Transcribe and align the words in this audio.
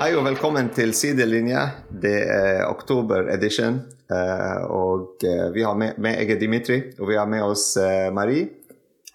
Hei 0.00 0.14
og 0.16 0.24
velkommen 0.24 0.70
til 0.72 0.94
Sidelinje. 0.96 1.60
Det 2.02 2.16
er 2.32 2.62
oktober 2.70 3.28
edition. 3.34 3.80
eh, 4.10 4.62
Og 4.70 5.20
eh, 5.24 5.50
vi 5.54 5.62
har 5.62 5.74
med, 5.76 5.98
med 5.98 6.16
Jeg 6.18 6.30
er 6.36 6.40
Dimitri, 6.40 6.78
og 6.98 7.08
vi 7.08 7.16
har 7.16 7.26
med 7.28 7.42
oss 7.44 7.76
eh, 7.76 8.08
Marie 8.12 8.48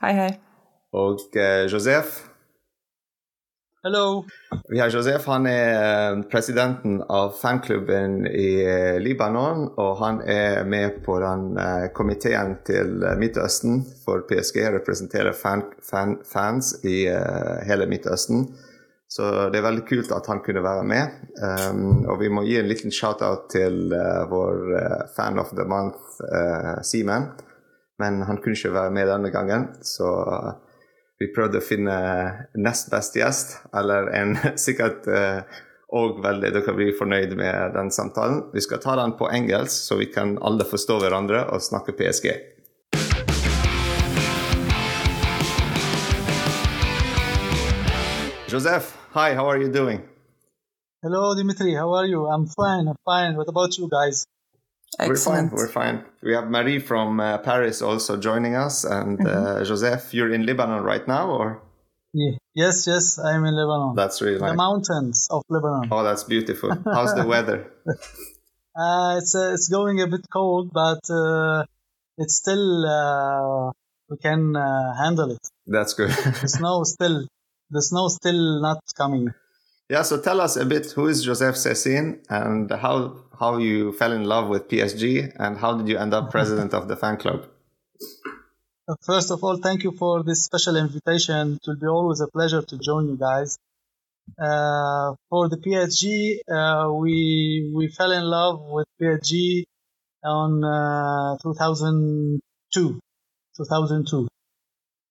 Hei, 0.02 0.14
hei. 0.14 0.32
og 0.94 1.20
Josef. 1.71 2.21
Hello. 3.86 4.24
Vi 4.70 4.80
har 4.80 4.90
Josef, 4.90 5.26
han 5.30 5.46
er 5.46 6.21
presidenten 6.32 7.02
av 7.10 7.34
fanklubben 7.38 8.26
i 8.28 8.48
Libanon, 9.00 9.68
og 9.78 9.98
han 10.02 10.21
er 10.26 10.64
med 10.65 11.04
på 11.06 11.20
den 11.21 11.54
komiteen 11.93 12.56
til 12.65 12.96
Midtøsten, 13.21 13.84
for 14.06 14.26
PSG 14.29 14.64
representerer 14.79 15.34
fan, 15.38 15.62
fan, 15.86 16.18
fans 16.26 16.74
i 16.84 17.04
hele 17.70 17.86
Midtøsten. 17.86 18.48
Så 19.07 19.25
det 19.54 19.59
er 19.59 19.68
veldig 19.68 19.86
kult 19.87 20.11
at 20.15 20.27
han 20.32 20.41
kunne 20.43 20.64
være 20.65 20.86
med. 20.89 21.18
Um, 21.39 22.05
og 22.09 22.19
vi 22.23 22.29
må 22.33 22.43
gi 22.47 22.57
en 22.59 22.69
liten 22.69 22.93
shout-out 22.93 23.47
til 23.54 23.93
uh, 23.93 24.25
vår 24.31 24.64
uh, 24.73 25.01
fan 25.15 25.39
of 25.39 25.54
the 25.55 25.65
month, 25.69 26.18
uh, 26.25 26.81
Simen. 26.83 27.29
Men 28.01 28.23
han 28.28 28.41
kunne 28.41 28.57
ikke 28.57 28.73
være 28.75 28.91
med 28.91 29.07
denne 29.07 29.31
gangen, 29.31 29.69
så 29.86 30.09
vi 31.21 31.29
prøvde 31.31 31.61
å 31.61 31.64
finne 31.64 31.95
nest 32.59 32.89
beste 32.91 33.22
gjest, 33.22 33.53
eller 33.78 34.09
en 34.17 34.36
sikkert 34.66 35.08
uh, 35.08 35.45
og 35.95 36.19
veldig 36.23 36.50
Dere 36.52 36.73
blir 36.75 36.97
fornøyd 36.97 37.38
med 37.39 37.75
den 37.78 37.92
samtalen. 37.94 38.42
Vi 38.52 38.64
skal 38.66 38.81
ta 38.84 38.97
den 39.00 39.14
på 39.19 39.30
engelsk, 39.31 39.78
så 39.88 40.00
vi 40.02 40.09
kan 40.12 40.36
alle 40.44 40.67
forstå 40.67 40.97
hverandre 41.03 41.45
og 41.53 41.64
snakke 41.64 41.95
PSG. 41.95 42.34
Joseph, 48.56 48.98
hi, 49.11 49.36
how 49.36 49.48
are 49.50 49.58
you 49.58 49.67
doing? 49.70 50.02
Hello, 51.03 51.36
Dimitri. 51.36 51.73
How 51.73 51.92
are 51.94 52.06
you? 52.06 52.25
I'm 52.25 52.48
fine. 52.48 52.88
I'm 52.88 52.95
fine. 53.03 53.36
What 53.36 53.50
about 53.50 53.78
you 53.78 53.89
guys? 53.92 54.25
Excellent. 54.97 55.52
We're 55.52 55.67
fine. 55.67 55.95
We're 55.97 56.00
fine. 56.00 56.06
We 56.23 56.34
have 56.36 56.50
Marie 56.50 56.80
from 56.80 57.20
uh, 57.20 57.39
Paris 57.39 57.81
also 57.81 58.16
joining 58.16 58.56
us, 58.56 58.86
and 58.86 59.20
uh, 59.28 59.62
Joseph, 59.66 60.14
you're 60.14 60.34
in 60.34 60.45
Lebanon 60.45 60.84
right 60.84 61.06
now, 61.06 61.31
or 61.31 61.64
Yeah. 62.14 62.38
Yes, 62.53 62.88
yes. 62.88 63.20
I'm 63.20 63.44
in 63.44 63.56
Lebanon. 63.62 63.94
that's 63.94 64.22
really 64.22 64.39
nice. 64.39 64.52
the 64.52 64.56
mountains 64.56 65.28
of 65.30 65.44
Lebanon. 65.50 65.90
Oh, 65.92 66.03
that's 66.03 66.23
beautiful. 66.23 66.72
How's 66.86 67.14
the 67.14 67.28
weather? 67.28 67.59
Uh, 68.78 69.16
it's 69.19 69.34
uh, 69.34 69.53
it's 69.53 69.69
going 69.69 70.02
a 70.02 70.08
bit 70.08 70.25
cold, 70.30 70.69
but 70.73 71.00
uh, 71.09 71.64
it's 72.17 72.36
still 72.36 72.86
uh, 72.86 73.72
we 74.09 74.17
can 74.17 74.53
uh, 74.53 74.94
handle 75.02 75.31
it. 75.31 75.40
That's 75.66 75.94
good. 75.94 76.09
The 76.09 76.50
snow 76.50 76.84
still 76.84 77.25
the 77.70 77.82
snow 77.82 78.08
still 78.08 78.62
not 78.62 78.80
coming. 78.96 79.30
yeah. 79.90 80.02
So 80.04 80.22
tell 80.22 80.42
us 80.42 80.56
a 80.58 80.66
bit. 80.66 80.92
Who 80.92 81.08
is 81.08 81.24
Joseph 81.24 81.56
Sassine, 81.56 82.20
and 82.30 82.70
how 82.72 83.18
how 83.40 83.58
you 83.58 83.92
fell 83.94 84.12
in 84.12 84.24
love 84.24 84.48
with 84.50 84.68
PSG, 84.70 85.34
and 85.38 85.58
how 85.58 85.78
did 85.78 85.88
you 85.88 85.98
end 85.98 86.14
up 86.14 86.32
president 86.32 86.74
of 86.74 86.88
the 86.88 86.96
fan 86.96 87.18
club? 87.18 87.46
Uh, 88.88 88.96
First 89.02 89.32
of 89.32 89.44
all, 89.44 89.58
thank 89.58 89.84
you 89.84 89.92
for 89.92 90.24
this 90.24 90.44
special 90.46 90.76
invitation. 90.76 91.56
It 91.56 91.62
will 91.68 91.80
be 91.80 91.88
always 91.88 92.22
a 92.22 92.28
pleasure 92.28 92.62
to 92.62 92.78
join 92.78 93.10
you 93.10 93.18
guys. 93.18 93.58
Uh, 94.40 95.14
for 95.30 95.50
the 95.50 95.58
PSG, 95.58 96.40
uh, 96.50 96.92
we 96.94 97.72
we 97.76 97.88
fell 97.88 98.12
in 98.12 98.24
love 98.24 98.60
with 98.62 98.88
PSG 99.00 99.66
on 100.24 100.64
uh, 100.64 101.38
2002, 101.44 103.00
2002, 103.58 104.28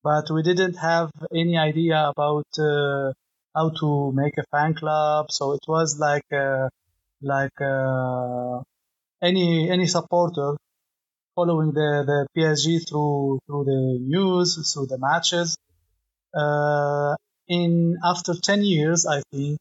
but 0.04 0.30
we 0.30 0.42
didn't 0.42 0.76
have 0.76 1.10
any 1.34 1.56
idea 1.58 1.98
about 2.14 2.46
uh, 2.58 3.12
how 3.56 3.70
to 3.80 4.12
make 4.12 4.36
a 4.38 4.44
fan 4.52 4.74
club. 4.74 5.32
So 5.32 5.52
it 5.54 5.64
was 5.68 5.98
like 5.98 6.30
uh, 6.32 6.68
like 7.22 7.58
uh, 7.60 8.60
any 9.22 9.70
any 9.70 9.86
supporter 9.86 10.56
following 11.36 11.72
the, 11.72 11.90
the 12.10 12.26
PSG 12.34 12.78
through 12.80 13.40
through 13.46 13.64
the 13.64 13.98
news, 14.00 14.48
through 14.72 14.86
the 14.86 14.98
matches. 14.98 15.56
Uh, 16.34 17.16
in 17.48 17.98
after 18.04 18.34
ten 18.34 18.62
years, 18.62 19.06
I 19.06 19.22
think 19.32 19.58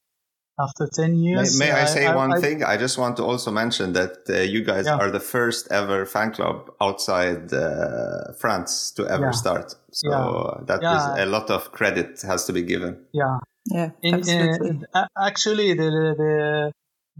after 0.59 0.87
ten 0.87 1.15
years. 1.17 1.57
may 1.59 1.71
I 1.71 1.85
say 1.85 2.13
one 2.13 2.33
I- 2.33 2.39
thing? 2.39 2.63
I 2.63 2.77
just 2.77 2.97
want 2.97 3.17
to 3.17 3.23
also 3.23 3.51
mention 3.51 3.93
that 3.93 4.17
uh, 4.29 4.33
you 4.53 4.63
guys 4.63 4.85
Yeah. 4.85 4.97
are 4.97 5.09
the 5.11 5.19
first 5.19 5.71
ever 5.71 6.05
fan 6.05 6.31
club 6.31 6.71
outside 6.81 7.51
uh, 7.53 8.33
France 8.41 8.91
to 8.97 9.07
ever 9.07 9.25
Yeah. 9.31 9.31
start. 9.43 9.75
So 9.91 10.09
Yeah. 10.09 10.65
that 10.69 10.81
Yeah. 10.81 10.97
is 10.97 11.03
a 11.23 11.25
lot 11.25 11.49
of 11.49 11.71
credit 11.71 12.21
has 12.21 12.45
to 12.45 12.53
be 12.53 12.61
given. 12.63 12.93
Yeah, 13.13 13.37
Yeah, 13.71 13.89
in, 14.01 14.13
absolutely. 14.15 14.69
in, 14.69 14.85
actually, 15.29 15.73
the 15.73 15.89
the 16.21 16.71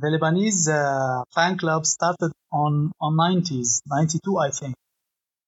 the 0.01 0.07
Lebanese 0.13 0.63
uh, 0.69 1.23
fan 1.35 1.57
club 1.57 1.85
started 1.85 2.31
on 2.51 2.91
on 3.00 3.11
90s, 3.15 3.81
92, 3.88 4.38
I 4.47 4.50
think. 4.51 4.75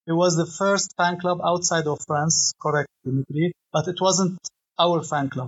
It 0.07 0.13
was 0.13 0.35
the 0.37 0.45
first 0.45 0.93
fan 0.97 1.19
club 1.19 1.39
outside 1.43 1.87
of 1.87 1.97
France, 2.07 2.53
correct, 2.61 2.89
Dimitri? 3.03 3.53
But 3.73 3.87
it 3.87 3.99
wasn't 3.99 4.37
our 4.77 5.01
fan 5.03 5.29
club. 5.29 5.47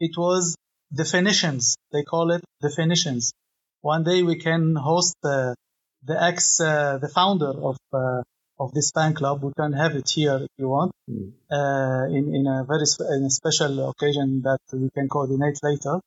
It 0.00 0.14
was 0.18 0.56
definitions. 0.92 1.76
They 1.92 2.02
call 2.02 2.30
it 2.32 2.42
definitions. 2.62 3.32
One 3.80 4.04
day 4.04 4.22
we 4.22 4.36
can 4.36 4.74
host 4.76 5.14
the 5.22 5.54
the 6.02 6.22
ex 6.22 6.60
uh, 6.60 6.98
the 6.98 7.08
founder 7.08 7.52
of 7.70 7.76
uh, 7.92 8.22
of 8.58 8.72
this 8.72 8.90
fan 8.94 9.14
club. 9.14 9.42
We 9.42 9.52
can 9.56 9.72
have 9.72 9.94
it 9.96 10.08
here 10.08 10.38
if 10.42 10.50
you 10.58 10.68
want 10.68 10.92
Mm. 11.10 11.32
uh, 11.58 12.04
in 12.16 12.34
in 12.34 12.46
a 12.46 12.64
very 12.64 12.86
in 13.16 13.24
a 13.24 13.30
special 13.30 13.90
occasion 13.90 14.40
that 14.42 14.62
we 14.72 14.88
can 14.96 15.06
coordinate 15.08 15.58
later. 15.62 16.00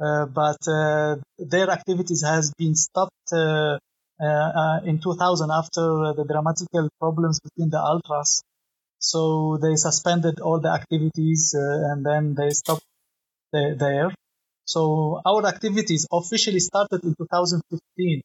Uh, 0.00 0.26
but 0.26 0.58
uh, 0.68 1.16
their 1.38 1.68
activities 1.70 2.22
has 2.22 2.52
been 2.56 2.74
stopped 2.76 3.32
uh, 3.32 3.78
uh, 4.20 4.50
uh, 4.62 4.80
in 4.84 5.00
2000 5.00 5.50
after 5.50 6.04
uh, 6.04 6.12
the 6.12 6.24
dramatical 6.24 6.88
problems 7.00 7.40
between 7.40 7.70
the 7.70 7.80
ultras. 7.80 8.42
So 9.00 9.58
they 9.62 9.74
suspended 9.76 10.40
all 10.40 10.60
the 10.60 10.70
activities 10.70 11.54
uh, 11.56 11.90
and 11.92 12.06
then 12.06 12.34
they 12.34 12.50
stopped 12.50 12.84
there. 13.52 14.10
So 14.64 15.20
our 15.24 15.46
activities 15.46 16.06
officially 16.12 16.60
started 16.60 17.02
in 17.04 17.14
2015. 17.16 18.20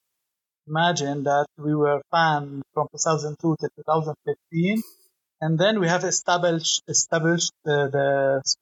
Imagine 0.68 1.24
that 1.24 1.48
we 1.58 1.76
were 1.76 2.02
fan 2.12 2.62
from 2.74 2.88
2002 2.92 3.56
to 3.60 3.70
2015 3.78 4.82
and 5.42 5.60
then 5.60 5.80
we 5.82 5.88
have 5.90 6.04
established 6.06 6.82
established 6.88 7.52
the 7.66 7.78
the 7.96 8.08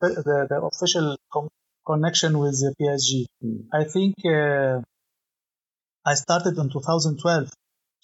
the, 0.02 0.48
the 0.50 0.58
official 0.72 1.16
com- 1.32 1.50
connection 1.86 2.40
with 2.40 2.56
the 2.60 2.74
PSG. 2.80 3.26
Mm. 3.44 3.68
I 3.74 3.84
think 3.84 4.16
uh, 4.26 4.82
I 6.06 6.14
started 6.16 6.58
in 6.58 6.70
2012 6.70 7.50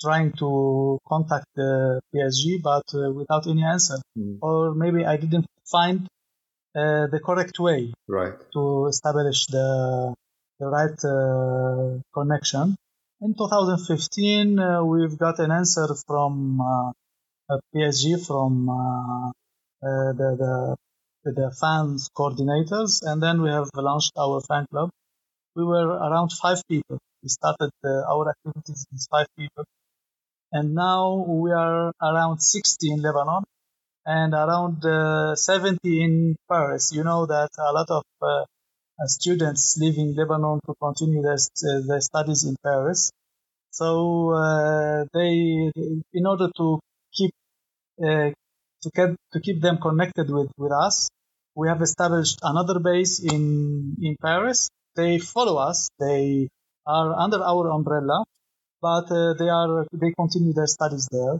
trying 0.01 0.31
to 0.34 1.00
contact 1.07 1.45
the 1.56 2.00
PSG, 2.13 2.59
but 2.62 2.84
uh, 2.94 3.12
without 3.12 3.47
any 3.47 3.63
answer, 3.63 3.97
Mm. 4.18 4.38
or 4.41 4.74
maybe 4.75 5.06
I 5.06 5.18
didn't 5.18 5.45
find 5.72 6.07
uh, 6.77 7.07
the 7.07 7.19
correct 7.19 7.59
way 7.59 7.93
Right. 8.07 8.38
to 8.53 8.88
establish 8.88 9.47
the 9.47 10.13
the 10.59 10.67
right 10.77 10.99
uh, 11.05 11.99
connection. 12.17 12.75
In 13.21 13.33
2015, 13.33 14.59
uh, 14.59 14.83
we've 14.83 15.17
got 15.17 15.39
an 15.39 15.51
answer 15.51 15.88
from 16.07 16.61
uh, 16.61 16.91
PSG 17.73 18.17
from 18.27 18.69
uh, 18.69 19.29
uh, 19.29 20.11
the, 20.19 20.29
the 20.41 21.31
the 21.39 21.51
fans 21.59 22.09
coordinators, 22.17 23.01
and 23.03 23.21
then 23.21 23.41
we 23.41 23.49
have 23.49 23.69
launched 23.75 24.13
our 24.17 24.39
fan 24.41 24.65
club. 24.71 24.89
We 25.56 25.63
were 25.63 25.88
around 26.07 26.31
five 26.31 26.62
people. 26.69 26.97
We 27.24 27.29
started 27.29 27.71
our 27.83 28.29
activities 28.33 28.85
with 28.91 29.06
five 29.12 29.27
people, 29.38 29.65
and 30.51 30.75
now 30.75 31.25
we 31.44 31.51
are 31.51 31.91
around 32.01 32.39
60 32.39 32.91
in 32.94 33.01
Lebanon 33.01 33.44
and 34.07 34.33
around 34.33 34.86
uh, 34.86 35.36
70 35.36 35.80
in 35.83 36.36
Paris. 36.50 36.92
You 36.94 37.04
know 37.04 37.25
that 37.25 37.50
a 37.59 37.74
lot 37.74 37.89
of 37.89 38.04
uh, 38.21 38.27
uh, 39.00 39.07
students 39.07 39.77
leaving 39.80 40.15
Lebanon 40.15 40.59
to 40.65 40.74
continue 40.81 41.21
their, 41.21 41.38
their 41.88 42.01
studies 42.01 42.45
in 42.45 42.56
Paris. 42.63 43.12
So 43.69 44.31
uh, 44.31 45.06
they, 45.13 45.71
in 46.13 46.25
order 46.25 46.50
to 46.57 46.80
keep 47.13 47.31
uh, 48.01 48.31
to 48.83 48.92
keep 48.95 49.15
to 49.33 49.39
keep 49.42 49.62
them 49.62 49.77
connected 49.80 50.30
with, 50.30 50.50
with 50.57 50.71
us, 50.71 51.10
we 51.53 51.68
have 51.68 51.81
established 51.81 52.39
another 52.42 52.80
base 52.80 53.19
in 53.21 53.98
in 54.01 54.15
Paris. 54.21 54.69
They 54.95 55.19
follow 55.19 55.57
us. 55.57 55.89
They 56.00 56.48
are 56.88 57.13
under 57.13 57.44
our 57.44 57.69
umbrella, 57.71 58.24
but 58.81 59.12
uh, 59.12 59.33
they 59.33 59.50
are 59.50 59.86
they 59.92 60.13
continue 60.18 60.53
their 60.53 60.68
studies 60.68 61.07
there. 61.12 61.38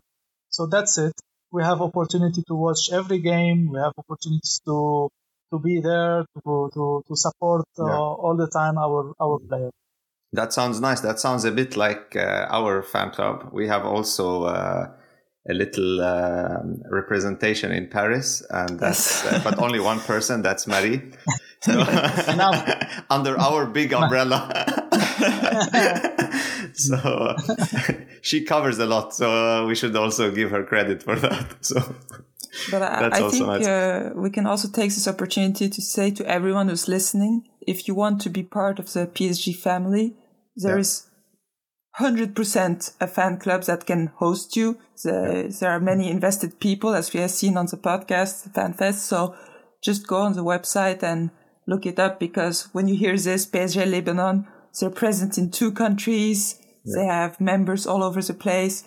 So 0.50 0.68
that's 0.68 0.98
it. 0.98 1.14
We 1.52 1.64
have 1.64 1.82
opportunity 1.82 2.44
to 2.48 2.56
watch 2.56 2.90
every 2.92 3.20
game. 3.20 3.70
We 3.72 3.80
have 3.80 3.94
opportunities 3.98 4.62
to 4.66 5.10
to 5.52 5.60
be 5.60 5.80
there 5.80 6.26
to 6.44 6.70
to, 6.74 7.04
to 7.08 7.16
support 7.16 7.66
uh, 7.80 7.86
Yeah. 7.86 7.98
all 7.98 8.36
the 8.38 8.48
time 8.48 8.78
our 8.78 9.14
our 9.20 9.40
players. 9.40 9.72
That 10.34 10.52
sounds 10.54 10.82
nice. 10.82 11.00
That 11.02 11.20
sounds 11.20 11.46
a 11.46 11.52
bit 11.52 11.78
like 11.78 12.16
uh, 12.16 12.48
our 12.50 12.84
fan 12.84 13.12
club. 13.12 13.50
We 13.54 13.68
have 13.70 13.86
also 13.86 14.44
uh, 14.44 14.88
a 15.50 15.54
little 15.54 16.02
um 16.02 16.82
representation 16.92 17.72
in 17.72 17.88
Paris, 17.88 18.44
and 18.50 18.78
that's 18.80 19.24
Yes. 19.24 19.34
uh, 19.34 19.42
but 19.44 19.58
only 19.60 19.80
one 19.80 20.00
person. 20.02 20.42
That's 20.42 20.68
Marie. 20.68 21.02
So, 21.60 21.74
under 23.10 23.34
our 23.40 23.66
big 23.66 23.92
umbrella. 23.92 24.87
so 26.74 27.36
she 28.22 28.44
covers 28.44 28.80
a 28.80 28.86
lot. 28.86 29.14
So 29.14 29.66
we 29.68 29.76
should 29.76 29.96
also 29.96 30.32
give 30.32 30.52
her 30.52 30.64
credit 30.64 31.04
for 31.04 31.16
that. 31.16 31.58
So. 31.62 31.96
But 32.72 32.82
I, 32.82 33.10
I 33.12 33.30
think 33.30 33.46
nice. 33.46 33.68
uh, 33.68 34.12
we 34.16 34.32
can 34.32 34.48
also 34.48 34.68
take 34.68 34.90
this 34.90 35.08
opportunity 35.08 35.70
to 35.70 35.82
say 35.82 36.10
to 36.12 36.26
everyone 36.26 36.70
who's 36.70 36.88
listening, 36.88 37.48
if 37.62 37.88
you 37.88 37.94
want 37.94 38.22
to 38.22 38.30
be 38.30 38.42
part 38.42 38.80
of 38.80 38.92
the 38.94 39.06
PSG 39.06 39.56
family, 39.56 40.16
there 40.56 40.76
yeah. 40.76 40.82
is 40.82 41.08
100% 42.00 42.96
a 43.00 43.08
fan 43.08 43.38
club 43.38 43.64
that 43.64 43.86
can 43.86 44.08
host 44.16 44.56
you. 44.56 44.80
The, 45.04 45.12
yeah. 45.46 45.58
There 45.60 45.72
are 45.72 45.80
many 45.80 46.10
invested 46.10 46.60
people, 46.60 46.96
as 46.96 47.14
we 47.14 47.20
have 47.20 47.32
seen 47.32 47.58
on 47.58 47.68
the 47.68 47.78
podcast, 47.78 48.52
FanFest. 48.54 49.00
So 49.00 49.36
just 49.84 50.08
go 50.08 50.18
on 50.18 50.34
the 50.34 50.44
website 50.44 51.04
and 51.04 51.30
look 51.68 51.86
it 51.86 52.00
up 52.00 52.20
because 52.20 52.70
when 52.72 52.88
you 52.88 52.96
hear 52.96 53.18
this, 53.18 53.46
PSG 53.46 53.90
Lebanon, 53.92 54.48
they're 54.80 54.90
present 54.90 55.38
in 55.38 55.52
two 55.52 55.72
countries. 55.72 56.60
Yeah. 56.86 56.96
They 56.96 57.06
have 57.06 57.42
members 57.42 57.86
all 57.86 58.04
over 58.04 58.22
the 58.22 58.34
place. 58.34 58.84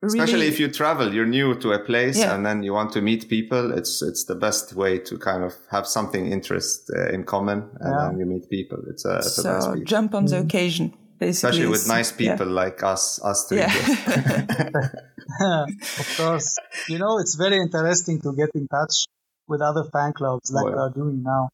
Really, 0.00 0.20
Especially 0.20 0.46
if 0.46 0.60
you 0.60 0.68
travel, 0.68 1.12
you're 1.12 1.26
new 1.26 1.56
to 1.56 1.72
a 1.72 1.80
place 1.80 2.18
yeah. 2.18 2.32
and 2.32 2.46
then 2.46 2.62
you 2.62 2.72
want 2.72 2.92
to 2.92 3.00
meet 3.02 3.28
people. 3.28 3.72
It's 3.76 4.00
it's 4.00 4.26
the 4.26 4.36
best 4.36 4.74
way 4.74 4.98
to 4.98 5.18
kind 5.18 5.42
of 5.42 5.54
have 5.72 5.88
something 5.88 6.30
interest 6.30 6.88
uh, 6.96 7.08
in 7.08 7.24
common, 7.24 7.68
and 7.80 7.94
yeah. 7.94 8.06
then 8.06 8.18
you 8.20 8.26
meet 8.26 8.48
people. 8.48 8.78
It's 8.88 9.04
a, 9.04 9.16
it's 9.16 9.42
so 9.42 9.72
a 9.72 9.80
jump 9.80 10.14
on 10.14 10.26
the 10.26 10.36
mm-hmm. 10.36 10.46
occasion. 10.46 10.94
Basically, 11.18 11.48
especially 11.48 11.66
with 11.66 11.88
nice 11.88 12.12
people 12.12 12.46
yeah. 12.46 12.62
like 12.62 12.84
us, 12.84 13.20
us 13.24 13.48
three. 13.48 13.58
of 15.40 16.16
course, 16.16 16.56
you 16.88 16.98
know 16.98 17.18
it's 17.18 17.34
very 17.34 17.56
interesting 17.56 18.20
to 18.20 18.32
get 18.36 18.50
in 18.54 18.68
touch 18.68 19.06
with 19.48 19.60
other 19.60 19.82
fan 19.92 20.12
clubs 20.12 20.52
like 20.52 20.64
oh, 20.64 20.70
we 20.70 20.74
are 20.78 20.90
doing 20.90 21.24
now. 21.24 21.48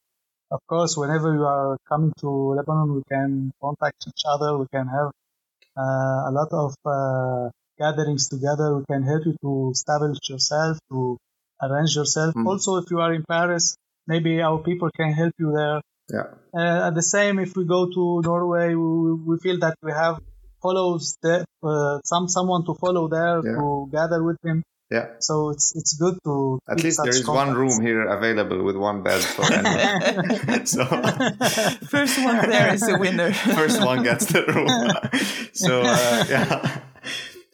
Of 0.56 0.60
course, 0.68 0.96
whenever 0.96 1.34
you 1.34 1.44
are 1.44 1.76
coming 1.88 2.12
to 2.20 2.30
Lebanon, 2.58 2.94
we 2.94 3.02
can 3.10 3.52
contact 3.60 4.04
each 4.10 4.22
other. 4.32 4.56
We 4.56 4.66
can 4.72 4.86
have 4.86 5.10
uh, 5.76 6.20
a 6.30 6.32
lot 6.38 6.50
of 6.64 6.70
uh, 6.96 7.50
gatherings 7.76 8.28
together. 8.28 8.76
We 8.78 8.84
can 8.92 9.02
help 9.02 9.22
you 9.26 9.34
to 9.42 9.70
establish 9.72 10.18
yourself, 10.30 10.78
to 10.90 11.18
arrange 11.60 11.96
yourself. 11.96 12.34
Mm. 12.34 12.46
Also, 12.46 12.76
if 12.76 12.86
you 12.92 13.00
are 13.00 13.12
in 13.12 13.24
Paris, 13.28 13.74
maybe 14.06 14.40
our 14.42 14.58
people 14.58 14.90
can 15.00 15.12
help 15.12 15.34
you 15.38 15.50
there. 15.60 15.80
Yeah. 16.16 16.28
Uh, 16.60 16.90
the 16.90 17.02
same, 17.02 17.40
if 17.40 17.56
we 17.56 17.64
go 17.64 17.90
to 17.90 18.22
Norway, 18.22 18.74
we, 18.74 19.14
we 19.28 19.38
feel 19.38 19.58
that 19.58 19.76
we 19.82 19.90
have 19.90 20.20
follows 20.62 21.18
there, 21.22 21.44
uh, 21.62 21.98
some 22.04 22.28
someone 22.28 22.64
to 22.64 22.74
follow 22.74 23.08
there 23.08 23.40
yeah. 23.44 23.56
to 23.56 23.88
gather 23.90 24.22
with 24.22 24.38
him. 24.44 24.62
Yeah. 24.90 25.06
So 25.18 25.50
it's 25.50 25.74
it's 25.74 25.94
good 25.94 26.18
to 26.24 26.60
at 26.68 26.82
least 26.82 27.00
there 27.02 27.08
is 27.10 27.24
contacts. 27.24 27.46
one 27.46 27.56
room 27.56 27.80
here 27.80 28.04
available 28.06 28.62
with 28.62 28.76
one 28.76 29.02
bed 29.02 29.20
for 29.22 29.44
anyone. 29.52 30.66
so 30.66 30.84
first 31.88 32.22
one 32.22 32.48
there 32.50 32.74
is 32.74 32.82
the 32.82 32.98
winner. 32.98 33.32
first 33.32 33.82
one 33.82 34.02
gets 34.02 34.26
the 34.26 34.44
room. 34.44 34.68
so 35.52 35.82
uh, 35.82 36.24
yeah. 36.28 36.80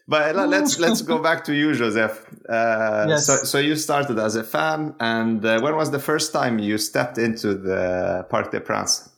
But 0.08 0.34
let's 0.34 0.80
let's 0.80 1.02
go 1.02 1.18
back 1.22 1.44
to 1.44 1.54
you, 1.54 1.72
Joseph. 1.72 2.26
Uh, 2.48 3.06
yes. 3.10 3.26
So, 3.26 3.36
so 3.44 3.58
you 3.58 3.76
started 3.76 4.18
as 4.18 4.34
a 4.34 4.42
fan, 4.42 4.96
and 4.98 5.44
uh, 5.44 5.60
when 5.60 5.76
was 5.76 5.92
the 5.92 6.00
first 6.00 6.32
time 6.32 6.58
you 6.58 6.78
stepped 6.78 7.16
into 7.16 7.54
the 7.54 8.26
Parc 8.28 8.50
des 8.50 8.58
Princes? 8.58 9.08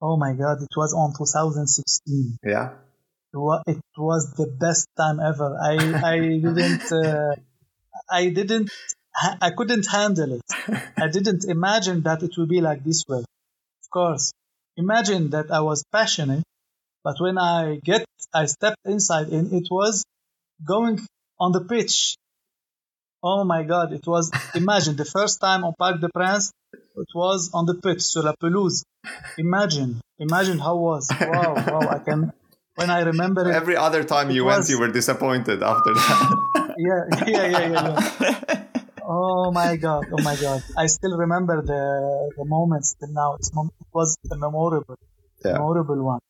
Oh 0.00 0.16
my 0.16 0.34
God! 0.34 0.62
It 0.62 0.76
was 0.76 0.94
on 0.94 1.12
2016. 1.18 2.38
Yeah. 2.44 2.74
It 3.32 3.80
was 3.96 4.32
the 4.34 4.46
best 4.46 4.88
time 4.96 5.20
ever. 5.20 5.56
I 5.62 5.74
I 6.14 6.18
didn't 6.18 6.92
uh, 6.92 7.34
I 8.10 8.30
didn't 8.30 8.70
I 9.40 9.50
couldn't 9.50 9.86
handle 9.86 10.32
it. 10.34 10.42
I 10.96 11.08
didn't 11.08 11.44
imagine 11.44 12.02
that 12.02 12.22
it 12.22 12.32
would 12.36 12.48
be 12.48 12.60
like 12.60 12.84
this 12.84 13.04
way. 13.08 13.18
Of 13.18 13.90
course, 13.90 14.32
imagine 14.76 15.30
that 15.30 15.50
I 15.50 15.60
was 15.60 15.84
passionate 15.92 16.44
but 17.02 17.16
when 17.18 17.38
I 17.38 17.80
get, 17.82 18.04
I 18.32 18.46
stepped 18.46 18.84
inside 18.84 19.28
and 19.28 19.52
it 19.52 19.68
was 19.70 20.04
going 20.64 21.00
on 21.38 21.52
the 21.52 21.62
pitch. 21.62 22.16
Oh 23.22 23.44
my 23.44 23.62
God. 23.62 23.92
It 23.92 24.06
was, 24.06 24.30
imagine 24.54 24.96
the 24.96 25.04
first 25.04 25.40
time 25.40 25.64
on 25.64 25.74
Parc 25.78 26.00
des 26.00 26.08
Princes, 26.12 26.52
it 26.72 27.08
was 27.14 27.50
on 27.54 27.64
the 27.66 27.74
pitch, 27.74 28.02
sur 28.02 28.22
la 28.22 28.34
pelouse. 28.38 28.84
Imagine, 29.38 30.00
imagine 30.18 30.58
how 30.58 30.76
was. 30.76 31.08
Wow, 31.10 31.54
wow. 31.54 31.88
I 31.88 31.98
can, 31.98 32.32
when 32.80 32.90
I 32.90 33.00
remember 33.12 33.42
it, 33.48 33.54
Every 33.54 33.76
other 33.76 34.02
time 34.04 34.30
you 34.30 34.44
was, 34.44 34.56
went, 34.56 34.68
you 34.70 34.78
were 34.82 34.92
disappointed 35.00 35.62
after 35.62 35.92
that. 35.94 36.74
yeah, 36.88 37.02
yeah, 37.26 37.46
yeah, 37.54 37.66
yeah. 37.74 37.88
yeah. 38.20 38.64
Oh 39.12 39.50
my 39.50 39.76
god! 39.76 40.04
Oh 40.14 40.22
my 40.22 40.36
god! 40.36 40.62
I 40.76 40.86
still 40.86 41.16
remember 41.24 41.56
the 41.62 41.82
the 42.38 42.44
moments 42.56 42.94
till 42.98 43.12
now. 43.12 43.34
It's, 43.38 43.50
it 43.50 43.90
was 43.92 44.16
a 44.30 44.36
memorable, 44.36 44.98
yeah. 45.44 45.54
memorable 45.54 46.00
one 46.12 46.20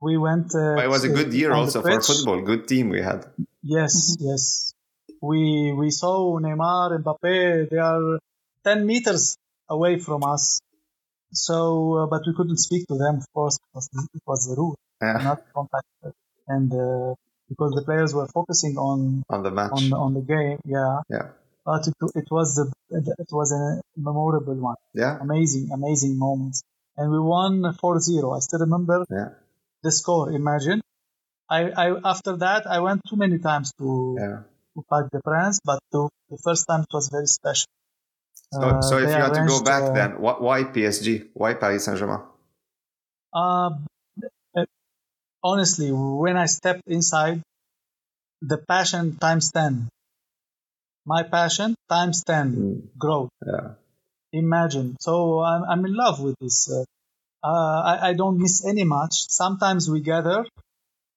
we 0.00 0.16
went. 0.16 0.54
Uh, 0.54 0.76
it 0.76 0.88
was 0.88 1.04
a 1.04 1.08
good 1.08 1.32
year 1.32 1.52
also 1.52 1.82
for 1.82 2.00
football. 2.00 2.40
Good 2.40 2.66
team 2.66 2.88
we 2.88 3.02
had. 3.02 3.26
Yes, 3.62 4.16
mm-hmm. 4.16 4.28
yes. 4.28 4.74
We 5.20 5.72
we 5.76 5.90
saw 5.90 6.38
Neymar, 6.38 6.94
and 6.94 7.04
Mbappe. 7.04 7.70
They 7.70 7.76
are 7.76 8.18
ten 8.64 8.86
meters 8.86 9.36
away 9.68 9.98
from 9.98 10.24
us. 10.24 10.60
So, 11.32 11.98
uh, 11.98 12.06
but 12.06 12.22
we 12.26 12.34
couldn't 12.34 12.56
speak 12.56 12.88
to 12.88 12.96
them, 12.96 13.16
of 13.18 13.26
course, 13.32 13.58
because 13.58 13.88
it 14.14 14.22
was 14.26 14.48
the 14.48 14.56
rule, 14.56 14.76
yeah. 15.00 15.18
not 15.22 15.42
contact. 15.54 15.86
And 16.48 16.72
uh, 16.72 17.14
because 17.48 17.72
the 17.72 17.82
players 17.84 18.14
were 18.14 18.26
focusing 18.26 18.76
on 18.76 19.22
on 19.28 19.42
the 19.42 19.50
match, 19.50 19.72
on, 19.72 19.92
on 19.92 20.14
the 20.14 20.20
game, 20.20 20.58
yeah. 20.64 21.00
Yeah. 21.08 21.28
But 21.64 21.86
it, 21.86 21.94
it 22.14 22.28
was 22.30 22.56
the 22.56 22.66
it 22.90 23.28
was 23.30 23.52
a 23.52 23.80
memorable 23.96 24.54
one. 24.54 24.76
Yeah. 24.94 25.18
Amazing, 25.20 25.70
amazing 25.72 26.18
moments. 26.18 26.62
And 26.96 27.10
we 27.12 27.20
won 27.20 27.62
4-0. 27.62 28.36
I 28.36 28.40
still 28.40 28.60
remember. 28.60 29.04
Yeah 29.08 29.28
the 29.82 29.92
score. 29.92 30.30
Imagine. 30.32 30.80
I, 31.48 31.70
I 31.70 31.86
after 32.04 32.36
that 32.36 32.66
I 32.66 32.78
went 32.80 33.02
too 33.08 33.16
many 33.16 33.38
times 33.38 33.72
to 33.78 34.16
yeah. 34.18 34.42
to 34.74 34.82
Parc 34.88 35.10
des 35.10 35.20
Princes, 35.24 35.60
but 35.64 35.80
the, 35.90 36.08
the 36.30 36.38
first 36.44 36.66
time 36.68 36.82
it 36.82 36.92
was 36.92 37.08
very 37.08 37.26
special. 37.26 37.66
So, 38.52 38.60
uh, 38.60 38.82
so 38.82 38.98
if 38.98 39.08
you 39.08 39.14
had 39.14 39.34
to 39.34 39.46
go 39.46 39.62
back, 39.62 39.82
uh, 39.82 39.92
then 39.92 40.10
why 40.20 40.64
PSG? 40.64 41.28
Why 41.34 41.54
Paris 41.54 41.84
Saint 41.84 41.98
Germain? 41.98 42.20
Uh, 43.32 43.70
honestly, 45.42 45.90
when 45.92 46.36
I 46.36 46.46
stepped 46.46 46.86
inside, 46.86 47.42
the 48.42 48.58
passion 48.58 49.16
times 49.16 49.52
ten. 49.52 49.88
My 51.06 51.22
passion 51.22 51.74
times 51.88 52.24
ten 52.24 52.56
mm. 52.56 52.98
growth. 52.98 53.30
Yeah. 53.44 53.74
Imagine. 54.32 54.96
So 55.00 55.40
I'm 55.40 55.64
I'm 55.64 55.84
in 55.84 55.94
love 55.94 56.20
with 56.20 56.36
this. 56.40 56.70
Uh, 56.70 56.84
uh, 57.42 57.80
I, 57.92 58.08
I, 58.10 58.12
don't 58.12 58.38
miss 58.38 58.66
any 58.66 58.84
match. 58.84 59.26
Sometimes 59.30 59.88
we 59.88 60.00
gather 60.00 60.44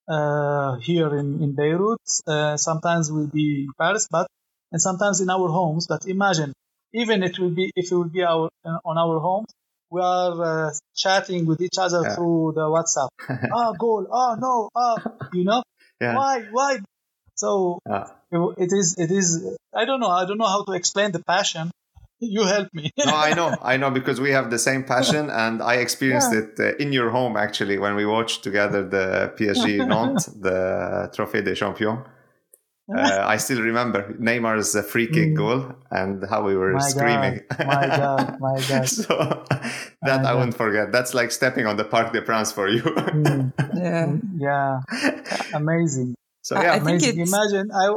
uh, 0.08 0.76
here 0.76 1.14
in, 1.14 1.42
in 1.42 1.54
Beirut. 1.54 2.00
Uh, 2.26 2.56
sometimes 2.56 3.12
we'll 3.12 3.26
be 3.26 3.66
in 3.66 3.72
Paris, 3.78 4.08
but 4.10 4.26
and 4.72 4.80
sometimes 4.80 5.20
in 5.20 5.28
our 5.28 5.48
homes. 5.48 5.86
But 5.86 6.06
imagine, 6.06 6.54
even 6.94 7.22
it 7.22 7.38
will 7.38 7.50
be 7.50 7.70
if 7.76 7.92
it 7.92 7.94
will 7.94 8.08
be 8.08 8.22
our 8.22 8.48
on 8.84 8.98
our 8.98 9.20
homes, 9.20 9.50
we 9.94 10.00
are 10.02 10.36
uh, 10.42 10.70
chatting 10.94 11.46
with 11.46 11.60
each 11.60 11.78
other 11.78 12.02
yeah. 12.02 12.14
through 12.14 12.52
the 12.54 12.66
WhatsApp. 12.74 13.10
ah, 13.52 13.72
goal. 13.78 14.06
Ah, 14.12 14.36
no. 14.38 14.68
Ah, 14.74 14.96
you 15.32 15.44
know. 15.44 15.62
Yeah. 16.00 16.16
Why? 16.16 16.34
Why? 16.50 16.78
So 17.36 17.78
yeah. 17.88 18.08
it, 18.58 18.70
is. 18.72 18.96
It 18.98 19.10
is. 19.10 19.28
I 19.72 19.84
don't 19.84 20.00
know. 20.00 20.10
I 20.20 20.24
don't 20.26 20.38
know 20.38 20.52
how 20.56 20.64
to 20.64 20.72
explain 20.72 21.12
the 21.12 21.22
passion 21.22 21.70
you 22.20 22.44
help 22.44 22.68
me. 22.72 22.90
no, 23.04 23.14
I 23.14 23.34
know, 23.34 23.54
I 23.62 23.76
know, 23.76 23.90
because 23.90 24.20
we 24.20 24.30
have 24.30 24.50
the 24.50 24.58
same 24.58 24.84
passion, 24.84 25.30
and 25.44 25.62
I 25.62 25.74
experienced 25.74 26.32
it 26.32 26.58
uh, 26.58 26.76
in 26.76 26.92
your 26.92 27.10
home 27.10 27.36
actually 27.36 27.78
when 27.78 27.94
we 27.94 28.06
watched 28.06 28.42
together 28.42 28.86
the 28.88 29.32
PSG 29.36 29.86
Nantes, 29.92 30.26
the 30.26 31.10
Trophée 31.14 31.44
des 31.44 31.54
Champions. 31.54 31.98
Uh, 32.92 33.24
I 33.24 33.38
still 33.38 33.62
remember 33.62 34.12
Neymar's 34.20 34.76
uh, 34.76 34.82
free 34.82 35.06
kick 35.06 35.30
mm. 35.30 35.36
goal 35.36 35.72
and 35.90 36.22
how 36.28 36.44
we 36.44 36.54
were 36.54 36.72
my 36.74 36.80
screaming. 36.80 37.40
God, 37.48 37.66
my 37.66 37.86
God, 37.86 38.40
my 38.40 38.60
God. 38.68 38.88
so 38.88 39.44
that 40.02 40.22
my 40.22 40.30
I 40.30 40.34
won't 40.34 40.54
forget. 40.54 40.92
That's 40.92 41.14
like 41.14 41.30
stepping 41.30 41.64
on 41.66 41.78
the 41.78 41.84
Parc 41.84 42.12
des 42.12 42.20
Princes 42.20 42.52
for 42.52 42.68
you. 42.68 42.82
mm. 42.82 43.52
Yeah, 43.74 44.16
yeah, 44.36 44.80
amazing. 45.54 46.14
So 46.42 46.60
yeah, 46.60 46.72
I, 46.72 46.74
I 46.74 46.76
amazing. 46.76 47.20
Imagine 47.20 47.70
I, 47.72 47.96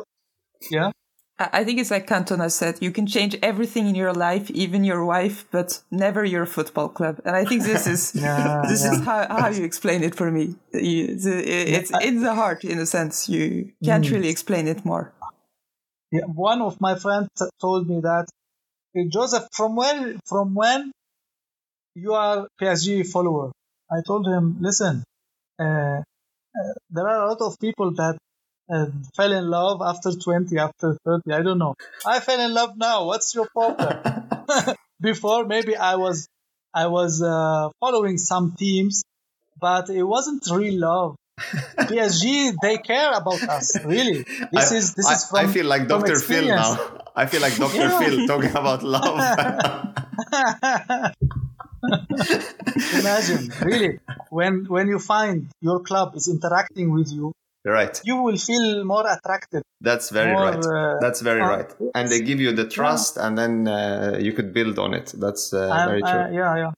yeah. 0.72 0.92
I 1.40 1.64
think 1.64 1.80
it's 1.80 1.92
like 1.92 2.08
Cantona 2.08 2.52
said, 2.52 2.80
you 2.82 2.92
can 2.92 3.06
change 3.06 3.38
everything 3.44 3.88
in 3.88 3.94
your 3.94 4.12
life, 4.12 4.50
even 4.50 4.84
your 4.84 5.06
wife, 5.06 5.46
but 5.52 5.80
never 5.92 6.26
your 6.26 6.48
football 6.48 6.90
club. 6.90 7.22
And 7.26 7.36
I 7.36 7.46
think 7.46 7.62
this 7.62 7.86
is 7.86 8.16
yeah, 8.16 8.64
this 8.68 8.84
yeah. 8.84 8.94
is 8.94 9.06
how, 9.06 9.28
how 9.30 9.48
you 9.50 9.64
explain 9.64 10.04
it 10.04 10.16
for 10.16 10.32
me. 10.32 10.56
It's 10.72 11.26
in 11.26 12.22
the 12.22 12.34
heart, 12.34 12.64
in 12.64 12.80
a 12.80 12.88
sense. 12.88 13.30
You 13.30 13.72
can't 13.84 14.04
mm. 14.04 14.12
really 14.12 14.30
explain 14.30 14.68
it 14.68 14.84
more. 14.84 15.14
Yeah, 16.12 16.22
one 16.26 16.62
of 16.62 16.82
my 16.82 16.96
friends 16.98 17.30
told 17.62 17.88
me 17.88 18.00
that 18.02 18.28
Joseph, 19.10 19.48
from 19.52 19.76
when 19.76 20.20
from 20.26 20.56
when 20.56 20.92
you 21.94 22.14
are 22.14 22.48
PSG 22.60 23.06
follower, 23.08 23.52
I 23.92 24.02
told 24.06 24.26
him, 24.26 24.58
listen, 24.60 25.04
uh, 25.60 25.64
uh, 25.64 26.74
there 26.90 27.08
are 27.08 27.26
a 27.26 27.30
lot 27.30 27.42
of 27.42 27.60
people 27.60 27.94
that 27.96 28.18
and 28.70 29.06
fell 29.16 29.32
in 29.32 29.50
love 29.50 29.82
after 29.82 30.12
20, 30.12 30.58
after 30.58 30.98
30. 31.06 31.32
I 31.34 31.42
don't 31.42 31.58
know. 31.58 31.76
I 32.06 32.20
fell 32.20 32.40
in 32.40 32.54
love 32.54 32.78
now. 32.78 33.06
What's 33.06 33.34
your 33.34 33.48
problem? 33.48 34.00
before 35.02 35.46
maybe 35.46 35.76
I 35.76 35.96
was 35.96 36.28
I 36.74 36.88
was 36.88 37.22
uh, 37.22 37.70
following 37.80 38.18
some 38.18 38.54
teams, 38.58 39.04
but 39.60 39.90
it 39.90 40.04
wasn't 40.04 40.44
real 40.52 40.80
love. 40.80 41.16
PSG, 41.40 42.56
they 42.62 42.78
care 42.78 43.12
about 43.14 43.42
us, 43.44 43.78
really. 43.86 44.24
This 44.52 44.72
I, 44.72 44.76
is 44.76 44.94
this 44.94 45.08
I, 45.08 45.14
is 45.14 45.26
from. 45.26 45.46
I 45.46 45.48
feel 45.48 45.66
like 45.66 45.88
Dr. 45.88 46.20
Phil 46.20 46.48
now. 46.48 46.78
I 47.16 47.26
feel 47.26 47.42
like 47.42 47.56
Dr. 47.58 47.78
Yeah. 47.78 48.00
Phil 48.00 48.28
talking 48.28 48.52
about 48.52 48.84
love. 48.84 49.18
Imagine, 53.00 53.52
really, 53.62 54.00
when 54.30 54.66
when 54.66 54.88
you 54.88 55.00
find 55.00 55.48
your 55.62 55.80
club 55.80 56.16
is 56.16 56.28
interacting 56.28 56.92
with 56.92 57.12
you, 57.12 57.34
right, 57.68 58.00
you 58.04 58.22
will 58.22 58.38
feel 58.38 58.84
more 58.84 59.06
attracted. 59.10 59.64
That's 59.82 60.10
very 60.10 60.34
more, 60.34 60.52
right. 60.52 60.66
Uh, 60.66 61.00
That's 61.00 61.22
very 61.22 61.42
uh, 61.42 61.48
right. 61.48 61.74
And 61.94 62.10
they 62.10 62.22
give 62.22 62.40
you 62.40 62.52
the 62.52 62.68
trust, 62.68 63.16
yeah. 63.16 63.28
and 63.28 63.38
then 63.38 63.68
uh, 63.68 64.18
you 64.20 64.34
could 64.34 64.54
build 64.54 64.80
on 64.80 64.94
it. 64.94 65.14
That's 65.18 65.54
uh, 65.54 65.68
very 65.88 66.02
true. 66.02 66.36
yeah, 66.36 66.56
yeah. 66.58 66.72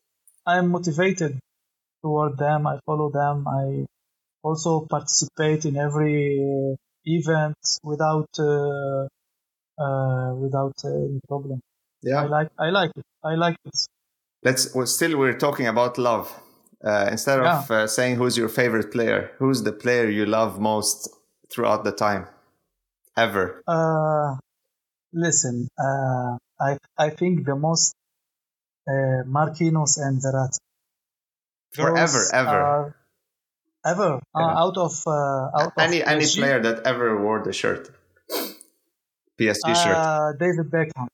I'm 0.46 0.70
motivated 0.70 1.40
toward 2.02 2.38
them. 2.38 2.68
I 2.68 2.80
follow 2.86 3.10
them. 3.12 3.48
I 3.48 3.86
also 4.44 4.86
participate 4.90 5.66
in 5.66 5.78
every 5.78 6.40
uh, 6.40 6.76
event 7.06 7.58
without 7.84 8.30
uh, 8.40 9.08
uh, 9.82 10.34
without 10.36 10.74
any 10.86 11.20
problem. 11.28 11.62
Yeah, 12.02 12.24
I 12.24 12.26
like 12.26 12.50
I 12.58 12.70
like 12.70 12.92
it. 12.96 13.06
I 13.24 13.36
like 13.36 13.58
it. 13.66 13.76
Let's 14.44 14.74
well, 14.74 14.88
still 14.88 15.18
we're 15.18 15.38
talking 15.38 15.68
about 15.68 15.98
love. 15.98 16.34
Uh, 16.84 17.10
instead 17.12 17.42
yeah. 17.42 17.60
of 17.60 17.72
uh, 17.72 17.88
saying 17.88 18.16
who's 18.16 18.38
your 18.38 18.50
favorite 18.50 18.92
player, 18.92 19.32
who's 19.38 19.64
the 19.64 19.72
player 19.72 20.10
you 20.10 20.26
love 20.26 20.60
most 20.60 21.10
throughout 21.52 21.84
the 21.84 21.92
time, 21.92 22.26
ever? 23.18 23.62
Uh, 23.68 24.38
listen, 25.12 25.68
uh, 25.78 26.38
I 26.60 26.78
I 26.98 27.10
think 27.10 27.46
the 27.46 27.56
most 27.56 27.96
uh, 28.88 29.24
Marquinhos 29.28 29.98
and 29.98 30.22
Verratti. 30.22 30.60
Forever, 31.74 32.24
ever 32.34 32.96
ever 33.86 34.20
uh, 34.36 34.40
yeah. 34.40 34.64
out 34.64 34.78
of 34.78 35.04
uh, 35.08 35.50
out 35.58 35.74
any 35.78 36.02
of 36.02 36.08
any 36.08 36.26
player 36.26 36.60
that 36.62 36.86
ever 36.86 37.22
wore 37.22 37.42
the 37.44 37.54
shirt 37.54 37.90
PSG 39.40 39.66
uh, 39.66 39.74
shirt 39.74 40.40
David 40.40 40.70
Beckham 40.72 41.08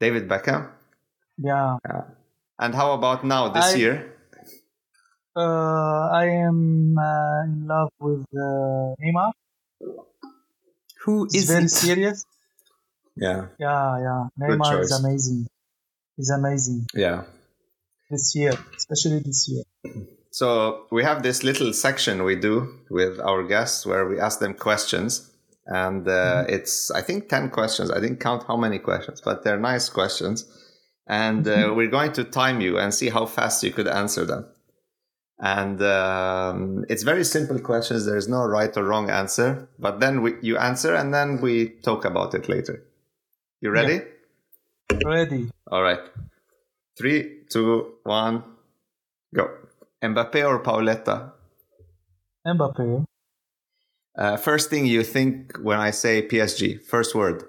David 0.00 0.28
Beckham 0.28 0.70
yeah, 1.38 1.76
yeah. 1.86 2.02
and 2.58 2.74
how 2.74 2.92
about 2.92 3.24
now 3.24 3.48
this 3.48 3.74
I, 3.74 3.76
year 3.76 4.09
I 5.38 6.26
am 6.48 6.96
uh, 6.98 7.44
in 7.44 7.66
love 7.66 7.92
with 8.00 8.26
uh, 8.34 8.94
Neymar 9.02 9.32
who 11.04 11.26
is 11.32 11.44
very 11.46 11.68
serious 11.68 12.24
yeah 13.16 13.46
yeah 13.58 13.98
yeah 13.98 14.22
Neymar 14.38 14.80
is 14.80 14.92
amazing 14.92 15.46
he's 16.16 16.30
amazing 16.30 16.86
yeah 16.94 17.24
this 18.10 18.34
year 18.34 18.52
especially 18.76 19.20
this 19.20 19.48
year 19.48 19.64
so 20.30 20.86
we 20.90 21.02
have 21.02 21.22
this 21.22 21.42
little 21.42 21.72
section 21.72 22.22
we 22.22 22.36
do 22.36 22.80
with 22.88 23.18
our 23.20 23.42
guests 23.42 23.84
where 23.84 24.08
we 24.08 24.20
ask 24.20 24.38
them 24.38 24.54
questions. 24.54 25.30
And 25.66 26.06
uh, 26.06 26.44
mm-hmm. 26.44 26.54
it's, 26.54 26.90
I 26.90 27.02
think, 27.02 27.28
10 27.28 27.50
questions. 27.50 27.90
I 27.90 28.00
didn't 28.00 28.20
count 28.20 28.44
how 28.46 28.56
many 28.56 28.78
questions, 28.78 29.20
but 29.20 29.44
they're 29.44 29.58
nice 29.58 29.88
questions. 29.88 30.48
And 31.06 31.46
uh, 31.46 31.56
mm-hmm. 31.56 31.76
we're 31.76 31.90
going 31.90 32.12
to 32.12 32.24
time 32.24 32.60
you 32.60 32.78
and 32.78 32.94
see 32.94 33.08
how 33.08 33.26
fast 33.26 33.62
you 33.64 33.72
could 33.72 33.88
answer 33.88 34.24
them. 34.24 34.46
And 35.40 35.80
um, 35.80 36.84
it's 36.90 37.02
very 37.02 37.24
simple 37.24 37.58
questions. 37.58 38.04
There's 38.04 38.28
no 38.28 38.44
right 38.44 38.76
or 38.76 38.84
wrong 38.84 39.08
answer. 39.08 39.68
But 39.78 39.98
then 39.98 40.20
we, 40.20 40.34
you 40.42 40.58
answer 40.58 40.94
and 40.94 41.14
then 41.14 41.40
we 41.40 41.70
talk 41.82 42.04
about 42.04 42.34
it 42.34 42.48
later. 42.48 42.84
You 43.62 43.70
ready? 43.70 44.02
Yeah. 44.92 44.98
Ready. 45.08 45.50
All 45.70 45.82
right. 45.82 46.00
Three, 46.98 47.44
two, 47.50 47.94
one, 48.02 48.44
go. 49.34 49.48
Mbappe 50.02 50.46
or 50.46 50.62
Pauleta? 50.62 51.32
Mbappe. 52.46 53.04
Uh, 54.18 54.36
first 54.36 54.68
thing 54.68 54.84
you 54.84 55.02
think 55.02 55.56
when 55.62 55.78
I 55.78 55.90
say 55.90 56.26
PSG, 56.26 56.82
first 56.82 57.14
word. 57.14 57.44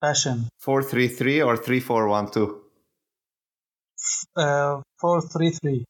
Passion. 0.00 0.48
4-3-3 0.64 1.44
or 1.44 1.56
3-4-1-2? 1.56 2.60
Uh, 4.36 4.80
4-3-3. 5.02 5.84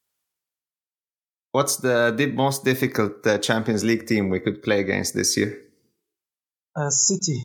What's 1.51 1.77
the, 1.77 2.13
the 2.15 2.27
most 2.27 2.63
difficult 2.63 3.25
uh, 3.25 3.39
Champions 3.39 3.83
League 3.83 4.05
team 4.05 4.29
we 4.29 4.39
could 4.39 4.61
play 4.61 4.79
against 4.79 5.15
this 5.15 5.35
year? 5.35 5.59
Uh, 6.75 6.89
City. 6.89 7.43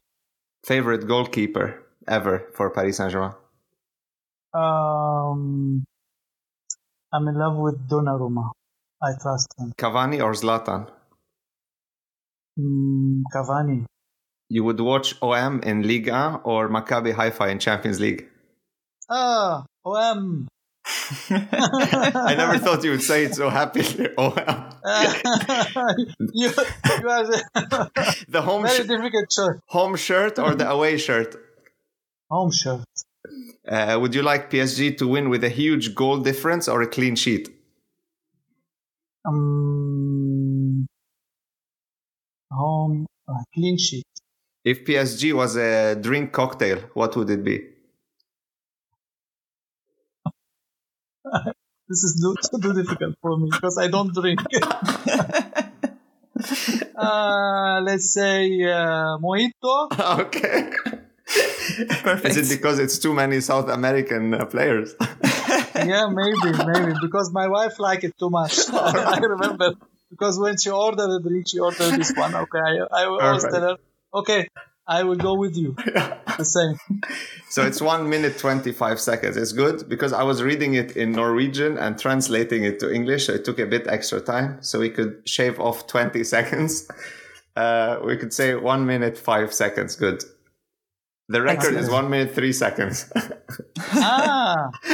Favorite 0.65 1.07
goalkeeper 1.07 1.83
ever 2.07 2.49
for 2.55 2.71
Paris 2.71 2.99
Saint-Germain? 2.99 3.33
Um, 4.53 5.85
I'm 7.13 7.29
in 7.29 7.35
love 7.35 7.57
with 7.57 7.89
Donnarumma. 7.89 8.51
I 9.03 9.13
trust 9.21 9.49
him. 9.59 9.73
Cavani 9.79 10.23
or 10.23 10.33
Zlatan? 10.33 10.91
Mm, 12.59 13.23
Cavani. 13.35 13.85
You 14.49 14.65
would 14.65 14.81
watch 14.81 15.15
OM 15.23 15.61
in 15.63 15.83
Liga 15.83 16.41
or 16.45 16.69
Maccabi 16.69 17.15
Haifa 17.15 17.49
in 17.51 17.59
Champions 17.59 18.01
League? 18.01 18.29
Ah, 19.11 19.65
OM. 19.85 20.47
I 21.31 22.35
never 22.37 22.59
thought 22.59 22.85
you 22.85 22.91
would 22.91 23.03
say 23.03 23.25
it 23.25 23.35
so 23.35 23.49
happily. 23.49 24.09
OM. 24.19 24.35
you, 26.33 26.51
you 26.51 27.09
are 27.09 27.25
the, 27.27 28.25
the 28.29 28.43
home 28.43 28.63
very 28.63 28.85
sh- 28.85 28.87
difficult 28.87 29.31
choice. 29.31 29.61
Home 29.69 29.97
shirt 29.97 30.39
or 30.39 30.55
the 30.55 30.69
away 30.69 30.99
shirt? 30.99 31.37
Home 32.31 32.51
shirt. 32.51 32.85
Uh, 33.67 33.99
would 34.01 34.15
you 34.15 34.23
like 34.23 34.51
PSG 34.51 34.97
to 34.99 35.09
win 35.09 35.31
with 35.31 35.43
a 35.45 35.49
huge 35.49 35.95
goal 35.95 36.19
difference 36.19 36.69
or 36.69 36.83
a 36.83 36.87
clean 36.87 37.17
sheet? 37.17 37.49
Um, 39.25 40.87
home 42.51 43.07
uh, 43.27 43.43
clean 43.55 43.79
sheet. 43.79 44.05
If 44.65 44.85
PSG 44.85 45.33
was 45.33 45.57
a 45.57 45.95
drink 45.95 46.33
cocktail, 46.33 46.79
what 46.93 47.17
would 47.17 47.31
it 47.31 47.43
be? 47.43 47.74
this 51.89 52.05
is 52.05 52.21
too, 52.21 52.35
too 52.61 52.73
difficult 52.75 53.17
for 53.21 53.37
me 53.37 53.49
because 53.51 53.79
I 53.79 53.89
don't 53.89 54.15
drink. 54.15 54.41
uh, 56.97 57.81
let's 57.83 58.13
say 58.13 58.63
uh, 58.65 59.19
mojito. 59.19 59.89
Okay. 60.27 60.71
Perfect. 62.03 62.37
Is 62.37 62.51
it 62.51 62.57
because 62.57 62.79
it's 62.79 62.99
too 62.99 63.15
many 63.15 63.41
South 63.41 63.69
American 63.71 64.35
uh, 64.35 64.45
players? 64.45 64.95
yeah, 65.75 66.07
maybe, 66.09 66.53
maybe 66.67 66.93
because 67.01 67.33
my 67.33 67.49
wife 67.49 67.79
liked 67.79 68.05
it 68.05 68.13
too 68.19 68.29
much. 68.29 68.69
I 68.71 69.19
remember 69.19 69.73
because 70.11 70.39
when 70.39 70.59
she 70.59 70.71
ordered 70.71 71.09
the 71.09 71.21
drink, 71.21 71.49
she 71.49 71.59
ordered 71.59 71.95
this 71.99 72.13
one. 72.15 72.35
Okay, 72.35 72.59
I, 72.59 72.77
I 72.93 73.05
always 73.07 73.43
tell 73.43 73.61
her, 73.61 73.77
okay, 74.13 74.49
I 74.87 75.03
will 75.03 75.17
go 75.17 75.35
with 75.35 75.57
you. 75.57 75.75
the 76.39 76.45
same. 76.45 76.79
so 77.49 77.63
it's 77.65 77.81
one 77.81 78.09
minute 78.11 78.39
twenty 78.39 78.73
five 78.73 79.01
seconds. 79.01 79.37
It's 79.37 79.53
good 79.53 79.89
because 79.89 80.13
I 80.13 80.23
was 80.23 80.43
reading 80.43 80.75
it 80.75 80.97
in 80.97 81.13
Norwegian 81.13 81.79
and 81.79 81.99
translating 81.99 82.65
it 82.65 82.79
to 82.81 82.93
English. 82.93 83.27
So 83.27 83.33
it 83.33 83.45
took 83.45 83.59
a 83.59 83.67
bit 83.67 83.87
extra 83.87 84.21
time, 84.21 84.59
so 84.61 84.79
we 84.79 84.91
could 84.91 85.27
shave 85.27 85.59
off 85.59 85.87
twenty 85.87 86.25
seconds. 86.35 86.89
Uh, 87.57 87.99
we 88.05 88.17
could 88.17 88.33
say 88.33 88.55
one 88.55 88.85
minute 88.85 89.17
five 89.17 89.53
seconds. 89.55 89.97
Good. 89.97 90.23
The 91.29 91.41
record 91.41 91.59
Excellent. 91.75 91.85
is 91.85 91.91
one 91.91 92.11
minute 92.11 92.35
three 92.35 92.53
seconds. 92.53 93.11
ah, 93.79 94.71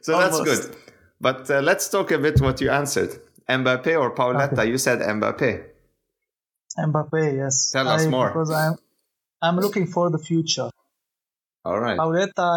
so 0.00 0.14
Almost. 0.14 0.44
that's 0.44 0.66
good. 0.68 0.76
But 1.20 1.50
uh, 1.50 1.60
let's 1.60 1.88
talk 1.90 2.10
a 2.12 2.18
bit 2.18 2.40
what 2.40 2.62
you 2.62 2.70
answered. 2.70 3.20
Mbappe 3.46 4.00
or 4.00 4.14
Pauleta? 4.14 4.52
Okay. 4.54 4.70
You 4.70 4.78
said 4.78 5.00
Mbappe. 5.00 5.64
Mbappe, 6.78 7.36
yes. 7.36 7.72
Tell 7.72 7.88
us 7.88 8.06
I, 8.06 8.08
more. 8.08 8.28
Because 8.28 8.50
I'm, 8.50 8.76
I'm 9.42 9.56
looking 9.56 9.86
for 9.86 10.10
the 10.10 10.18
future. 10.18 10.70
All 11.64 11.78
right. 11.78 11.98
Pauleta 11.98 12.50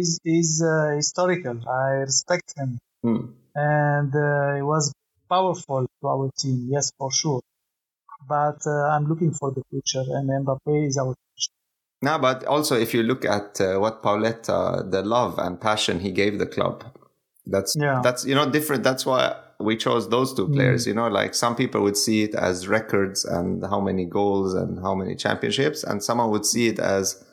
is 0.00 0.18
is 0.24 0.62
uh, 0.62 0.94
historical. 0.96 1.68
I 1.68 2.02
respect 2.06 2.54
him, 2.56 2.78
hmm. 3.02 3.26
and 3.54 4.14
uh, 4.14 4.54
he 4.56 4.62
was 4.62 4.92
powerful 5.28 5.86
to 6.00 6.08
our 6.08 6.30
team. 6.36 6.68
Yes, 6.70 6.90
for 6.98 7.12
sure. 7.12 7.40
But 8.28 8.66
uh, 8.66 8.88
I'm 8.88 9.06
looking 9.06 9.32
for 9.32 9.52
the 9.52 9.62
future, 9.70 10.04
and 10.08 10.28
Mbappe 10.28 10.86
is 10.86 10.98
our 10.98 11.14
future. 11.14 11.52
no, 12.02 12.18
but 12.18 12.44
also 12.44 12.76
if 12.76 12.94
you 12.94 13.02
look 13.02 13.24
at 13.24 13.60
uh, 13.60 13.78
what 13.78 14.02
Pauleta, 14.02 14.88
the 14.90 15.02
love 15.02 15.38
and 15.38 15.60
passion 15.60 16.00
he 16.00 16.10
gave 16.10 16.38
the 16.38 16.46
club, 16.46 16.84
that's 17.48 17.76
yeah. 17.78 18.00
that's 18.02 18.24
you 18.24 18.34
know 18.34 18.50
different. 18.50 18.82
That's 18.82 19.04
why 19.04 19.36
we 19.58 19.76
chose 19.76 20.08
those 20.08 20.34
two 20.34 20.48
players. 20.48 20.84
Mm. 20.84 20.86
You 20.88 20.94
know, 20.94 21.08
like 21.08 21.34
some 21.34 21.56
people 21.56 21.82
would 21.82 21.96
see 21.96 22.22
it 22.24 22.34
as 22.34 22.68
records 22.68 23.24
and 23.24 23.64
how 23.64 23.80
many 23.80 24.04
goals 24.04 24.54
and 24.54 24.78
how 24.80 24.94
many 24.94 25.14
championships, 25.14 25.84
and 25.84 26.02
someone 26.02 26.30
would 26.30 26.46
see 26.46 26.68
it 26.68 26.78
as 26.78 27.24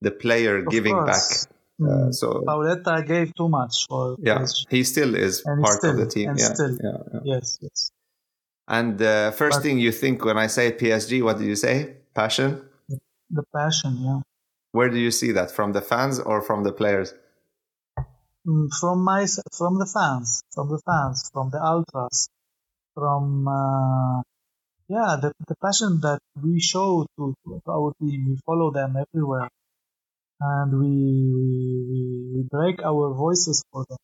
the 0.00 0.10
player 0.10 0.58
of 0.58 0.68
giving 0.68 0.94
course. 0.94 1.46
back. 1.46 1.52
Uh, 1.78 1.84
mm. 1.84 2.14
so 2.14 2.42
Pauleta 2.46 3.06
gave 3.06 3.34
too 3.34 3.48
much 3.48 3.86
for 3.88 4.16
yeah, 4.18 4.38
PSG. 4.38 4.64
he 4.70 4.84
still 4.84 5.14
is 5.14 5.42
and 5.44 5.62
part 5.62 5.76
still, 5.78 5.90
of 5.90 5.96
the 5.98 6.06
team. 6.06 6.34
Yeah, 6.36 6.54
still, 6.54 6.76
yeah, 6.82 6.98
yeah, 7.12 7.20
yes, 7.24 7.58
yes. 7.60 7.90
And 8.68 8.98
the 8.98 9.28
uh, 9.28 9.30
first 9.32 9.58
but, 9.58 9.62
thing 9.62 9.78
you 9.78 9.92
think 9.92 10.24
when 10.24 10.38
I 10.38 10.48
say 10.48 10.72
PSG, 10.72 11.22
what 11.22 11.38
do 11.38 11.44
you 11.44 11.54
say? 11.54 11.96
Passion 12.14 12.62
the 13.30 13.42
passion, 13.54 13.98
yeah. 14.00 14.20
Where 14.72 14.88
do 14.88 14.98
you 14.98 15.10
see 15.10 15.32
that 15.32 15.50
from 15.50 15.72
the 15.72 15.80
fans 15.80 16.18
or 16.20 16.42
from 16.42 16.64
the 16.64 16.72
players? 16.72 17.14
Mm, 18.46 18.68
from 18.78 19.02
my 19.02 19.26
from 19.58 19.78
the 19.78 19.86
fans, 19.86 20.42
from 20.54 20.68
the 20.68 20.80
fans, 20.86 21.28
from 21.32 21.50
the 21.50 21.60
ultras, 21.60 22.28
from 22.94 23.48
uh, 23.48 24.22
yeah, 24.88 25.16
the, 25.20 25.32
the 25.48 25.56
passion 25.60 26.00
that 26.02 26.20
we 26.40 26.60
show 26.60 27.06
to, 27.18 27.34
to, 27.44 27.60
our 27.68 27.92
team. 28.00 28.26
We 28.28 28.38
follow 28.46 28.70
them 28.70 28.94
everywhere, 28.96 29.48
and 30.40 30.78
we 30.78 30.94
we, 31.90 31.98
we 32.34 32.42
break 32.48 32.82
our 32.84 33.14
voices 33.14 33.64
for 33.72 33.84
them. 33.88 33.98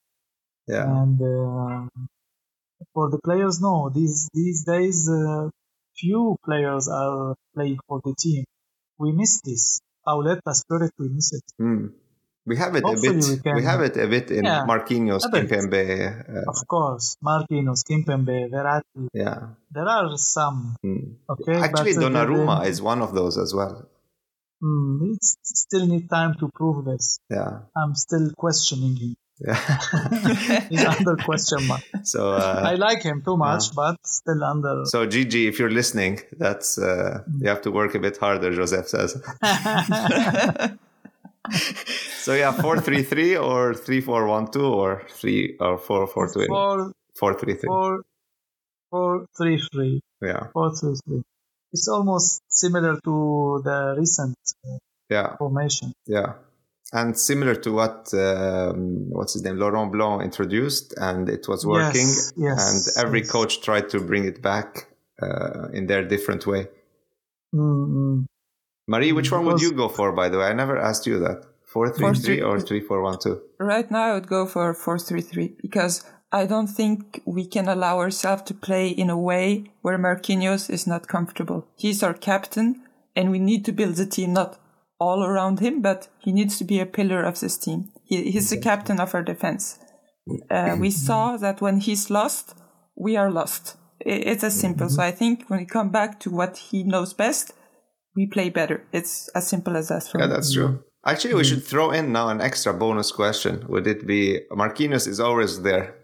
Yeah. 0.67 0.91
And 0.91 1.23
uh, 1.23 1.87
for 2.95 3.11
the 3.11 3.21
players, 3.23 3.61
no. 3.61 3.91
These 3.95 4.29
these 4.35 4.65
days, 4.65 5.09
uh, 5.09 5.51
few 5.97 6.37
players 6.45 6.89
are 6.89 7.37
playing 7.55 7.79
for 7.87 8.01
the 8.05 8.15
team. 8.19 8.45
We 8.99 9.13
miss 9.13 9.41
this. 9.43 9.81
Pauleta 10.05 10.53
spirit, 10.53 10.91
we 10.99 11.09
miss 11.11 11.33
it. 11.33 11.45
Mm. 11.61 11.93
We 12.45 12.57
have 12.57 12.75
it 12.75 12.83
Hopefully 12.83 13.09
a 13.09 13.13
bit. 13.13 13.29
We, 13.29 13.39
can, 13.39 13.55
we, 13.55 13.63
have 13.63 13.81
it 13.83 13.97
a 13.97 14.09
bit 14.09 14.31
in 14.33 14.45
yeah, 14.45 14.65
Marquinhos, 14.67 15.23
Kimpembe. 15.33 15.85
Uh, 16.29 16.51
of 16.51 16.67
course, 16.67 17.17
Marquinhos, 17.25 17.85
Kimpembe, 17.89 18.51
Verratti. 18.51 19.07
Yeah, 19.15 19.55
there 19.71 19.89
are 19.89 20.17
some. 20.17 20.75
Mm. 20.85 21.15
Okay, 21.31 21.61
actually, 21.61 21.97
uh, 21.97 22.01
Donnarumma 22.01 22.67
is 22.67 22.83
one 22.83 23.01
of 23.01 23.15
those 23.15 23.39
as 23.39 23.55
well. 23.55 23.89
Mm, 24.63 25.15
it 25.15 25.23
still 25.23 25.87
need 25.87 26.11
time 26.11 26.35
to 26.41 26.49
prove 26.53 26.85
this. 26.85 27.19
Yeah, 27.31 27.61
I'm 27.77 27.95
still 27.95 28.33
questioning 28.37 28.97
him. 28.97 29.15
Yeah. 29.39 29.55
He's 30.69 30.85
under 30.85 31.17
question 31.17 31.67
mark. 31.67 31.83
So 32.05 32.33
uh, 32.33 32.63
I 32.65 32.75
like 32.75 33.03
him 33.03 33.23
too 33.25 33.37
much, 33.37 33.67
yeah. 33.67 33.73
but 33.77 33.97
still 34.05 34.43
under. 34.43 34.83
So 34.87 35.07
Gigi, 35.07 35.47
if 35.47 35.59
you're 35.59 35.71
listening, 35.71 36.21
that's 36.39 36.77
uh, 36.79 37.23
you 37.39 37.49
have 37.49 37.63
to 37.63 37.71
work 37.71 37.95
a 37.95 38.01
bit 38.01 38.17
harder. 38.17 38.53
Joseph 38.53 38.89
says. 38.89 39.21
so 41.51 42.35
yeah, 42.35 42.53
four 42.53 42.81
three 42.81 43.03
three 43.03 43.37
or 43.37 43.75
three 43.75 44.01
four 44.01 44.27
one 44.27 44.51
two 44.51 44.67
or 44.67 45.03
three 45.09 45.57
or 45.61 45.79
four 45.79 46.07
four 46.07 46.33
two. 46.33 46.47
Four 46.47 46.93
four 47.17 47.35
three 47.35 47.55
three. 47.55 47.69
Four 47.69 48.03
four 48.91 49.27
three 49.37 49.61
three. 49.73 50.01
Yeah. 50.21 50.49
Four 50.53 50.75
three 50.75 50.95
three. 51.05 51.23
It's 51.73 51.89
almost 51.89 52.43
similar 52.49 53.01
to 53.05 53.63
the 53.65 53.95
recent 53.99 54.37
uh, 54.67 54.79
yeah 55.11 55.37
formation. 55.37 55.93
Yeah 56.07 56.35
and 56.93 57.19
similar 57.19 57.55
to 57.55 57.73
what 57.73 58.13
um, 58.15 59.11
what's 59.11 59.33
his 59.33 59.43
name 59.43 59.57
Laurent 59.57 59.91
Blanc 59.91 60.23
introduced, 60.23 60.95
and 60.99 61.29
it 61.29 61.49
was 61.49 61.67
working. 61.67 62.07
Yes, 62.07 62.33
yes, 62.37 62.97
and 62.97 63.07
every 63.07 63.21
yes. 63.21 63.31
coach 63.31 63.63
tried 63.63 63.89
to 63.91 64.01
bring 64.01 64.25
it 64.25 64.43
back 64.43 64.89
uh, 65.21 65.69
in 65.73 65.87
their 65.87 66.05
different 66.07 66.47
way. 66.47 66.69
Mm-hmm. 67.55 68.25
Marie, 68.93 69.13
which 69.13 69.33
one 69.33 69.47
would 69.47 69.63
you 69.63 69.73
go 69.73 69.89
for? 69.89 70.13
By 70.13 70.29
the 70.29 70.39
way, 70.39 70.47
I 70.53 70.53
never 70.53 70.77
asked 70.77 71.07
you 71.07 71.19
that. 71.21 71.39
Four 71.73 71.89
three 71.89 72.13
three 72.25 72.43
or 72.43 72.61
three 72.61 72.83
four 72.89 73.01
one 73.03 73.19
two. 73.25 73.41
Right 73.59 73.91
now, 73.91 74.03
I 74.09 74.13
would 74.15 74.29
go 74.37 74.45
for 74.47 74.75
four 74.75 74.99
three 74.99 75.23
three 75.23 75.49
because 75.65 76.05
I 76.31 76.45
don't 76.53 76.67
think 76.67 77.23
we 77.25 77.45
can 77.55 77.67
allow 77.69 77.95
ourselves 78.01 78.43
to 78.49 78.55
play 78.67 78.89
in 78.89 79.09
a 79.09 79.23
way 79.31 79.47
where 79.81 79.99
Marquinhos 79.99 80.69
is 80.69 80.87
not 80.87 81.09
comfortable. 81.09 81.67
He's 81.75 82.03
our 82.03 82.13
captain, 82.13 82.83
and 83.17 83.31
we 83.31 83.39
need 83.39 83.65
to 83.65 83.73
build 83.73 83.97
the 83.97 84.05
team 84.05 84.35
not 84.35 84.59
all 85.01 85.25
around 85.25 85.61
him, 85.61 85.81
but 85.81 86.09
he 86.19 86.31
needs 86.31 86.59
to 86.59 86.65
be 86.65 86.79
a 86.79 86.93
pillar 86.99 87.23
of 87.23 87.41
this 87.41 87.57
team. 87.57 87.91
He, 88.05 88.31
he's 88.33 88.51
the 88.51 88.61
captain 88.61 89.01
of 89.01 89.15
our 89.15 89.23
defense. 89.23 89.79
Uh, 90.51 90.77
we 90.79 90.91
saw 91.09 91.39
that 91.39 91.63
when 91.63 91.81
he's 91.81 92.11
lost, 92.11 92.55
we 92.95 93.17
are 93.17 93.31
lost. 93.31 93.77
It's 94.01 94.45
as 94.45 94.61
simple. 94.61 94.91
So 94.91 95.03
I 95.03 95.13
think 95.13 95.49
when 95.49 95.61
we 95.61 95.67
come 95.67 95.91
back 95.91 96.21
to 96.21 96.31
what 96.31 96.59
he 96.59 96.83
knows 96.83 97.15
best, 97.15 97.55
we 98.15 98.27
play 98.27 98.51
better. 98.51 98.85
It's 98.93 99.29
as 99.29 99.49
simple 99.49 99.77
as 99.77 99.89
that. 99.89 100.09
yeah, 100.19 100.27
that's 100.27 100.53
true. 100.53 100.85
Actually, 101.05 101.35
we 101.35 101.45
should 101.45 101.65
throw 101.65 101.91
in 101.91 102.13
now 102.13 102.29
an 102.29 102.41
extra 102.41 102.73
bonus 102.73 103.11
question. 103.11 103.65
Would 103.69 103.87
it 103.87 104.07
be 104.07 104.41
Marquinhos 104.53 105.09
is 105.09 105.19
always 105.19 105.63
there? 105.63 105.97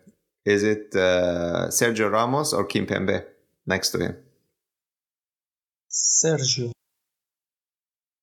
Is 0.44 0.64
it 0.64 0.94
uh, 0.94 1.68
Sergio 1.68 2.11
Ramos 2.11 2.53
or 2.53 2.66
Kimpembe 2.66 3.25
next 3.66 3.90
to 3.90 3.99
him? 3.99 4.16
Sergio. 5.90 6.73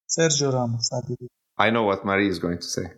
Sergio 0.10 0.52
Ramos, 0.54 0.92
I 0.92 1.02
believe. 1.02 1.30
I 1.58 1.70
know 1.70 1.84
what 1.84 2.06
Marie 2.06 2.28
is 2.28 2.40
going 2.40 2.58
to 2.58 2.68
say. 2.68 2.92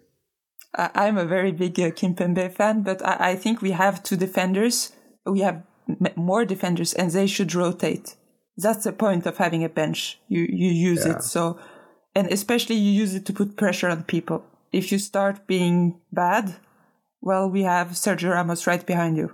I'm 0.74 1.18
a 1.18 1.26
very 1.26 1.52
big 1.52 1.80
uh, 1.80 1.92
Kimpembe 1.92 2.54
fan, 2.54 2.82
but 2.82 3.06
I, 3.06 3.32
I, 3.32 3.36
think 3.36 3.62
we 3.62 3.72
have 3.72 4.04
two 4.04 4.16
defenders. 4.16 4.92
We 5.26 5.40
have 5.42 5.64
m- 5.90 6.14
more 6.16 6.46
defenders, 6.46 6.94
and 6.94 7.12
they 7.12 7.28
should 7.28 7.54
rotate. 7.56 8.16
That's 8.58 8.84
the 8.84 8.94
point 8.94 9.26
of 9.26 9.38
having 9.38 9.64
a 9.64 9.70
bench. 9.70 10.20
You 10.28 10.42
you 10.50 10.72
use 10.72 11.06
yeah. 11.06 11.14
it 11.14 11.24
so, 11.24 11.60
and 12.16 12.28
especially 12.32 12.76
you 12.76 12.92
use 12.92 13.14
it 13.16 13.26
to 13.28 13.34
put 13.34 13.56
pressure 13.56 13.90
on 13.90 14.04
people. 14.04 14.44
If 14.72 14.92
you 14.92 15.00
start 15.00 15.48
being 15.48 16.00
bad, 16.12 16.56
well, 17.22 17.50
we 17.50 17.64
have 17.64 17.90
Sergio 17.90 18.32
Ramos 18.32 18.68
right 18.68 18.86
behind 18.86 19.18
you 19.18 19.32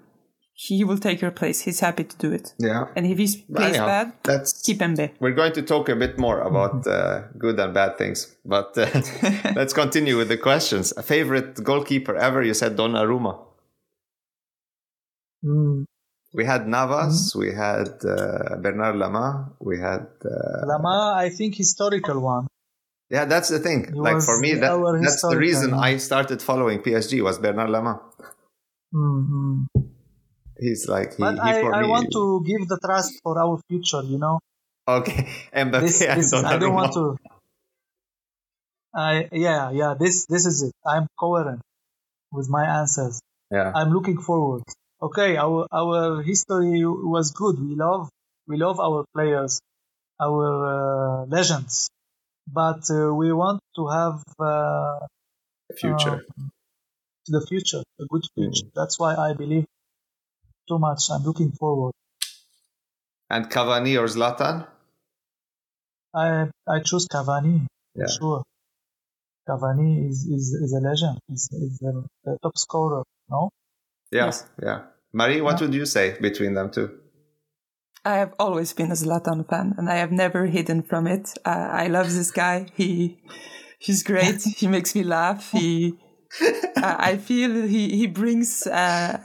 he 0.54 0.84
will 0.84 0.98
take 0.98 1.20
your 1.20 1.32
place. 1.32 1.62
He's 1.62 1.80
happy 1.80 2.04
to 2.04 2.18
do 2.18 2.32
it. 2.32 2.54
Yeah. 2.60 2.86
And 2.96 3.06
if 3.06 3.18
he 3.18 3.44
plays 3.54 3.70
Anyhow, 3.70 3.86
bad, 3.86 4.14
that's, 4.24 4.62
keep 4.62 4.82
him 4.82 4.96
there. 4.96 5.12
We're 5.20 5.32
going 5.32 5.54
to 5.54 5.62
talk 5.62 5.90
a 5.90 5.96
bit 5.96 6.20
more 6.20 6.42
about 6.42 6.86
uh, 6.86 7.24
good 7.38 7.60
and 7.60 7.74
bad 7.74 7.98
things, 7.98 8.36
but 8.46 8.78
uh, 8.78 8.88
let's 9.56 9.74
continue 9.74 10.16
with 10.18 10.30
the 10.30 10.38
questions. 10.38 10.94
A 10.96 11.04
favorite 11.04 11.64
goalkeeper 11.64 12.16
ever? 12.16 12.44
You 12.44 12.54
said 12.54 12.78
Donnarumma. 12.78 13.40
Mm. 15.44 15.86
We 16.34 16.46
had 16.46 16.68
Navas, 16.68 17.34
mm. 17.34 17.40
we 17.40 17.54
had 17.54 17.90
uh, 18.04 18.58
Bernard 18.58 18.96
Lama, 18.96 19.54
we 19.60 19.80
had 19.80 20.08
uh, 20.26 20.66
Lama. 20.66 21.14
I 21.16 21.30
think 21.30 21.56
historical 21.56 22.20
one. 22.20 22.48
Yeah, 23.10 23.26
that's 23.26 23.50
the 23.50 23.60
thing. 23.60 23.94
He 23.94 24.00
like 24.00 24.22
for 24.22 24.40
me, 24.40 24.56
that, 24.56 25.00
that's 25.04 25.22
the 25.22 25.38
reason 25.38 25.74
I 25.74 25.98
started 25.98 26.42
following 26.42 26.80
PSG 26.80 27.24
was 27.24 27.38
Bernard 27.38 27.70
Lama. 27.70 28.02
Mm-hmm 28.94 29.84
he's 30.64 30.88
like 30.88 31.16
he, 31.16 31.22
but 31.22 31.36
he 31.36 31.40
I, 31.40 31.62
I 31.62 31.84
want 31.86 32.12
to 32.14 32.44
give 32.46 32.68
the 32.68 32.80
trust 32.84 33.20
for 33.24 33.40
our 33.40 33.60
future 33.68 34.04
you 34.04 34.18
know 34.18 34.40
okay 34.88 35.28
Mbappe, 35.54 35.82
this, 35.82 36.00
this 36.00 36.34
I, 36.34 36.58
don't 36.58 36.74
want 36.74 36.94
to 36.94 37.18
I 38.96 39.28
yeah 39.32 39.72
yeah 39.72 39.96
this 40.00 40.26
this 40.26 40.46
is 40.46 40.64
it 40.64 40.74
I'm 40.86 41.08
coherent 41.20 41.62
with 42.32 42.50
my 42.50 42.66
answers 42.80 43.22
yeah 43.52 43.72
I'm 43.76 43.92
looking 43.92 44.20
forward 44.20 44.64
okay 45.08 45.38
our 45.38 45.68
our 45.72 46.22
history 46.22 46.86
was 47.16 47.32
good 47.32 47.60
we 47.60 47.76
love 47.76 48.10
we 48.48 48.58
love 48.58 48.80
our 48.80 49.06
players 49.14 49.60
our 50.20 50.48
uh, 50.76 51.26
legends 51.26 51.90
but 52.48 52.84
uh, 52.90 53.14
we 53.14 53.32
want 53.32 53.60
to 53.76 53.88
have 53.88 54.24
uh, 54.40 55.00
future 55.82 56.18
uh, 56.22 56.48
the 57.36 57.42
future 57.50 57.84
a 58.00 58.06
good 58.14 58.26
future 58.36 58.66
mm. 58.66 58.76
that's 58.76 59.00
why 59.00 59.16
I 59.16 59.34
believe 59.34 59.66
too 60.68 60.80
much. 60.80 61.10
I'm 61.12 61.24
looking 61.24 61.52
forward. 61.52 61.94
And 63.30 63.50
Cavani 63.50 64.00
or 64.00 64.08
Zlatan? 64.08 64.68
I 66.14 66.48
I 66.68 66.80
choose 66.80 67.08
Cavani 67.08 67.66
yeah. 67.96 68.06
sure. 68.20 68.44
Cavani 69.48 70.10
is, 70.10 70.26
is, 70.26 70.54
is 70.54 70.74
a 70.74 70.80
legend. 70.80 71.20
He's, 71.28 71.50
he's 71.52 71.78
the, 71.80 72.06
the, 72.24 72.38
top 72.42 72.58
scorer. 72.58 73.04
No. 73.30 73.50
Yeah, 74.12 74.26
yes. 74.26 74.46
yeah. 74.62 74.82
Marie, 75.14 75.42
what 75.42 75.60
yeah. 75.60 75.68
would 75.68 75.76
you 75.76 75.86
say 75.86 76.18
between 76.20 76.54
them 76.54 76.72
two? 76.72 77.00
I 78.06 78.16
have 78.16 78.34
always 78.38 78.74
been 78.74 78.92
a 78.92 78.96
Zlatan 78.96 79.48
fan, 79.48 79.76
and 79.78 79.90
I 79.90 79.96
have 79.96 80.12
never 80.12 80.48
hidden 80.48 80.84
from 80.84 81.08
it. 81.08 81.38
Uh, 81.46 81.70
I 81.72 81.88
love 81.88 82.12
this 82.12 82.32
guy. 82.32 82.68
He 82.76 83.18
he's 83.80 84.04
great. 84.04 84.42
he 84.58 84.68
makes 84.68 84.94
me 84.96 85.04
laugh. 85.04 85.52
He 85.52 85.94
uh, 86.42 86.96
I 87.00 87.18
feel 87.18 87.68
he 87.68 87.96
he 87.96 88.08
brings. 88.08 88.68
Uh, 88.68 89.20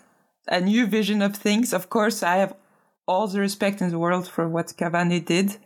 a 0.49 0.61
new 0.61 0.87
vision 0.87 1.23
of 1.23 1.37
things. 1.37 1.73
Of 1.73 1.91
course, 1.91 2.23
I 2.23 2.37
have 2.37 2.55
all 3.07 3.27
the 3.29 3.41
respect 3.41 3.81
in 3.81 3.91
the 3.91 3.99
world 3.99 4.29
for 4.29 4.49
what 4.49 4.75
Cavani 4.77 5.25
did, 5.25 5.57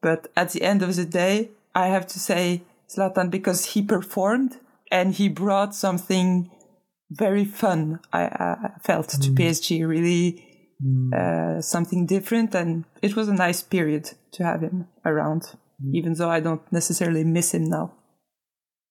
but 0.00 0.28
at 0.36 0.50
the 0.50 0.62
end 0.62 0.82
of 0.82 0.96
the 0.96 1.04
day, 1.04 1.50
I 1.74 1.88
have 1.88 2.06
to 2.08 2.18
say 2.18 2.62
Zlatan 2.88 3.30
because 3.30 3.66
he 3.66 3.82
performed 3.82 4.58
and 4.90 5.14
he 5.14 5.28
brought 5.28 5.74
something 5.74 6.50
very 7.10 7.44
fun. 7.44 8.00
I, 8.12 8.22
I 8.24 8.70
felt 8.82 9.08
mm. 9.08 9.22
to 9.22 9.30
PSG 9.30 9.86
really 9.86 10.44
mm. 10.84 11.12
uh, 11.12 11.60
something 11.62 12.06
different, 12.06 12.54
and 12.54 12.84
it 13.02 13.16
was 13.16 13.28
a 13.28 13.34
nice 13.34 13.62
period 13.62 14.10
to 14.32 14.44
have 14.44 14.62
him 14.62 14.88
around, 15.04 15.42
mm. 15.82 15.94
even 15.94 16.14
though 16.14 16.30
I 16.30 16.40
don't 16.40 16.62
necessarily 16.72 17.24
miss 17.24 17.54
him 17.54 17.64
now. 17.64 17.92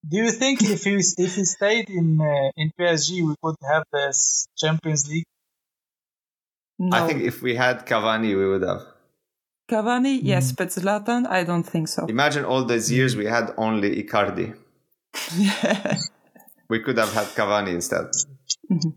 Do 0.09 0.17
you 0.17 0.31
think 0.31 0.61
if 0.61 0.83
he 0.83 0.95
if 0.95 1.35
he 1.35 1.43
stayed 1.45 1.89
in 1.89 2.19
uh, 2.21 2.51
in 2.55 2.71
PSG, 2.79 3.27
we 3.27 3.35
could 3.43 3.55
have 3.69 3.83
this 3.91 4.47
Champions 4.57 5.07
League? 5.09 5.25
No. 6.79 6.95
I 6.95 7.07
think 7.07 7.23
if 7.23 7.41
we 7.41 7.55
had 7.55 7.85
Cavani, 7.85 8.37
we 8.37 8.47
would 8.47 8.61
have. 8.61 8.83
Cavani, 9.69 10.19
yes, 10.21 10.51
mm. 10.51 10.57
but 10.57 10.69
Zlatan, 10.69 11.27
I 11.27 11.43
don't 11.43 11.63
think 11.63 11.87
so. 11.89 12.05
Imagine 12.05 12.45
all 12.45 12.63
those 12.63 12.89
years 12.91 13.15
we 13.17 13.25
had 13.25 13.53
only 13.57 14.01
Icardi. 14.01 14.55
yeah. 15.35 15.97
We 16.69 16.79
could 16.79 16.97
have 16.97 17.13
had 17.13 17.27
Cavani 17.27 17.73
instead. 17.73 18.07
Mm-hmm. 18.71 18.89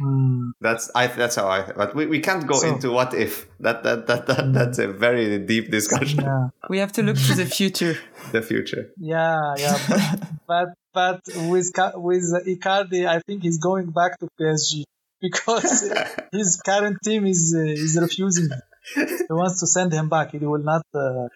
Mm. 0.00 0.50
That's 0.60 0.90
I. 0.94 1.06
That's 1.06 1.36
how 1.36 1.48
I. 1.48 1.72
But 1.72 1.94
we, 1.94 2.06
we 2.06 2.20
can't 2.20 2.46
go 2.46 2.54
so, 2.54 2.68
into 2.68 2.90
what 2.90 3.14
if. 3.14 3.46
That 3.60 3.82
that 3.84 4.06
that, 4.06 4.26
that 4.26 4.52
that's 4.52 4.78
a 4.78 4.88
very 4.88 5.38
deep 5.38 5.70
discussion. 5.70 6.20
Yeah. 6.20 6.48
We 6.68 6.78
have 6.78 6.92
to 6.92 7.02
look 7.02 7.16
to 7.16 7.34
the 7.34 7.46
future. 7.46 7.98
the 8.32 8.42
future. 8.42 8.90
Yeah, 8.98 9.54
yeah, 9.56 9.78
but 9.88 10.28
but, 10.46 10.68
but 10.92 11.20
with 11.48 11.72
with 11.94 12.46
Icardi, 12.46 13.06
I 13.06 13.20
think 13.20 13.42
he's 13.42 13.58
going 13.58 13.90
back 13.90 14.18
to 14.18 14.28
PSG 14.38 14.84
because 15.20 15.90
his 16.30 16.60
current 16.64 16.98
team 17.02 17.26
is 17.26 17.54
uh, 17.56 17.62
is 17.62 17.96
refusing. 17.98 18.50
He 18.94 19.26
wants 19.30 19.60
to 19.60 19.66
send 19.66 19.92
him 19.92 20.08
back. 20.10 20.32
He 20.32 20.38
will 20.38 20.62
not 20.62 20.84
uh, 20.94 21.28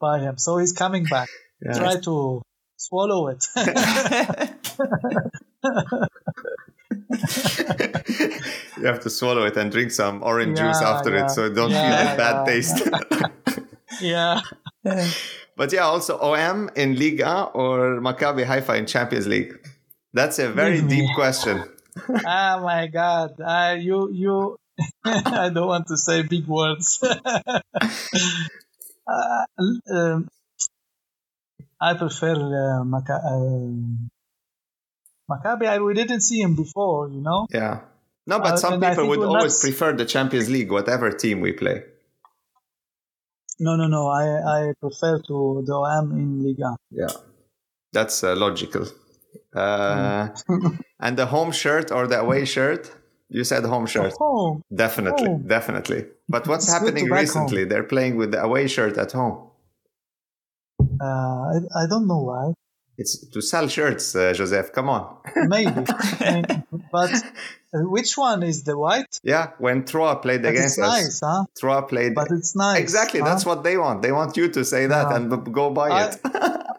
buy 0.00 0.20
him, 0.20 0.36
so 0.36 0.58
he's 0.58 0.72
coming 0.72 1.04
back. 1.04 1.30
Yeah. 1.64 1.78
Try 1.78 1.96
to 2.00 2.42
swallow 2.76 3.28
it. 3.28 3.46
You 8.78 8.84
have 8.84 9.00
to 9.00 9.10
swallow 9.10 9.44
it 9.44 9.56
and 9.56 9.70
drink 9.70 9.90
some 9.90 10.22
orange 10.22 10.58
yeah, 10.58 10.68
juice 10.68 10.82
after 10.82 11.14
yeah. 11.14 11.24
it, 11.24 11.30
so 11.30 11.52
don't 11.52 11.70
yeah, 11.70 11.96
feel 11.96 12.10
the 12.10 12.16
bad 12.16 12.46
taste. 12.46 12.88
yeah. 14.00 14.40
But 15.54 15.70
yeah, 15.72 15.84
also 15.84 16.18
OM 16.18 16.70
in 16.76 16.96
Liga 16.98 17.44
or 17.52 18.00
Maccabi 18.00 18.44
Haifa 18.44 18.74
in 18.78 18.86
Champions 18.86 19.26
League. 19.26 19.60
That's 20.14 20.38
a 20.38 20.50
very 20.50 20.80
deep 20.80 21.14
question. 21.14 21.62
oh 22.08 22.60
my 22.64 22.86
God! 22.86 23.38
Uh, 23.38 23.76
you 23.78 24.10
you. 24.12 24.56
I 25.04 25.50
don't 25.50 25.68
want 25.68 25.86
to 25.88 25.96
say 25.98 26.22
big 26.22 26.46
words. 26.46 27.02
uh, 27.04 27.60
um, 29.92 30.28
I 31.80 31.94
prefer 31.94 32.32
uh, 32.32 32.84
Maca- 32.84 33.22
uh, 33.22 34.08
Maccabi, 35.30 35.66
I, 35.66 35.78
we 35.78 35.94
didn't 35.94 36.20
see 36.20 36.40
him 36.40 36.56
before, 36.56 37.08
you 37.08 37.20
know? 37.20 37.46
Yeah. 37.50 37.80
No, 38.26 38.38
but 38.38 38.54
uh, 38.54 38.56
some 38.56 38.80
people 38.80 39.08
would 39.08 39.20
always 39.20 39.62
not... 39.62 39.68
prefer 39.68 39.92
the 39.92 40.04
Champions 40.04 40.48
League, 40.48 40.70
whatever 40.70 41.10
team 41.10 41.40
we 41.40 41.52
play. 41.52 41.84
No, 43.58 43.76
no, 43.76 43.86
no. 43.86 44.08
I, 44.08 44.24
I 44.58 44.72
prefer 44.80 45.18
to 45.28 45.62
the 45.66 45.74
OM 45.74 46.12
in 46.12 46.44
Liga. 46.44 46.76
Yeah, 46.90 47.06
that's 47.92 48.24
uh, 48.24 48.34
logical. 48.34 48.86
Uh, 49.54 50.28
and 51.00 51.16
the 51.16 51.26
home 51.26 51.52
shirt 51.52 51.90
or 51.90 52.06
the 52.06 52.20
away 52.20 52.44
shirt? 52.44 52.90
You 53.28 53.44
said 53.44 53.64
home 53.64 53.86
shirt. 53.86 54.12
Home. 54.18 54.62
Definitely, 54.74 55.38
definitely. 55.46 56.06
But 56.28 56.46
what's 56.48 56.64
it's 56.64 56.72
happening 56.72 57.10
recently? 57.10 57.64
They're 57.64 57.84
playing 57.84 58.16
with 58.16 58.32
the 58.32 58.42
away 58.42 58.68
shirt 58.68 58.98
at 58.98 59.12
home. 59.12 59.50
Uh, 61.00 61.04
I, 61.04 61.56
I 61.76 61.86
don't 61.88 62.06
know 62.06 62.22
why. 62.22 62.52
It's 62.98 63.26
to 63.26 63.40
sell 63.40 63.68
shirts, 63.68 64.14
uh, 64.14 64.32
Joseph. 64.34 64.72
Come 64.72 64.90
on. 64.90 65.16
Maybe. 65.48 65.72
but 66.92 67.10
uh, 67.74 67.78
which 67.88 68.18
one 68.18 68.42
is 68.42 68.64
the 68.64 68.76
white? 68.76 69.18
Yeah, 69.22 69.52
when 69.58 69.84
Troyes 69.84 70.18
played 70.20 70.42
but 70.42 70.50
against 70.50 70.78
it's 70.78 70.86
nice, 70.86 71.20
huh? 71.24 71.44
Troyes 71.58 71.84
played. 71.88 72.14
But 72.14 72.28
it's 72.30 72.54
nice. 72.54 72.80
Exactly. 72.80 73.20
Huh? 73.20 73.26
That's 73.26 73.46
what 73.46 73.64
they 73.64 73.78
want. 73.78 74.02
They 74.02 74.12
want 74.12 74.36
you 74.36 74.48
to 74.48 74.64
say 74.64 74.86
that 74.86 75.08
yeah. 75.08 75.16
and 75.16 75.54
go 75.54 75.70
buy 75.70 75.88
I, 75.88 76.08
it. 76.08 76.20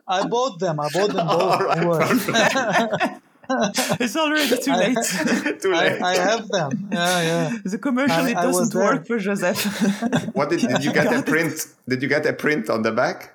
I 0.07 0.27
bought 0.27 0.59
them. 0.59 0.79
I 0.79 0.89
bought 0.89 1.13
them 1.13 1.27
both. 1.35 2.27
Right, 2.29 3.19
it's 3.99 4.15
already 4.15 4.57
too 4.57 4.71
late. 4.71 4.97
too 5.61 5.73
late. 5.73 6.01
I, 6.01 6.11
I, 6.11 6.15
have 6.15 6.47
them. 6.47 6.89
Yeah, 6.91 7.21
yeah. 7.21 7.57
The 7.65 7.77
commercial 7.77 8.23
I, 8.23 8.29
it 8.29 8.35
doesn't 8.35 8.73
work 8.73 9.05
for 9.05 9.17
Joseph. 9.17 9.63
what 10.33 10.49
did, 10.49 10.61
did 10.61 10.83
you 10.83 10.93
get 10.93 11.11
a 11.11 11.23
print? 11.23 11.67
Did 11.87 12.01
you 12.01 12.07
get 12.07 12.25
a 12.25 12.33
print 12.33 12.69
on 12.69 12.83
the 12.83 12.91
back? 12.91 13.32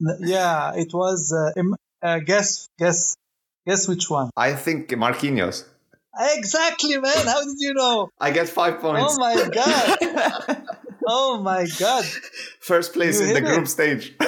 Yeah, 0.00 0.74
it 0.74 0.92
was. 0.92 1.32
Uh, 1.32 1.62
uh, 2.02 2.18
guess, 2.20 2.68
guess, 2.78 3.16
guess 3.66 3.88
which 3.88 4.08
one? 4.08 4.30
I 4.36 4.54
think 4.54 4.88
Marquinhos. 4.90 5.64
Exactly, 6.18 6.98
man. 6.98 7.26
How 7.26 7.44
did 7.44 7.56
you 7.58 7.74
know? 7.74 8.10
I 8.18 8.30
get 8.30 8.48
five 8.48 8.80
points. 8.80 9.16
Oh 9.16 9.20
my 9.20 9.48
god! 9.48 10.66
oh 11.06 11.40
my 11.42 11.66
god! 11.78 12.04
First 12.60 12.92
place 12.92 13.20
you 13.20 13.28
in 13.28 13.34
the 13.34 13.40
group 13.40 13.64
it. 13.64 13.68
stage. 13.68 14.14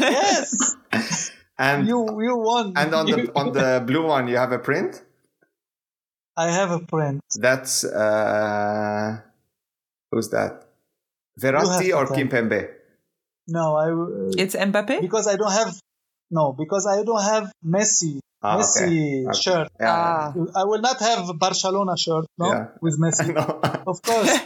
yes. 0.00 1.30
And 1.58 1.86
you 1.86 1.98
you 2.20 2.36
won. 2.36 2.72
And 2.74 2.94
on 2.94 3.06
the 3.06 3.30
on 3.36 3.52
the 3.52 3.82
blue 3.86 4.06
one, 4.06 4.26
you 4.26 4.36
have 4.36 4.52
a 4.52 4.58
print. 4.58 5.04
I 6.36 6.50
have 6.50 6.70
a 6.70 6.80
print. 6.80 7.20
That's 7.36 7.84
uh, 7.84 9.20
who's 10.10 10.30
that? 10.30 10.64
Verratti 11.38 11.94
or 11.94 12.06
Kimpembe? 12.06 12.81
No, 13.52 13.76
I. 13.76 13.92
Uh, 13.92 14.32
it's 14.38 14.56
Mbappe. 14.56 15.02
Because 15.02 15.26
I 15.28 15.36
don't 15.36 15.52
have. 15.52 15.76
No, 16.30 16.54
because 16.56 16.86
I 16.88 17.04
don't 17.04 17.22
have 17.22 17.52
Messi. 17.62 18.20
Ah, 18.42 18.58
Messi 18.58 19.24
okay. 19.24 19.40
shirt. 19.40 19.68
Yeah. 19.78 19.94
Ah. 19.94 20.34
I 20.56 20.64
will 20.64 20.80
not 20.80 20.98
have 20.98 21.30
Barcelona 21.38 21.96
shirt, 21.96 22.26
no, 22.36 22.46
yeah. 22.46 22.66
with 22.80 22.98
Messi. 22.98 23.32
no. 23.34 23.60
Of 23.86 24.02
course. 24.02 24.40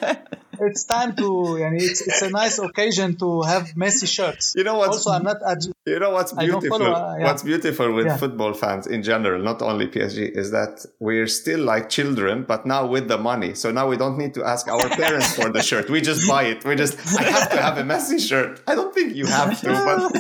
it's 0.60 0.84
time 0.84 1.16
to, 1.16 1.56
and 1.56 1.80
it's, 1.80 2.06
it's 2.06 2.20
a 2.20 2.28
nice 2.30 2.58
occasion 2.58 3.16
to 3.16 3.40
have 3.42 3.72
Messi 3.74 4.06
shirts. 4.06 4.54
You 4.54 4.64
know 4.64 4.76
what? 4.76 4.88
Also, 4.88 5.12
I'm 5.12 5.22
not. 5.22 5.38
You 5.86 5.98
know 5.98 6.10
what's 6.10 6.34
beautiful? 6.34 6.78
Follow, 6.78 6.92
uh, 6.92 7.16
yeah. 7.18 7.24
What's 7.24 7.42
beautiful 7.42 7.94
with 7.94 8.04
yeah. 8.06 8.18
football 8.18 8.52
fans 8.52 8.86
in 8.86 9.02
general, 9.02 9.42
not 9.42 9.62
only 9.62 9.86
PSG, 9.86 10.30
is 10.30 10.50
that 10.50 10.84
we're 11.00 11.26
still 11.26 11.60
like 11.60 11.88
children, 11.88 12.44
but 12.44 12.66
now 12.66 12.84
with 12.86 13.08
the 13.08 13.16
money. 13.16 13.54
So 13.54 13.70
now 13.70 13.88
we 13.88 13.96
don't 13.96 14.18
need 14.18 14.34
to 14.34 14.44
ask 14.44 14.68
our 14.68 14.90
parents 14.90 15.36
for 15.36 15.48
the 15.50 15.62
shirt. 15.62 15.88
We 15.88 16.02
just 16.02 16.28
buy 16.28 16.42
it. 16.44 16.66
We 16.66 16.76
just. 16.76 16.98
I 17.18 17.22
have 17.22 17.48
to 17.50 17.62
have 17.62 17.78
a 17.78 17.82
Messi 17.82 18.20
shirt. 18.20 18.60
I 18.66 18.74
don't 18.74 18.92
think 18.94 19.14
you 19.14 19.24
have 19.24 19.58
to, 19.62 19.68
but. 19.86 20.12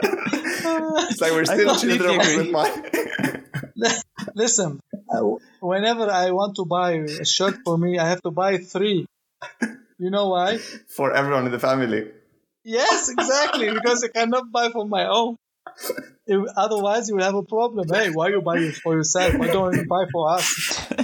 it's 1.10 1.20
like 1.20 1.32
we're 1.32 1.44
still 1.44 1.76
children. 1.76 2.54
Listen, 4.34 4.80
uh, 5.08 5.22
whenever 5.60 6.10
I 6.10 6.30
want 6.30 6.56
to 6.56 6.64
buy 6.64 6.92
a 6.92 7.24
shirt 7.24 7.58
for 7.64 7.78
me, 7.78 7.98
I 7.98 8.08
have 8.08 8.22
to 8.22 8.30
buy 8.30 8.58
three. 8.58 9.06
You 9.98 10.10
know 10.10 10.28
why? 10.28 10.58
For 10.88 11.12
everyone 11.12 11.46
in 11.46 11.52
the 11.52 11.58
family. 11.58 12.10
Yes, 12.64 13.10
exactly. 13.10 13.70
because 13.72 14.04
I 14.04 14.08
cannot 14.08 14.50
buy 14.50 14.68
for 14.70 14.86
my 14.86 15.06
own. 15.06 15.36
If, 16.26 16.40
otherwise, 16.56 17.08
you 17.08 17.16
will 17.16 17.24
have 17.24 17.34
a 17.34 17.42
problem. 17.42 17.88
Hey, 17.88 18.10
why 18.10 18.28
you 18.28 18.40
buy 18.42 18.70
for 18.70 18.94
yourself? 18.94 19.34
Why 19.34 19.48
don't 19.48 19.74
you 19.74 19.86
buy 19.86 20.04
for 20.12 20.30
us? 20.32 20.46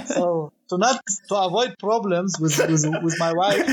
So 0.05 0.51
to 0.69 0.77
not 0.77 1.01
to 1.29 1.35
avoid 1.35 1.75
problems 1.79 2.39
with, 2.39 2.57
with 2.57 2.85
with 3.03 3.19
my 3.19 3.33
wife, 3.33 3.67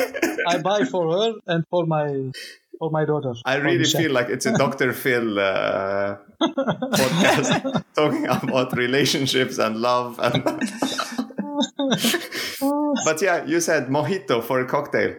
I 0.47 0.59
buy 0.59 0.85
for 0.85 1.13
her 1.13 1.35
and 1.47 1.65
for 1.71 1.87
my 1.87 2.33
for 2.79 2.91
my 2.91 3.05
daughter. 3.05 3.35
I 3.45 3.57
really 3.57 3.85
feel 3.85 4.13
like 4.13 4.29
it's 4.29 4.47
a 4.47 4.53
Dr. 4.59 4.93
Phil 4.93 5.39
uh, 5.39 6.17
podcast 6.41 7.85
talking 7.95 8.27
about 8.27 8.77
relationships 8.77 9.59
and 9.59 9.77
love. 9.77 10.19
And 10.23 10.45
but 13.05 13.23
yeah, 13.23 13.45
you 13.45 13.61
said 13.61 13.89
mojito 13.89 14.43
for 14.43 14.61
a 14.61 14.67
cocktail. 14.67 15.17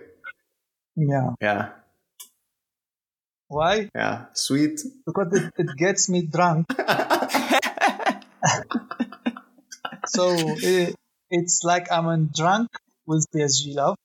Yeah. 0.95 1.31
Yeah. 1.41 1.69
Why? 3.47 3.89
Yeah, 3.93 4.25
sweet. 4.33 4.81
Because 5.05 5.27
it, 5.33 5.53
it 5.57 5.77
gets 5.77 6.09
me 6.09 6.25
drunk. 6.25 6.65
so 10.07 10.33
it, 10.37 10.95
it's 11.29 11.61
like 11.63 11.91
I'm 11.91 12.27
drunk 12.27 12.69
with 13.05 13.27
PSG 13.33 13.75
love. 13.75 13.97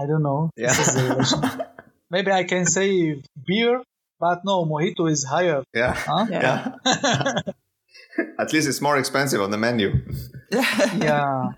I 0.00 0.06
don't 0.06 0.22
know. 0.22 0.50
Yeah. 0.56 0.74
Maybe 2.10 2.30
I 2.30 2.44
can 2.44 2.66
say 2.66 3.22
beer, 3.46 3.82
but 4.20 4.42
no, 4.44 4.64
mojito 4.64 5.10
is 5.10 5.24
higher. 5.24 5.62
Yeah. 5.74 5.94
Huh? 5.94 6.26
Yeah. 6.30 6.74
yeah. 6.84 7.40
At 8.38 8.52
least 8.52 8.68
it's 8.68 8.80
more 8.80 8.98
expensive 8.98 9.40
on 9.40 9.50
the 9.50 9.56
menu. 9.58 10.02
yeah. 10.50 11.52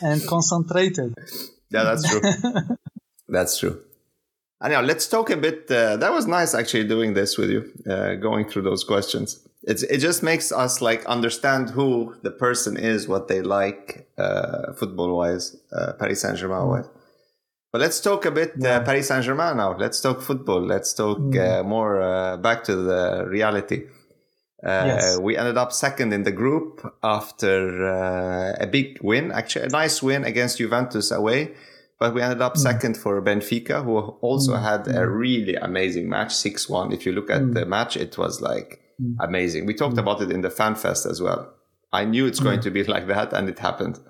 And 0.00 0.24
concentrated. 0.26 1.14
Yeah, 1.70 1.82
that's 1.84 2.08
true. 2.08 2.20
that's 3.28 3.58
true. 3.58 3.82
Anyhow, 4.62 4.82
let's 4.82 5.06
talk 5.08 5.30
a 5.30 5.36
bit. 5.36 5.70
Uh, 5.70 5.96
that 5.96 6.12
was 6.12 6.26
nice 6.26 6.54
actually 6.54 6.84
doing 6.84 7.14
this 7.14 7.36
with 7.36 7.50
you, 7.50 7.72
uh, 7.90 8.14
going 8.14 8.48
through 8.48 8.62
those 8.62 8.84
questions. 8.84 9.46
It's, 9.64 9.82
it 9.82 9.98
just 9.98 10.22
makes 10.22 10.52
us 10.52 10.80
like 10.80 11.04
understand 11.06 11.70
who 11.70 12.14
the 12.22 12.30
person 12.30 12.76
is, 12.76 13.08
what 13.08 13.28
they 13.28 13.42
like, 13.42 14.08
uh, 14.16 14.72
football 14.74 15.16
wise, 15.16 15.56
uh, 15.72 15.92
Paris 15.98 16.22
Saint 16.22 16.38
Germain 16.38 16.68
wise. 16.68 16.88
But 17.76 17.82
let's 17.82 18.00
talk 18.00 18.24
a 18.24 18.30
bit 18.30 18.52
uh, 18.52 18.68
yeah. 18.68 18.78
Paris 18.80 19.08
Saint 19.08 19.22
Germain 19.22 19.58
now. 19.58 19.76
Let's 19.76 20.00
talk 20.00 20.22
football. 20.22 20.62
Let's 20.62 20.94
talk 20.94 21.18
mm. 21.18 21.66
more 21.66 22.38
back 22.38 22.64
to 22.64 22.74
the 22.74 23.26
reality. 23.28 23.84
Uh, 24.64 24.84
yes. 24.86 25.18
We 25.18 25.36
ended 25.36 25.58
up 25.58 25.74
second 25.74 26.14
in 26.14 26.22
the 26.22 26.32
group 26.32 26.90
after 27.02 27.86
uh, 27.86 28.56
a 28.58 28.66
big 28.66 28.96
win, 29.02 29.30
actually 29.30 29.66
a 29.66 29.68
nice 29.68 30.02
win 30.02 30.24
against 30.24 30.56
Juventus 30.56 31.10
away. 31.10 31.52
But 32.00 32.14
we 32.14 32.22
ended 32.22 32.40
up 32.40 32.54
mm. 32.54 32.60
second 32.60 32.96
for 32.96 33.20
Benfica, 33.20 33.84
who 33.84 33.98
also 34.22 34.54
mm. 34.54 34.62
had 34.62 34.88
a 34.88 35.00
mm. 35.00 35.14
really 35.14 35.56
amazing 35.56 36.08
match, 36.08 36.34
6 36.34 36.70
1. 36.70 36.92
If 36.92 37.04
you 37.04 37.12
look 37.12 37.28
at 37.28 37.42
mm. 37.42 37.52
the 37.52 37.66
match, 37.66 37.98
it 37.98 38.16
was 38.16 38.40
like 38.40 38.80
mm. 38.98 39.16
amazing. 39.20 39.66
We 39.66 39.74
talked 39.74 39.96
mm. 39.96 40.00
about 40.00 40.22
it 40.22 40.30
in 40.30 40.40
the 40.40 40.50
fan 40.50 40.76
fest 40.76 41.04
as 41.04 41.20
well. 41.20 41.52
I 41.92 42.06
knew 42.06 42.26
it's 42.26 42.40
going 42.40 42.60
to 42.60 42.70
be 42.70 42.84
like 42.94 43.06
that, 43.08 43.34
and 43.34 43.50
it 43.50 43.58
happened. 43.58 44.00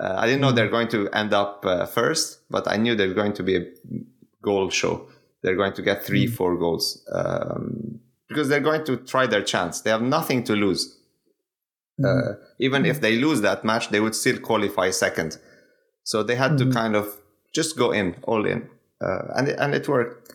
Uh, 0.00 0.14
I 0.16 0.26
didn't 0.26 0.40
know 0.40 0.52
they're 0.52 0.70
going 0.70 0.88
to 0.88 1.08
end 1.10 1.34
up 1.34 1.64
uh, 1.66 1.84
first, 1.84 2.40
but 2.48 2.66
I 2.66 2.76
knew 2.76 2.94
they're 2.94 3.14
going 3.14 3.34
to 3.34 3.42
be 3.42 3.56
a 3.56 3.66
goal 4.42 4.70
show. 4.70 5.08
They're 5.42 5.56
going 5.56 5.74
to 5.74 5.82
get 5.82 6.04
three, 6.04 6.26
four 6.26 6.56
goals 6.56 7.06
um, 7.12 8.00
because 8.28 8.48
they're 8.48 8.60
going 8.60 8.84
to 8.86 8.96
try 8.96 9.26
their 9.26 9.42
chance. 9.42 9.82
They 9.82 9.90
have 9.90 10.02
nothing 10.02 10.44
to 10.44 10.54
lose. 10.54 10.98
Uh, 12.02 12.34
even 12.58 12.86
if 12.86 13.00
they 13.00 13.16
lose 13.16 13.42
that 13.42 13.62
match, 13.62 13.90
they 13.90 14.00
would 14.00 14.14
still 14.14 14.38
qualify 14.38 14.90
second. 14.90 15.38
So 16.02 16.22
they 16.22 16.36
had 16.36 16.52
mm-hmm. 16.52 16.70
to 16.70 16.74
kind 16.74 16.96
of 16.96 17.06
just 17.54 17.76
go 17.76 17.92
in, 17.92 18.16
all 18.22 18.46
in. 18.46 18.68
uh, 19.00 19.32
and 19.36 19.48
and 19.48 19.74
it 19.74 19.88
worked. 19.88 20.32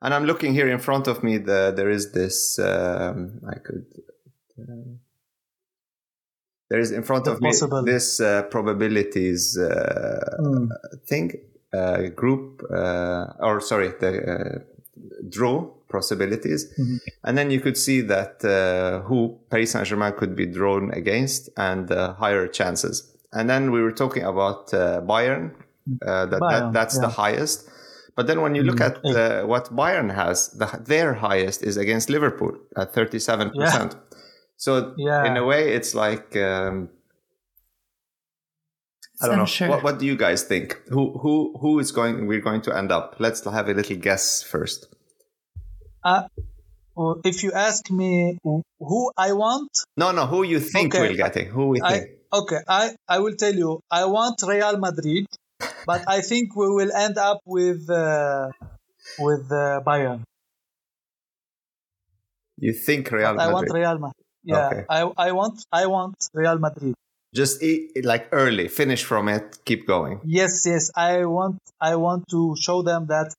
And 0.00 0.14
I'm 0.14 0.24
looking 0.24 0.54
here 0.54 0.68
in 0.68 0.78
front 0.78 1.08
of 1.08 1.22
me. 1.22 1.38
The, 1.38 1.72
there 1.74 1.90
is 1.90 2.12
this. 2.12 2.58
Um, 2.58 3.40
I 3.48 3.58
could. 3.58 3.86
Uh, 6.68 6.74
there 6.74 6.80
is 6.80 6.90
in 6.90 7.02
front 7.02 7.26
of 7.26 7.40
possible. 7.40 7.82
me 7.82 7.92
this 7.92 8.20
uh, 8.20 8.42
probabilities 8.50 9.58
mm. 9.58 10.68
thing 11.06 11.32
group, 12.14 12.62
or 12.70 13.60
sorry, 13.60 13.88
the 14.00 14.64
draw 15.28 15.70
possibilities. 15.88 16.72
Mm-hmm. 16.78 16.96
And 17.24 17.38
then 17.38 17.50
you 17.50 17.60
could 17.60 17.76
see 17.76 18.00
that 18.02 18.44
uh, 18.44 19.06
who 19.06 19.38
Paris 19.50 19.72
Saint 19.72 19.86
Germain 19.86 20.12
could 20.12 20.36
be 20.36 20.46
drawn 20.46 20.90
against 20.92 21.48
and 21.56 21.90
uh, 21.90 22.14
higher 22.14 22.46
chances. 22.46 23.14
And 23.32 23.48
then 23.48 23.72
we 23.72 23.82
were 23.82 23.92
talking 23.92 24.24
about 24.24 24.72
uh, 24.72 25.00
Bayern, 25.02 25.54
uh, 26.06 26.26
that, 26.26 26.40
Bayern, 26.40 26.40
that, 26.40 26.72
that's 26.72 26.96
yeah. 26.96 27.02
the 27.02 27.08
highest. 27.08 27.68
But 28.16 28.26
then 28.26 28.40
when 28.40 28.54
you 28.54 28.62
look 28.62 28.78
mm-hmm. 28.78 29.16
at 29.16 29.42
uh, 29.42 29.46
what 29.46 29.74
Bayern 29.74 30.14
has, 30.14 30.48
the, 30.50 30.66
their 30.84 31.14
highest 31.14 31.62
is 31.62 31.76
against 31.76 32.10
Liverpool 32.10 32.56
at 32.76 32.92
37%. 32.92 33.52
Yeah. 33.54 33.88
So 34.58 34.94
yeah. 34.98 35.24
in 35.24 35.36
a 35.36 35.44
way, 35.44 35.72
it's 35.72 35.94
like. 35.94 36.36
Um, 36.36 36.90
I 39.20 39.26
don't 39.26 39.38
know. 39.38 39.46
Sure. 39.46 39.68
What, 39.68 39.82
what 39.82 39.98
do 39.98 40.06
you 40.06 40.16
guys 40.16 40.44
think? 40.44 40.78
Who 40.88 41.18
who 41.18 41.56
who 41.60 41.78
is 41.80 41.90
going? 41.90 42.26
We're 42.26 42.40
going 42.40 42.62
to 42.62 42.76
end 42.76 42.92
up. 42.92 43.16
Let's 43.18 43.44
have 43.44 43.68
a 43.68 43.74
little 43.74 43.96
guess 43.96 44.42
first. 44.42 44.86
Uh, 46.04 46.28
if 47.24 47.42
you 47.42 47.52
ask 47.52 47.90
me 47.90 48.38
who 48.78 49.12
I 49.16 49.32
want, 49.32 49.70
no, 49.96 50.12
no, 50.12 50.26
who 50.26 50.44
you 50.44 50.60
think 50.60 50.94
okay, 50.94 51.08
will 51.08 51.16
get 51.16 51.36
it? 51.36 51.48
Who 51.48 51.68
we 51.68 51.80
think? 51.80 52.04
I, 52.32 52.36
okay, 52.38 52.58
I 52.68 52.94
I 53.08 53.18
will 53.18 53.34
tell 53.34 53.54
you. 53.54 53.80
I 53.90 54.04
want 54.04 54.40
Real 54.46 54.78
Madrid, 54.78 55.26
but 55.84 56.04
I 56.06 56.20
think 56.20 56.54
we 56.54 56.68
will 56.68 56.92
end 56.92 57.18
up 57.18 57.40
with 57.44 57.90
uh, 57.90 58.50
with 59.18 59.50
uh, 59.50 59.82
Bayern. 59.84 60.22
You 62.56 62.72
think 62.72 63.10
Real 63.10 63.34
Madrid? 63.34 63.48
I 63.48 63.52
want 63.52 63.68
Real 63.72 63.98
Madrid. 63.98 64.27
Yeah, 64.44 64.66
okay. 64.66 64.84
I 64.88 65.00
I 65.16 65.32
want 65.32 65.64
I 65.72 65.86
want 65.86 66.16
Real 66.32 66.58
Madrid. 66.58 66.94
Just 67.34 67.62
eat, 67.62 68.04
like 68.04 68.28
early, 68.32 68.68
finish 68.68 69.04
from 69.04 69.28
it, 69.28 69.58
keep 69.64 69.86
going. 69.86 70.20
Yes, 70.24 70.64
yes. 70.66 70.90
I 70.96 71.26
want 71.26 71.58
I 71.80 71.96
want 71.96 72.28
to 72.30 72.56
show 72.58 72.82
them 72.82 73.06
that 73.08 73.34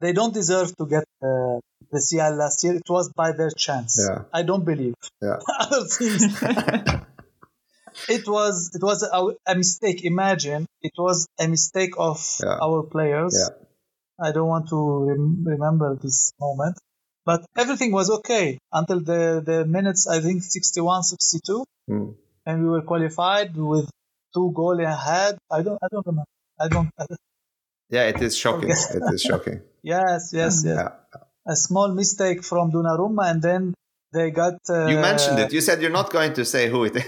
they 0.00 0.12
don't 0.12 0.32
deserve 0.32 0.76
to 0.76 0.86
get 0.86 1.04
uh, 1.22 1.58
the 1.90 2.00
CL 2.00 2.34
last 2.36 2.62
year. 2.64 2.74
It 2.74 2.88
was 2.88 3.12
by 3.12 3.32
their 3.32 3.50
chance. 3.50 4.00
Yeah. 4.08 4.24
I 4.32 4.42
don't 4.42 4.64
believe. 4.64 4.94
Yeah. 5.20 5.38
Other 5.58 5.84
things. 5.86 6.42
it 8.08 8.26
was 8.28 8.70
it 8.74 8.82
was 8.82 9.02
a, 9.02 9.50
a, 9.52 9.54
mistake. 9.54 10.04
Imagine 10.04 10.66
it 10.80 10.92
was 10.96 11.26
a 11.38 11.48
mistake 11.48 11.94
of 11.98 12.18
yeah. 12.42 12.58
our 12.62 12.82
players. 12.84 13.36
Yeah. 13.38 13.56
I 14.24 14.32
don't 14.32 14.48
want 14.48 14.68
to 14.68 15.04
rem- 15.08 15.44
remember 15.44 15.96
this 16.00 16.32
moment, 16.40 16.78
but 17.24 17.44
everything 17.56 17.92
was 17.92 18.10
okay 18.10 18.58
until 18.72 19.00
the 19.00 19.42
the 19.44 19.64
minutes. 19.64 20.06
I 20.06 20.20
think 20.20 20.42
61, 20.42 21.02
62, 21.02 21.64
mm. 21.90 22.14
and 22.46 22.62
we 22.62 22.68
were 22.68 22.82
qualified 22.82 23.56
with 23.56 23.90
two 24.34 24.52
goals 24.54 24.80
ahead. 24.80 25.38
I 25.50 25.62
don't 25.62 25.78
I 25.82 25.88
don't 25.90 26.06
remember. 26.06 26.30
I 26.60 26.68
don't. 26.68 26.90
I 26.98 27.06
don't 27.08 27.20
yeah, 27.90 28.08
it 28.08 28.22
is 28.22 28.34
shocking. 28.36 28.72
Okay. 28.72 28.98
it 28.98 29.14
is 29.14 29.20
shocking. 29.20 29.60
yes, 29.82 30.30
yes, 30.32 30.62
yes. 30.64 30.64
Yeah 30.64 30.88
a 31.46 31.56
small 31.56 31.88
mistake 31.92 32.44
from 32.44 32.70
Donnarumma, 32.72 33.30
and 33.30 33.42
then 33.42 33.74
they 34.12 34.30
got. 34.30 34.54
Uh, 34.68 34.86
you 34.86 34.98
mentioned 34.98 35.38
it. 35.38 35.52
You 35.52 35.60
said 35.60 35.82
you're 35.82 35.90
not 35.90 36.10
going 36.10 36.34
to 36.34 36.44
say 36.44 36.68
who 36.68 36.84
it 36.84 36.96
is. 36.96 37.04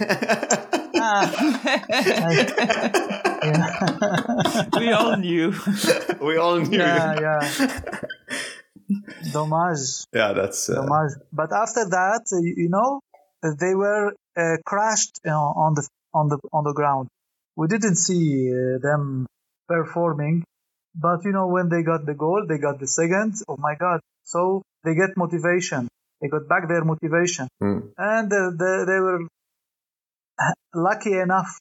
ah, 0.97 1.31
we 4.79 4.93
all 4.93 5.17
knew. 5.17 5.53
we 6.21 6.37
all 6.37 6.59
knew. 6.59 6.79
Yeah, 6.79 7.21
yeah. 7.21 7.69
Dommage. 9.33 10.05
Yeah, 10.13 10.33
that's. 10.33 10.69
Uh... 10.69 10.75
Dommage. 10.75 11.13
But 11.33 11.53
after 11.53 11.85
that, 11.91 12.23
uh, 12.33 12.39
you 12.41 12.69
know, 12.69 13.01
they 13.43 13.75
were 13.75 14.13
uh, 14.37 14.57
crashed 14.65 15.21
you 15.25 15.31
know, 15.31 15.53
on 15.57 15.75
the 15.75 15.87
on 16.13 16.29
the 16.29 16.39
on 16.53 16.65
the 16.65 16.73
ground. 16.73 17.09
We 17.57 17.69
didn't 17.69 17.97
see 17.97 18.51
uh, 18.51 18.79
them 18.79 19.27
performing, 19.69 20.45
but 20.95 21.25
you 21.25 21.33
know, 21.33 21.47
when 21.47 21.69
they 21.69 21.83
got 21.83 22.07
the 22.07 22.15
goal, 22.15 22.47
they 22.49 22.59
got 22.59 22.81
the 22.81 22.87
second. 22.87 23.35
Oh 23.49 23.57
my 23.59 23.75
God! 23.75 24.01
So 24.25 24.63
they 24.85 24.95
get 24.95 25.17
motivation. 25.17 25.89
They 26.21 26.29
got 26.29 26.49
back 26.49 26.69
their 26.69 26.85
motivation. 26.85 27.49
Mm. 27.63 27.93
And 27.99 28.33
uh, 28.33 28.51
they, 28.59 28.85
they 28.87 29.01
were 29.01 29.21
lucky 30.75 31.13
enough. 31.13 31.59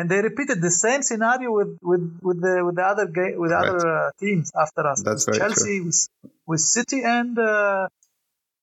And 0.00 0.08
they 0.08 0.22
repeated 0.22 0.62
the 0.62 0.70
same 0.70 1.02
scenario 1.02 1.52
with, 1.52 1.72
with, 1.82 2.04
with 2.22 2.40
the 2.40 2.64
with 2.64 2.76
the 2.76 2.86
other 2.92 3.06
ga- 3.06 3.36
with 3.36 3.50
right. 3.50 3.68
other 3.68 3.86
uh, 3.86 4.10
teams 4.18 4.50
after 4.58 4.86
us. 4.86 5.02
That's 5.02 5.26
with 5.26 5.36
Chelsea, 5.36 5.82
with, 5.82 6.08
with, 6.46 6.60
City, 6.60 7.02
and 7.04 7.38
uh, 7.38 7.86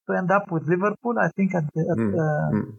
to 0.07 0.17
end 0.17 0.31
up 0.31 0.51
with 0.51 0.63
Liverpool. 0.67 1.15
I 1.19 1.29
think 1.35 1.53
at, 1.53 1.65
the, 1.75 1.81
at 1.91 1.97
mm. 1.97 2.15
Mm. 2.55 2.77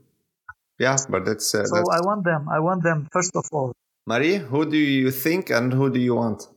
yeah, 0.81 0.97
but 1.09 1.25
that's 1.25 1.55
uh, 1.55 1.67
so. 1.67 1.77
That's... 1.77 1.89
I 1.89 2.01
want 2.01 2.25
them. 2.25 2.49
I 2.49 2.59
want 2.59 2.83
them 2.83 3.07
first 3.13 3.37
of 3.37 3.45
all. 3.53 3.71
Marie, 4.09 4.39
who 4.51 4.69
do 4.69 4.77
you 4.77 5.13
think 5.13 5.51
and 5.51 5.73
who 5.73 5.89
do 5.89 6.01
you 6.01 6.17
want? 6.17 6.49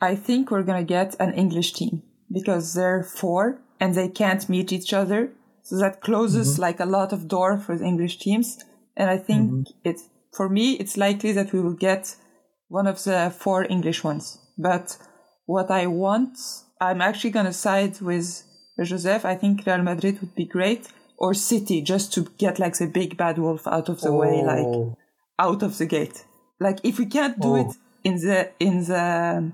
I 0.00 0.14
think 0.14 0.50
we're 0.50 0.62
gonna 0.62 0.90
get 0.98 1.14
an 1.20 1.34
English 1.34 1.74
team 1.74 2.02
because 2.32 2.72
they're 2.72 3.02
four 3.02 3.60
and 3.78 3.94
they 3.94 4.08
can't 4.08 4.48
meet 4.48 4.72
each 4.72 4.94
other. 4.94 5.32
So 5.62 5.76
that 5.76 6.00
closes 6.00 6.54
mm-hmm. 6.54 6.62
like 6.62 6.80
a 6.80 6.86
lot 6.86 7.12
of 7.12 7.28
door 7.28 7.58
for 7.58 7.76
the 7.76 7.84
English 7.84 8.18
teams. 8.18 8.64
And 8.96 9.10
I 9.10 9.18
think 9.18 9.50
mm-hmm. 9.50 9.88
it's, 9.90 10.04
for 10.36 10.48
me, 10.48 10.72
it's 10.74 10.96
likely 10.96 11.32
that 11.32 11.52
we 11.52 11.60
will 11.60 11.78
get 11.88 12.14
one 12.68 12.86
of 12.86 13.02
the 13.04 13.34
four 13.36 13.64
English 13.64 14.04
ones. 14.04 14.38
But 14.58 14.96
what 15.46 15.70
I 15.70 15.86
want, 15.86 16.38
I'm 16.80 17.00
actually 17.00 17.30
going 17.30 17.46
to 17.46 17.52
side 17.52 18.00
with 18.00 18.42
Joseph. 18.82 19.24
I 19.24 19.34
think 19.34 19.64
Real 19.66 19.82
Madrid 19.82 20.20
would 20.20 20.34
be 20.34 20.44
great 20.44 20.88
or 21.18 21.32
City 21.32 21.80
just 21.80 22.12
to 22.14 22.26
get 22.38 22.58
like 22.58 22.76
the 22.76 22.86
big 22.86 23.16
bad 23.16 23.38
wolf 23.38 23.66
out 23.66 23.88
of 23.88 24.00
the 24.00 24.10
oh. 24.10 24.16
way, 24.16 24.42
like 24.42 24.96
out 25.38 25.62
of 25.62 25.78
the 25.78 25.86
gate. 25.86 26.24
Like 26.60 26.78
if 26.84 26.98
we 26.98 27.06
can't 27.06 27.40
do 27.40 27.56
oh. 27.56 27.60
it 27.62 27.76
in 28.04 28.14
the, 28.16 28.50
in 28.60 28.84
the, 28.84 29.52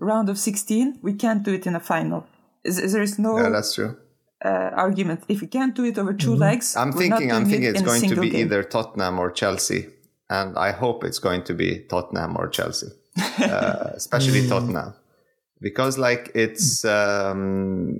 round 0.00 0.28
of 0.28 0.38
16, 0.38 1.00
we 1.02 1.14
can't 1.14 1.42
do 1.42 1.52
it 1.52 1.66
in 1.66 1.74
a 1.74 1.80
final. 1.80 2.26
There 2.64 3.02
is 3.02 3.18
no. 3.18 3.38
Yeah, 3.38 3.50
that's 3.50 3.74
true. 3.74 3.96
Uh, 4.44 4.70
argument. 4.74 5.24
If 5.28 5.40
we 5.40 5.46
can't 5.46 5.74
do 5.74 5.84
it 5.84 5.98
over 5.98 6.12
2 6.12 6.30
mm-hmm. 6.30 6.40
legs, 6.40 6.76
I'm 6.76 6.92
thinking. 6.92 7.30
I'm 7.32 7.44
thinking 7.44 7.64
it 7.64 7.76
it's 7.76 7.82
going 7.82 8.08
to 8.08 8.20
be 8.20 8.30
game. 8.30 8.46
either 8.46 8.62
Tottenham 8.62 9.18
or 9.18 9.30
Chelsea, 9.30 9.88
and 10.32 10.58
I 10.58 10.72
hope 10.72 11.04
it's 11.04 11.18
going 11.18 11.44
to 11.44 11.54
be 11.54 11.80
Tottenham 11.88 12.36
or 12.36 12.48
Chelsea, 12.48 12.88
uh, 13.40 13.90
especially 13.94 14.42
mm. 14.42 14.48
Tottenham, 14.48 14.94
because 15.60 15.98
like 15.98 16.30
it's 16.34 16.84
um, 16.84 17.98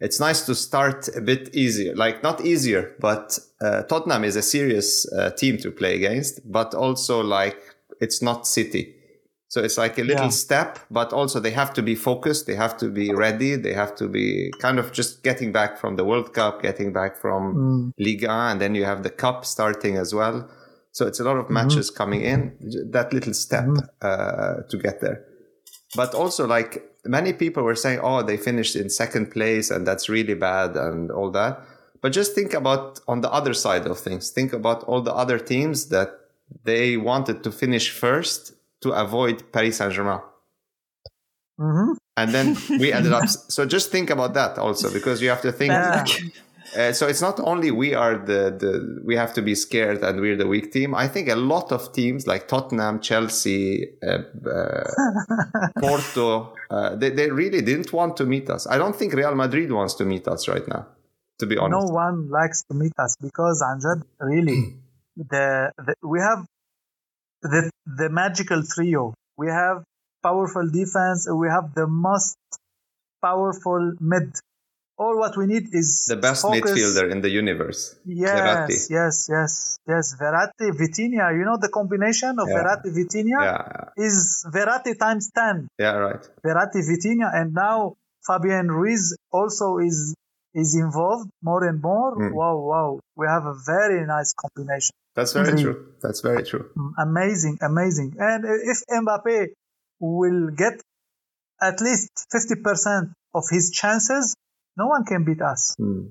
it's 0.00 0.18
nice 0.18 0.44
to 0.46 0.54
start 0.54 1.08
a 1.16 1.20
bit 1.20 1.54
easier. 1.54 1.94
Like 1.94 2.22
not 2.22 2.44
easier, 2.44 2.94
but 2.98 3.38
uh, 3.60 3.82
Tottenham 3.84 4.24
is 4.24 4.36
a 4.36 4.42
serious 4.42 5.10
uh, 5.12 5.30
team 5.30 5.58
to 5.58 5.70
play 5.70 5.94
against, 5.94 6.40
but 6.50 6.74
also 6.74 7.22
like 7.22 7.58
it's 8.00 8.20
not 8.20 8.46
City 8.46 8.96
so 9.52 9.62
it's 9.62 9.76
like 9.76 9.98
a 9.98 10.02
little 10.02 10.32
yeah. 10.32 10.46
step, 10.46 10.78
but 10.90 11.12
also 11.12 11.38
they 11.38 11.50
have 11.50 11.74
to 11.74 11.82
be 11.82 11.94
focused. 11.94 12.46
They 12.46 12.54
have 12.54 12.74
to 12.78 12.88
be 12.88 13.12
ready. 13.12 13.54
They 13.56 13.74
have 13.74 13.94
to 13.96 14.08
be 14.08 14.50
kind 14.60 14.78
of 14.78 14.92
just 14.92 15.22
getting 15.22 15.52
back 15.52 15.76
from 15.76 15.96
the 15.96 16.06
World 16.06 16.32
Cup, 16.32 16.62
getting 16.62 16.90
back 16.90 17.18
from 17.18 17.54
mm. 17.54 17.92
Liga, 17.98 18.30
and 18.30 18.62
then 18.62 18.74
you 18.74 18.86
have 18.86 19.02
the 19.02 19.10
Cup 19.10 19.44
starting 19.44 19.98
as 19.98 20.14
well. 20.14 20.48
So 20.92 21.06
it's 21.06 21.20
a 21.20 21.24
lot 21.24 21.36
of 21.36 21.44
mm-hmm. 21.44 21.54
matches 21.54 21.90
mm-hmm. 21.90 21.96
coming 21.96 22.20
in. 22.22 22.56
That 22.90 23.12
little 23.12 23.34
step 23.34 23.64
mm-hmm. 23.64 23.86
uh, 24.00 24.62
to 24.68 24.76
get 24.78 25.00
there. 25.00 25.24
But 25.94 26.14
also, 26.14 26.46
like 26.46 26.82
many 27.04 27.32
people 27.32 27.62
were 27.62 27.74
saying, 27.74 28.00
oh, 28.02 28.22
they 28.22 28.36
finished 28.36 28.76
in 28.76 28.88
second 28.88 29.30
place, 29.30 29.70
and 29.70 29.86
that's 29.86 30.08
really 30.08 30.34
bad, 30.34 30.76
and 30.76 31.10
all 31.10 31.30
that. 31.32 31.60
But 32.00 32.12
just 32.12 32.34
think 32.34 32.54
about 32.54 33.00
on 33.06 33.20
the 33.20 33.30
other 33.30 33.54
side 33.54 33.86
of 33.86 33.98
things. 33.98 34.30
Think 34.30 34.52
about 34.52 34.82
all 34.84 35.02
the 35.02 35.14
other 35.14 35.38
teams 35.38 35.88
that 35.88 36.10
they 36.64 36.96
wanted 36.96 37.42
to 37.44 37.52
finish 37.52 37.90
first 37.90 38.54
to 38.82 38.92
avoid 38.92 39.52
Paris 39.52 39.78
Saint 39.78 39.92
Germain. 39.92 40.20
Mm-hmm. 41.60 41.92
And 42.16 42.34
then 42.34 42.56
we 42.78 42.92
ended 42.92 43.12
up. 43.12 43.28
So 43.48 43.64
just 43.66 43.90
think 43.90 44.10
about 44.10 44.34
that 44.34 44.58
also, 44.58 44.92
because 44.92 45.22
you 45.22 45.28
have 45.28 45.42
to 45.42 45.52
think. 45.52 45.72
Uh, 45.72 46.04
so 46.92 47.06
it's 47.06 47.20
not 47.20 47.38
only 47.40 47.70
we 47.70 47.94
are 47.94 48.16
the, 48.16 48.54
the 48.58 49.02
we 49.04 49.14
have 49.16 49.34
to 49.34 49.42
be 49.42 49.54
scared 49.54 50.02
and 50.02 50.20
we're 50.20 50.36
the 50.36 50.46
weak 50.46 50.72
team. 50.72 50.94
I 50.94 51.06
think 51.08 51.28
a 51.28 51.36
lot 51.36 51.70
of 51.70 51.92
teams 51.92 52.26
like 52.26 52.48
Tottenham, 52.48 53.00
Chelsea, 53.00 53.88
uh, 54.02 54.18
uh, 54.48 54.84
Porto, 55.80 56.54
uh, 56.70 56.96
they, 56.96 57.10
they 57.10 57.30
really 57.30 57.60
didn't 57.60 57.92
want 57.92 58.16
to 58.16 58.24
meet 58.24 58.48
us. 58.48 58.66
I 58.66 58.78
don't 58.78 58.96
think 58.96 59.12
Real 59.12 59.34
Madrid 59.34 59.70
wants 59.70 59.94
to 59.94 60.04
meet 60.04 60.26
us 60.28 60.48
right 60.48 60.66
now. 60.66 60.86
To 61.38 61.46
be 61.46 61.56
honest, 61.58 61.88
no 61.88 61.92
one 61.92 62.30
likes 62.30 62.62
to 62.64 62.74
meet 62.74 62.92
us 62.98 63.16
because 63.20 63.62
Amjad, 63.62 64.02
really, 64.20 64.76
the, 65.16 65.72
the 65.76 65.94
we 66.02 66.20
have 66.20 66.46
the 67.42 67.70
the 67.84 68.08
magical 68.08 68.62
trio. 68.62 69.14
We 69.36 69.48
have 69.48 69.82
powerful 70.22 70.68
defense. 70.70 71.28
We 71.28 71.48
have 71.48 71.74
the 71.74 71.86
most 71.86 72.36
powerful 73.20 73.94
mid. 74.00 74.36
All 74.98 75.18
what 75.18 75.36
we 75.36 75.46
need 75.46 75.64
is 75.72 76.06
the 76.08 76.16
best 76.16 76.42
focus. 76.42 76.70
midfielder 76.70 77.10
in 77.10 77.20
the 77.20 77.30
universe. 77.30 77.96
Yes, 78.04 78.30
Verratti. 78.30 78.90
yes, 78.90 79.28
yes, 79.30 79.78
yes. 79.88 80.16
Verratti, 80.20 80.70
Vitinha. 80.70 81.32
You 81.36 81.44
know 81.44 81.58
the 81.60 81.70
combination 81.72 82.38
of 82.38 82.48
yeah. 82.48 82.56
Verratti, 82.56 82.90
Vitinha 82.92 83.40
yeah. 83.40 84.06
is 84.06 84.46
Verratti 84.52 84.98
times 84.98 85.30
ten. 85.34 85.68
Yeah, 85.78 85.96
right. 85.96 86.24
Verratti, 86.44 86.80
Vitinha, 86.84 87.28
and 87.32 87.52
now 87.54 87.94
Fabian 88.26 88.68
Ruiz 88.68 89.16
also 89.32 89.78
is 89.78 90.14
is 90.54 90.74
involved 90.74 91.30
more 91.42 91.64
and 91.64 91.80
more. 91.80 92.16
Mm. 92.16 92.34
Wow, 92.34 92.56
wow. 92.58 93.00
We 93.16 93.26
have 93.26 93.46
a 93.46 93.54
very 93.66 94.06
nice 94.06 94.34
combination. 94.34 94.94
That's 95.14 95.32
very 95.32 95.60
true. 95.60 95.94
That's 96.02 96.20
very 96.20 96.44
true. 96.44 96.70
Mm, 96.76 96.92
amazing, 96.98 97.58
amazing. 97.62 98.14
And 98.18 98.44
if 98.44 98.78
Mbappe 98.90 99.48
will 100.00 100.50
get 100.50 100.80
at 101.60 101.80
least 101.80 102.10
50% 102.34 103.12
of 103.34 103.44
his 103.50 103.70
chances, 103.70 104.34
no 104.76 104.86
one 104.86 105.04
can 105.04 105.24
beat 105.24 105.42
us. 105.42 105.74
Mm. 105.80 106.10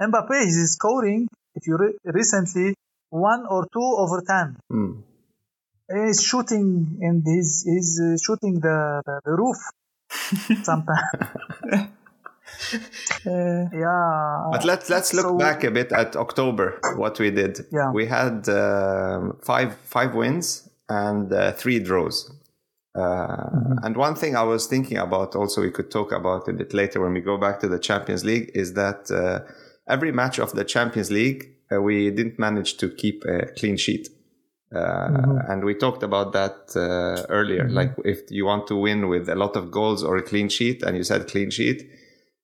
Mbappe 0.00 0.46
is 0.46 0.72
scoring, 0.72 1.28
if 1.54 1.66
you 1.66 1.76
re- 1.76 1.98
recently, 2.04 2.74
one 3.10 3.46
or 3.48 3.66
two 3.72 3.82
over 3.82 4.22
10. 4.26 4.56
Mm. 4.72 5.02
He's 5.92 6.22
shooting 6.22 6.98
and 7.00 7.22
he's, 7.26 7.64
he's 7.66 8.00
uh, 8.00 8.16
shooting 8.16 8.60
the, 8.60 9.02
the, 9.04 9.20
the 9.24 9.32
roof 9.32 9.58
sometimes. 10.64 11.90
Uh, 13.26 13.68
yeah. 13.72 14.48
But 14.52 14.64
let's 14.64 14.90
let's 14.90 15.14
look 15.14 15.26
so, 15.26 15.38
back 15.38 15.64
a 15.64 15.70
bit 15.70 15.92
at 15.92 16.16
October. 16.16 16.78
What 16.96 17.18
we 17.18 17.30
did. 17.30 17.66
Yeah. 17.72 17.90
We 17.92 18.06
had 18.06 18.48
uh, 18.48 19.32
five 19.42 19.76
five 19.84 20.14
wins 20.14 20.68
and 20.88 21.32
uh, 21.32 21.52
three 21.52 21.78
draws. 21.78 22.30
Uh, 22.94 23.00
mm-hmm. 23.00 23.84
And 23.84 23.96
one 23.96 24.14
thing 24.14 24.36
I 24.36 24.42
was 24.42 24.66
thinking 24.66 24.98
about, 24.98 25.36
also 25.36 25.62
we 25.62 25.70
could 25.70 25.90
talk 25.90 26.12
about 26.12 26.48
a 26.48 26.52
bit 26.52 26.74
later 26.74 27.00
when 27.00 27.12
we 27.12 27.20
go 27.20 27.36
back 27.36 27.60
to 27.60 27.68
the 27.68 27.78
Champions 27.78 28.24
League, 28.24 28.50
is 28.54 28.74
that 28.74 29.10
uh, 29.10 29.50
every 29.88 30.12
match 30.12 30.38
of 30.38 30.52
the 30.52 30.64
Champions 30.64 31.10
League 31.10 31.56
uh, 31.72 31.80
we 31.80 32.10
didn't 32.10 32.38
manage 32.38 32.76
to 32.78 32.88
keep 32.88 33.24
a 33.24 33.46
clean 33.56 33.76
sheet. 33.76 34.08
Mm-hmm. 34.72 35.50
And 35.50 35.64
we 35.64 35.74
talked 35.74 36.02
about 36.02 36.32
that 36.32 36.72
earlier. 37.28 37.64
Mm-hmm. 37.64 37.74
Like 37.74 37.94
if 38.04 38.20
you 38.30 38.44
want 38.44 38.66
to 38.68 38.76
win 38.76 39.08
with 39.08 39.28
a 39.28 39.34
lot 39.34 39.56
of 39.56 39.70
goals 39.70 40.04
or 40.04 40.16
a 40.16 40.22
clean 40.22 40.48
sheet, 40.48 40.82
and 40.82 40.96
you 40.96 41.02
said 41.02 41.26
clean 41.28 41.50
sheet, 41.50 41.90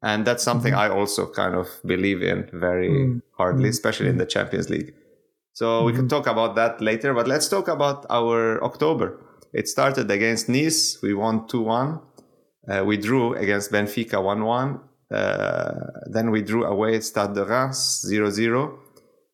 and 0.02 0.26
that's 0.26 0.42
something 0.42 0.72
mm-hmm. 0.72 0.92
I 0.92 0.96
also 0.98 1.30
kind 1.30 1.54
of 1.54 1.68
believe 1.84 2.22
in 2.22 2.48
very 2.52 2.90
mm-hmm. 2.90 3.18
hardly, 3.36 3.64
mm-hmm. 3.64 3.70
especially 3.70 4.08
in 4.08 4.18
the 4.18 4.26
Champions 4.26 4.70
League. 4.70 4.92
So 5.52 5.84
we 5.84 5.92
can 5.92 6.06
talk 6.06 6.26
about 6.26 6.54
that 6.56 6.80
later, 6.82 7.14
but 7.14 7.26
let's 7.26 7.48
talk 7.48 7.66
about 7.66 8.04
our 8.10 8.62
October. 8.62 9.18
It 9.56 9.68
started 9.68 10.10
against 10.10 10.48
Nice. 10.48 11.00
We 11.02 11.14
won 11.14 11.46
2 11.48 11.62
1. 11.62 12.00
Uh, 12.68 12.84
we 12.84 12.96
drew 12.96 13.34
against 13.34 13.72
Benfica 13.72 14.22
1 14.22 14.44
1. 14.44 14.80
Uh, 15.10 15.72
then 16.10 16.30
we 16.30 16.42
drew 16.42 16.64
away 16.64 16.96
at 16.96 17.04
Stade 17.04 17.34
de 17.34 17.44
Reims 17.44 18.02
0 18.06 18.30
0. 18.30 18.78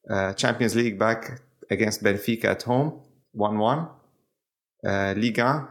Uh, 0.08 0.32
Champions 0.35 0.74
League 0.76 0.98
back 0.98 1.40
against 1.70 2.02
Benfica 2.02 2.44
at 2.44 2.62
home 2.62 3.00
1 3.32 3.58
1. 3.58 3.88
Uh, 4.85 5.14
Ligue 5.16 5.38
1 5.38 5.68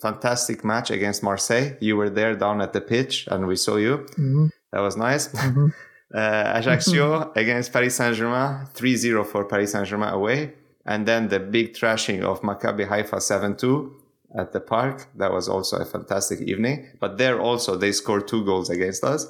fantastic 0.00 0.64
match 0.64 0.90
against 0.90 1.22
Marseille. 1.22 1.76
You 1.80 1.96
were 1.96 2.10
there 2.10 2.34
down 2.34 2.60
at 2.60 2.72
the 2.72 2.80
pitch 2.80 3.26
and 3.30 3.46
we 3.46 3.56
saw 3.56 3.76
you. 3.76 3.98
Mm-hmm. 3.98 4.46
That 4.72 4.80
was 4.80 4.96
nice. 4.96 5.28
Mm-hmm. 5.28 5.68
Uh, 6.10 6.54
Ajaccio 6.56 7.32
against 7.36 7.70
Paris 7.70 7.96
Saint 7.96 8.16
Germain, 8.16 8.66
3 8.72 8.96
0 8.96 9.24
for 9.24 9.44
Paris 9.44 9.72
Saint 9.72 9.86
Germain 9.86 10.08
away. 10.08 10.54
And 10.88 11.06
then 11.06 11.28
the 11.28 11.38
big 11.38 11.76
thrashing 11.76 12.24
of 12.24 12.40
Maccabi 12.40 12.88
Haifa 12.88 13.20
7 13.20 13.56
2 13.56 13.92
at 14.38 14.52
the 14.52 14.60
park. 14.60 15.06
That 15.16 15.30
was 15.32 15.46
also 15.46 15.76
a 15.76 15.84
fantastic 15.84 16.40
evening. 16.40 16.86
But 16.98 17.18
there 17.18 17.38
also, 17.38 17.76
they 17.76 17.92
scored 17.92 18.26
two 18.26 18.42
goals 18.44 18.70
against 18.70 19.04
us. 19.04 19.26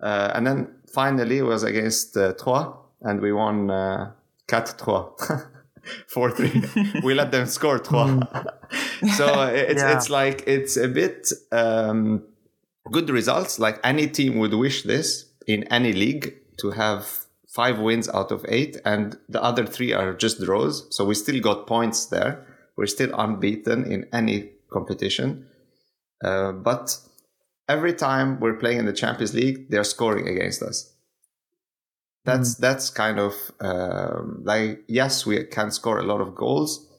Uh, 0.00 0.32
and 0.34 0.46
then 0.46 0.74
finally, 0.90 1.38
it 1.38 1.42
was 1.42 1.62
against 1.62 2.16
uh, 2.16 2.32
Troyes, 2.32 2.74
and 3.02 3.20
we 3.20 3.32
won 3.32 3.70
uh, 3.70 4.12
4 4.48 5.14
3. 5.18 5.36
4 6.08 6.30
3. 6.30 7.02
we 7.04 7.12
let 7.12 7.30
them 7.30 7.46
score 7.46 7.78
3. 7.78 7.98
Mm. 7.98 9.10
so 9.16 9.42
it's, 9.42 9.82
yeah. 9.82 9.96
it's 9.96 10.08
like, 10.08 10.42
it's 10.46 10.78
a 10.78 10.88
bit 10.88 11.30
um, 11.52 12.22
good 12.90 13.10
results. 13.10 13.58
Like 13.58 13.78
any 13.84 14.06
team 14.06 14.38
would 14.38 14.54
wish 14.54 14.84
this 14.84 15.26
in 15.46 15.64
any 15.64 15.92
league 15.92 16.34
to 16.60 16.70
have 16.70 17.23
five 17.54 17.78
wins 17.78 18.08
out 18.08 18.32
of 18.32 18.44
eight, 18.48 18.76
and 18.84 19.16
the 19.28 19.42
other 19.42 19.64
three 19.64 19.92
are 19.92 20.12
just 20.12 20.40
draws. 20.40 20.86
So 20.94 21.04
we 21.04 21.14
still 21.14 21.40
got 21.40 21.68
points 21.68 22.06
there. 22.06 22.44
We're 22.76 22.86
still 22.86 23.14
unbeaten 23.16 23.84
in 23.90 24.06
any 24.12 24.50
competition. 24.72 25.46
Uh, 26.22 26.50
but 26.50 26.98
every 27.68 27.94
time 27.94 28.40
we're 28.40 28.58
playing 28.58 28.80
in 28.80 28.86
the 28.86 28.92
Champions 28.92 29.34
League, 29.34 29.70
they're 29.70 29.84
scoring 29.84 30.26
against 30.28 30.62
us. 30.62 30.92
That's 32.24 32.56
mm. 32.56 32.58
that's 32.58 32.90
kind 32.90 33.20
of 33.20 33.34
um, 33.60 34.42
like 34.44 34.82
yes, 34.88 35.24
we 35.24 35.44
can 35.44 35.70
score 35.70 35.98
a 36.00 36.02
lot 36.02 36.20
of 36.20 36.34
goals, 36.34 36.90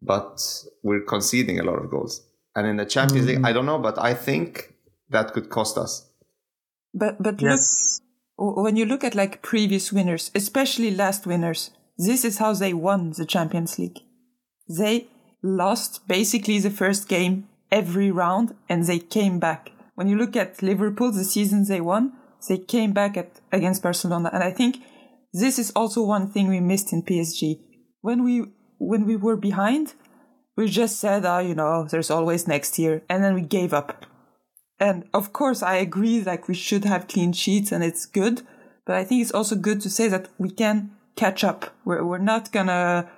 but 0.00 0.40
we're 0.82 1.02
conceding 1.02 1.60
a 1.60 1.64
lot 1.64 1.78
of 1.78 1.90
goals. 1.90 2.26
And 2.56 2.66
in 2.66 2.76
the 2.76 2.86
Champions 2.86 3.26
mm. 3.26 3.28
League, 3.30 3.44
I 3.44 3.52
don't 3.52 3.66
know, 3.66 3.78
but 3.78 3.98
I 3.98 4.14
think 4.14 4.74
that 5.10 5.32
could 5.34 5.50
cost 5.50 5.76
us. 5.76 6.08
But 6.94 7.22
but 7.22 7.42
yes. 7.42 8.00
When 8.36 8.76
you 8.76 8.84
look 8.84 9.04
at 9.04 9.14
like 9.14 9.42
previous 9.42 9.92
winners, 9.92 10.30
especially 10.34 10.90
last 10.90 11.26
winners, 11.26 11.70
this 11.96 12.24
is 12.24 12.38
how 12.38 12.52
they 12.54 12.74
won 12.74 13.12
the 13.16 13.24
Champions 13.24 13.78
League. 13.78 13.98
They 14.68 15.08
lost 15.42 16.08
basically 16.08 16.58
the 16.58 16.70
first 16.70 17.08
game 17.08 17.48
every 17.70 18.10
round, 18.10 18.54
and 18.68 18.84
they 18.84 18.98
came 18.98 19.38
back. 19.38 19.70
When 19.94 20.08
you 20.08 20.16
look 20.16 20.36
at 20.36 20.62
Liverpool, 20.62 21.12
the 21.12 21.24
season 21.24 21.64
they 21.66 21.80
won, 21.80 22.12
they 22.48 22.58
came 22.58 22.92
back 22.92 23.16
at, 23.16 23.40
against 23.52 23.82
Barcelona. 23.82 24.30
And 24.32 24.42
I 24.42 24.50
think 24.50 24.78
this 25.32 25.58
is 25.58 25.72
also 25.74 26.02
one 26.02 26.28
thing 26.28 26.48
we 26.48 26.60
missed 26.60 26.92
in 26.92 27.02
PSG. 27.02 27.60
When 28.00 28.24
we, 28.24 28.44
when 28.78 29.06
we 29.06 29.16
were 29.16 29.36
behind, 29.36 29.94
we 30.56 30.68
just 30.68 30.98
said, 30.98 31.24
oh, 31.24 31.38
you 31.38 31.54
know, 31.54 31.86
there's 31.90 32.10
always 32.10 32.46
next 32.46 32.78
year. 32.78 33.02
And 33.08 33.22
then 33.22 33.34
we 33.34 33.42
gave 33.42 33.72
up. 33.72 34.06
And 34.80 35.04
of 35.14 35.32
course, 35.32 35.62
I 35.62 35.76
agree, 35.76 36.22
like 36.22 36.48
we 36.48 36.54
should 36.54 36.84
have 36.84 37.08
clean 37.08 37.32
sheets 37.32 37.72
and 37.72 37.84
it's 37.84 38.06
good. 38.06 38.42
But 38.86 38.96
I 38.96 39.04
think 39.04 39.22
it's 39.22 39.32
also 39.32 39.56
good 39.56 39.80
to 39.82 39.90
say 39.90 40.08
that 40.08 40.28
we 40.38 40.50
can 40.50 40.92
catch 41.16 41.44
up. 41.44 41.74
We're, 41.84 42.04
we're 42.04 42.18
not 42.18 42.52
gonna 42.52 43.08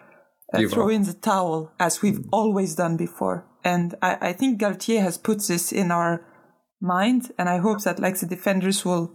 uh, 0.52 0.68
throw 0.68 0.88
in 0.88 1.02
the 1.02 1.14
towel 1.14 1.72
as 1.80 2.02
we've 2.02 2.20
mm. 2.20 2.28
always 2.32 2.74
done 2.74 2.96
before. 2.96 3.46
And 3.64 3.94
I, 4.00 4.18
I 4.20 4.32
think 4.32 4.60
Galtier 4.60 5.02
has 5.02 5.18
put 5.18 5.42
this 5.42 5.72
in 5.72 5.90
our 5.90 6.24
mind. 6.80 7.32
And 7.38 7.48
I 7.48 7.58
hope 7.58 7.82
that 7.82 7.98
like 7.98 8.18
the 8.20 8.26
defenders 8.26 8.84
will 8.84 9.12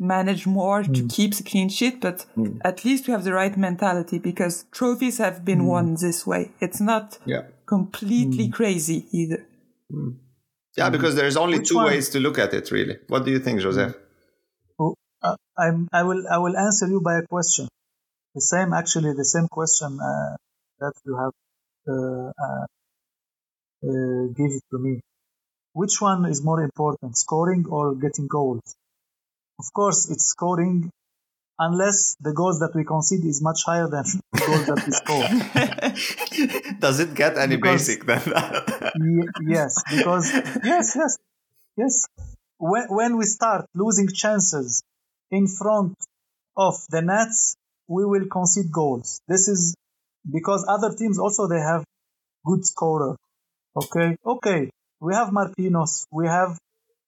manage 0.00 0.46
more 0.46 0.82
mm. 0.82 0.94
to 0.94 1.14
keep 1.14 1.34
the 1.34 1.42
clean 1.42 1.68
sheet, 1.68 2.00
but 2.00 2.24
mm. 2.36 2.58
at 2.64 2.84
least 2.84 3.06
we 3.06 3.12
have 3.12 3.22
the 3.22 3.34
right 3.34 3.56
mentality 3.56 4.18
because 4.18 4.64
trophies 4.72 5.18
have 5.18 5.44
been 5.44 5.60
mm. 5.60 5.66
won 5.66 5.96
this 6.00 6.26
way. 6.26 6.52
It's 6.60 6.80
not 6.80 7.18
yeah. 7.26 7.42
completely 7.66 8.48
mm. 8.48 8.52
crazy 8.52 9.06
either. 9.12 9.46
Yeah, 10.76 10.90
because 10.90 11.16
there's 11.16 11.36
only 11.36 11.62
two 11.62 11.76
one? 11.76 11.86
ways 11.86 12.10
to 12.10 12.20
look 12.20 12.38
at 12.38 12.54
it, 12.54 12.70
really. 12.70 12.98
What 13.08 13.24
do 13.24 13.30
you 13.30 13.40
think, 13.40 13.60
Joseph? 13.60 13.96
Oh, 14.78 14.94
uh, 15.22 15.36
I'm, 15.58 15.88
I 15.92 16.02
will 16.04 16.22
I 16.28 16.38
will 16.38 16.56
answer 16.56 16.86
you 16.86 17.00
by 17.00 17.18
a 17.18 17.26
question. 17.26 17.68
The 18.34 18.40
same, 18.40 18.72
actually, 18.72 19.12
the 19.14 19.24
same 19.24 19.48
question 19.48 19.98
uh, 20.00 20.36
that 20.78 20.92
you 21.04 21.16
have 21.16 21.32
uh, 21.88 22.30
uh, 22.44 22.64
uh 23.82 24.68
to 24.70 24.78
me. 24.78 25.00
Which 25.72 26.00
one 26.00 26.24
is 26.26 26.42
more 26.42 26.62
important, 26.62 27.16
scoring 27.16 27.66
or 27.68 27.94
getting 27.94 28.28
goals? 28.28 28.74
Of 29.58 29.72
course, 29.72 30.10
it's 30.10 30.26
scoring 30.26 30.90
unless 31.60 32.16
the 32.20 32.32
goals 32.32 32.58
that 32.60 32.72
we 32.74 32.84
concede 32.84 33.24
is 33.24 33.42
much 33.42 33.60
higher 33.64 33.86
than 33.86 34.04
the 34.32 34.40
goals 34.48 34.66
that 34.66 34.82
we 34.86 34.92
score. 34.92 36.74
Does 36.80 36.98
it 37.00 37.14
get 37.14 37.36
any 37.36 37.56
because, 37.56 37.86
basic 37.86 38.06
than 38.06 38.22
that? 38.32 38.92
yes, 39.46 39.82
because 39.88 40.32
yes, 40.64 40.96
yes, 40.96 41.18
yes. 41.76 42.06
When, 42.58 42.86
when 42.88 43.16
we 43.16 43.26
start 43.26 43.66
losing 43.74 44.08
chances 44.08 44.82
in 45.30 45.46
front 45.46 45.94
of 46.56 46.74
the 46.88 47.02
nets, 47.02 47.56
we 47.86 48.04
will 48.04 48.26
concede 48.26 48.72
goals. 48.72 49.20
This 49.28 49.48
is 49.48 49.76
because 50.30 50.64
other 50.68 50.94
teams 50.96 51.18
also 51.18 51.46
they 51.46 51.60
have 51.60 51.84
good 52.44 52.64
scorer. 52.64 53.16
Okay, 53.76 54.16
okay. 54.26 54.70
We 55.00 55.14
have 55.14 55.28
Marquinhos, 55.28 56.06
we 56.10 56.26
have 56.26 56.58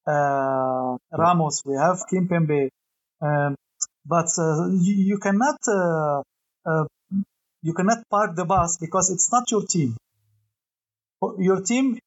uh, 0.07 0.97
Ramos, 1.11 1.61
we 1.65 1.75
have 1.75 1.99
Kimpembe, 2.11 2.69
um, 3.21 3.55
but 4.05 4.27
uh, 4.37 4.67
you, 4.69 4.95
you, 5.09 5.17
cannot 5.17 5.57
uh, 5.67 6.21
uh, 6.65 6.85
you 7.61 7.73
cannot 7.73 8.07
park 8.09 8.35
the 8.35 8.45
bus 8.45 8.77
because 8.77 9.09
it's 9.11 9.31
not 9.31 9.49
your 9.51 9.65
team. 9.65 9.95
Your 11.39 11.61
team 11.61 11.97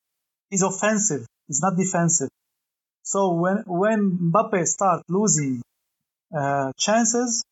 is 0.51 0.63
offensive, 0.63 1.27
it's 1.49 1.63
not 1.63 1.77
defensive. 1.77 2.29
So 3.03 3.33
when 3.33 3.63
when 3.67 4.33
Mbappe 4.33 4.67
start 4.67 5.03
losing 5.09 5.63
uh, 6.37 6.73
chances, 6.79 7.45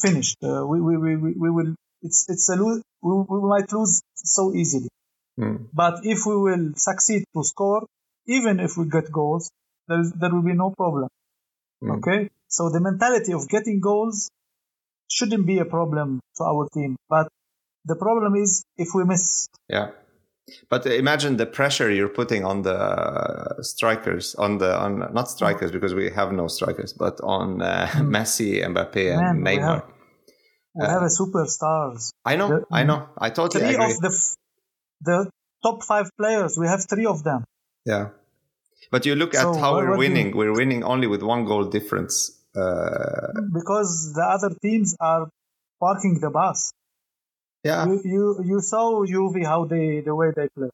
finished. 0.00 0.36
Uh, 0.42 0.64
we, 0.66 0.80
we, 0.80 1.16
we, 1.16 1.32
we 1.32 1.50
will 1.50 1.74
it's 2.02 2.28
it's 2.28 2.48
a 2.48 2.56
lose, 2.56 2.82
we, 3.02 3.12
we 3.28 3.48
might 3.48 3.70
lose 3.72 4.02
so 4.14 4.54
easily. 4.54 4.88
Mm. 5.38 5.66
But 5.72 6.04
if 6.04 6.26
we 6.26 6.36
will 6.36 6.72
succeed 6.76 7.24
to 7.34 7.44
score, 7.44 7.86
even 8.26 8.60
if 8.60 8.76
we 8.76 8.88
get 8.88 9.10
goals, 9.10 9.50
there, 9.88 10.00
is, 10.00 10.12
there 10.12 10.30
will 10.30 10.42
be 10.42 10.54
no 10.54 10.70
problem. 10.70 11.08
Mm. 11.82 11.98
Okay, 11.98 12.30
so 12.48 12.70
the 12.70 12.80
mentality 12.80 13.32
of 13.32 13.48
getting 13.48 13.80
goals 13.80 14.30
shouldn't 15.08 15.46
be 15.46 15.58
a 15.58 15.64
problem 15.64 16.20
to 16.36 16.44
our 16.44 16.68
team, 16.72 16.96
but 17.08 17.28
the 17.84 17.96
problem 17.96 18.34
is 18.34 18.64
if 18.76 18.88
we 18.94 19.04
miss. 19.04 19.48
Yeah. 19.68 19.90
But 20.68 20.84
imagine 20.86 21.38
the 21.38 21.46
pressure 21.46 21.90
you're 21.90 22.08
putting 22.08 22.44
on 22.44 22.62
the 22.62 23.62
strikers, 23.62 24.34
on 24.34 24.58
the 24.58 24.76
on 24.76 24.98
not 25.14 25.30
strikers 25.30 25.70
because 25.72 25.94
we 25.94 26.10
have 26.10 26.32
no 26.32 26.48
strikers, 26.48 26.92
but 26.92 27.18
on 27.22 27.62
uh, 27.62 27.86
mm. 27.90 28.08
Messi, 28.14 28.62
Mbappe, 28.62 29.16
and 29.16 29.42
Neymar. 29.42 29.56
We 29.56 29.62
have, 29.62 29.82
we 30.74 30.84
uh, 30.84 30.90
have 30.90 31.02
a 31.02 31.06
superstars. 31.06 32.10
I 32.26 32.36
know, 32.36 32.48
the, 32.48 32.64
I 32.70 32.82
know, 32.82 33.08
I 33.16 33.30
totally 33.30 33.64
three 33.64 33.74
agree. 33.74 33.92
Of 33.92 34.00
the, 34.00 34.36
the 35.00 35.30
top 35.62 35.82
five 35.82 36.10
players, 36.18 36.58
we 36.58 36.66
have 36.66 36.84
three 36.86 37.06
of 37.06 37.24
them. 37.24 37.44
Yeah, 37.86 38.08
but 38.90 39.06
you 39.06 39.14
look 39.14 39.34
so 39.34 39.54
at 39.54 39.60
how 39.60 39.76
we're 39.76 39.96
winning. 39.96 40.28
You, 40.30 40.36
we're 40.36 40.52
winning 40.52 40.84
only 40.84 41.06
with 41.06 41.22
one 41.22 41.44
goal 41.44 41.64
difference. 41.64 42.40
Uh, 42.56 43.32
because 43.52 44.12
the 44.14 44.22
other 44.22 44.54
teams 44.62 44.96
are 45.00 45.28
parking 45.80 46.20
the 46.20 46.30
bus. 46.30 46.72
Yeah. 47.64 47.86
You 47.86 48.00
you, 48.04 48.44
you 48.44 48.60
saw 48.60 49.04
Juve 49.04 49.44
how 49.44 49.64
they 49.64 50.00
the 50.00 50.14
way 50.14 50.32
they 50.36 50.48
play. 50.56 50.70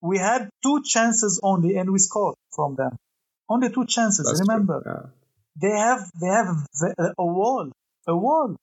We 0.00 0.18
had 0.18 0.48
two 0.62 0.82
chances 0.84 1.40
only 1.42 1.76
and 1.76 1.90
we 1.90 1.98
scored 1.98 2.36
from 2.54 2.76
them. 2.76 2.96
Only 3.48 3.70
two 3.70 3.86
chances. 3.86 4.26
That's 4.26 4.40
remember, 4.46 4.82
yeah. 4.84 5.10
they 5.62 5.76
have 5.76 6.10
they 6.20 6.26
have 6.26 6.66
a 7.18 7.24
wall, 7.24 7.70
a 8.06 8.16
wall. 8.16 8.56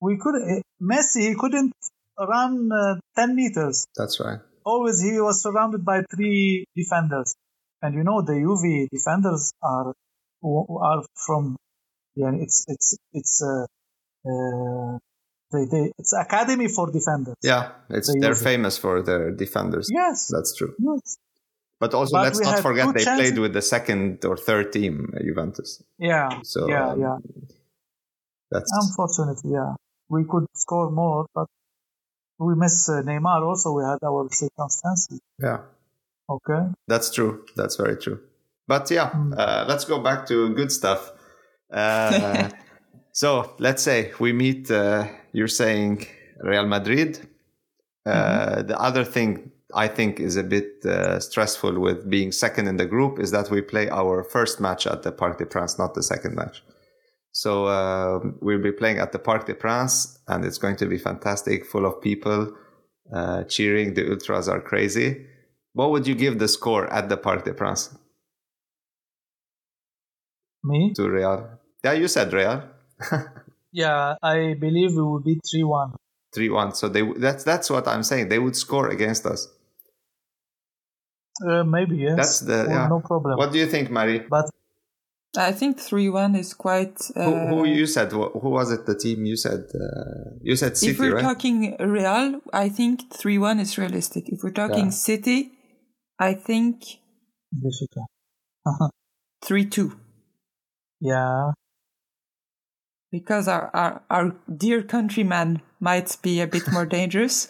We 0.00 0.18
could 0.18 0.34
eh, 0.46 0.60
Messi 0.80 1.28
he 1.28 1.34
couldn't 1.34 1.72
run 2.18 2.70
uh, 2.70 2.96
ten 3.16 3.34
meters. 3.34 3.86
That's 3.96 4.20
right. 4.20 4.40
Always 4.64 5.00
he 5.00 5.20
was 5.20 5.42
surrounded 5.42 5.84
by 5.84 6.02
three 6.14 6.66
defenders, 6.76 7.34
and 7.80 7.94
you 7.94 8.04
know 8.04 8.22
the 8.22 8.34
Juve 8.34 8.88
defenders 8.90 9.52
are 9.62 9.94
are 10.44 11.04
from 11.14 11.56
yeah 12.14 12.32
it's 12.34 12.64
it's 12.68 12.96
it's 13.12 13.42
uh, 13.42 13.66
uh, 14.28 14.98
they, 15.52 15.64
they, 15.66 15.92
it's 15.98 16.12
academy 16.12 16.68
for 16.68 16.90
defenders. 16.90 17.36
Yeah, 17.42 17.72
it's 17.90 18.12
they 18.12 18.26
are 18.26 18.34
famous 18.34 18.78
for 18.78 19.02
their 19.02 19.30
defenders. 19.32 19.88
Yes, 19.90 20.28
that's 20.32 20.56
true. 20.56 20.74
Yes. 20.78 21.18
But 21.78 21.94
also, 21.94 22.16
but 22.16 22.22
let's 22.22 22.40
not 22.40 22.60
forget 22.60 22.94
they 22.94 23.04
chances. 23.04 23.30
played 23.30 23.38
with 23.40 23.52
the 23.52 23.62
second 23.62 24.24
or 24.24 24.36
third 24.36 24.72
team, 24.72 25.12
Juventus. 25.20 25.82
Yeah. 25.98 26.40
So 26.44 26.68
yeah, 26.68 26.90
um, 26.90 27.00
yeah. 27.00 27.16
That's 28.52 28.70
unfortunately, 28.72 29.50
yeah. 29.52 29.74
We 30.08 30.24
could 30.24 30.46
score 30.54 30.90
more, 30.90 31.26
but 31.34 31.48
we 32.42 32.54
miss 32.54 32.88
uh, 32.88 33.02
Neymar. 33.02 33.42
Also, 33.42 33.72
we 33.72 33.84
had 33.84 33.98
our 34.04 34.28
circumstances. 34.30 35.20
Yeah. 35.38 35.60
Okay. 36.28 36.68
That's 36.88 37.10
true. 37.10 37.44
That's 37.56 37.76
very 37.76 37.96
true. 37.96 38.20
But 38.66 38.90
yeah, 38.90 39.10
mm. 39.10 39.34
uh, 39.36 39.64
let's 39.68 39.84
go 39.84 39.98
back 39.98 40.26
to 40.28 40.54
good 40.54 40.72
stuff. 40.72 41.12
Uh, 41.70 42.50
so 43.12 43.54
let's 43.58 43.82
say 43.82 44.12
we 44.18 44.32
meet. 44.32 44.70
Uh, 44.70 45.08
you're 45.32 45.48
saying 45.48 46.06
Real 46.40 46.66
Madrid. 46.66 47.18
Uh, 48.04 48.12
mm-hmm. 48.12 48.66
The 48.68 48.80
other 48.80 49.04
thing 49.04 49.50
I 49.74 49.88
think 49.88 50.20
is 50.20 50.36
a 50.36 50.42
bit 50.42 50.84
uh, 50.84 51.20
stressful 51.20 51.78
with 51.78 52.08
being 52.08 52.32
second 52.32 52.66
in 52.68 52.76
the 52.76 52.86
group 52.86 53.18
is 53.18 53.30
that 53.30 53.50
we 53.50 53.62
play 53.62 53.88
our 53.88 54.22
first 54.24 54.60
match 54.60 54.86
at 54.86 55.02
the 55.02 55.12
Parc 55.12 55.38
des 55.38 55.46
Princes, 55.46 55.78
not 55.78 55.94
the 55.94 56.02
second 56.02 56.34
match. 56.34 56.62
So 57.32 57.66
uh, 57.66 58.20
we'll 58.40 58.62
be 58.62 58.72
playing 58.72 58.98
at 58.98 59.12
the 59.12 59.18
Parc 59.18 59.46
des 59.46 59.54
Princes, 59.54 60.18
and 60.28 60.44
it's 60.44 60.58
going 60.58 60.76
to 60.76 60.86
be 60.86 60.98
fantastic, 60.98 61.64
full 61.66 61.86
of 61.86 62.00
people 62.00 62.52
uh, 63.12 63.44
cheering. 63.44 63.94
The 63.94 64.10
ultras 64.10 64.48
are 64.48 64.60
crazy. 64.60 65.26
What 65.72 65.90
would 65.90 66.06
you 66.06 66.14
give 66.14 66.38
the 66.38 66.48
score 66.48 66.92
at 66.92 67.08
the 67.08 67.16
Parc 67.16 67.44
des 67.44 67.54
Princes? 67.54 67.98
Me? 70.62 70.92
To 70.94 71.08
Real. 71.08 71.58
Yeah, 71.82 71.92
you 71.94 72.06
said 72.06 72.32
Real. 72.32 72.62
Yeah, 73.72 74.16
I 74.22 74.54
believe 74.60 74.90
it 74.90 75.02
would 75.02 75.24
be 75.24 75.40
three 75.50 75.64
one. 75.64 75.94
Three 76.34 76.50
one. 76.50 76.74
So 76.74 76.88
they 76.88 77.02
that's 77.16 77.42
that's 77.42 77.70
what 77.70 77.88
I'm 77.88 78.02
saying. 78.02 78.28
They 78.28 78.38
would 78.38 78.54
score 78.54 78.88
against 78.88 79.26
us. 79.26 79.48
Uh, 81.44 81.64
maybe 81.64 81.96
yes. 81.96 82.16
That's 82.16 82.40
the 82.40 82.66
yeah. 82.68 82.88
no 82.88 83.00
problem. 83.00 83.38
What 83.38 83.52
do 83.52 83.58
you 83.58 83.66
think, 83.66 83.90
Mary? 83.90 84.20
But 84.20 84.50
I 85.36 85.52
think 85.52 85.80
three 85.80 86.10
one 86.10 86.36
is 86.36 86.52
quite. 86.52 87.00
Uh, 87.16 87.24
who, 87.24 87.46
who, 87.46 87.64
you 87.66 87.86
said? 87.86 88.12
Who 88.12 88.30
was 88.34 88.70
it? 88.70 88.84
The 88.84 88.94
team 88.94 89.24
you 89.24 89.36
said? 89.36 89.64
Uh, 89.74 90.36
you 90.42 90.56
said 90.56 90.76
City, 90.76 90.92
If 90.92 90.98
we're 90.98 91.14
right? 91.14 91.22
talking 91.22 91.76
Real, 91.80 92.40
I 92.52 92.68
think 92.68 93.12
three 93.12 93.38
one 93.38 93.58
is 93.58 93.78
realistic. 93.78 94.28
If 94.28 94.42
we're 94.42 94.50
talking 94.50 94.86
yeah. 94.86 94.90
City, 94.90 95.52
I 96.18 96.34
think. 96.34 96.84
three 99.42 99.64
two. 99.64 99.98
Yeah 101.00 101.52
because 103.12 103.46
our, 103.46 103.70
our, 103.74 104.02
our 104.10 104.34
dear 104.56 104.82
countryman 104.82 105.60
might 105.78 106.16
be 106.22 106.40
a 106.40 106.46
bit 106.46 106.72
more 106.72 106.86
dangerous. 106.98 107.46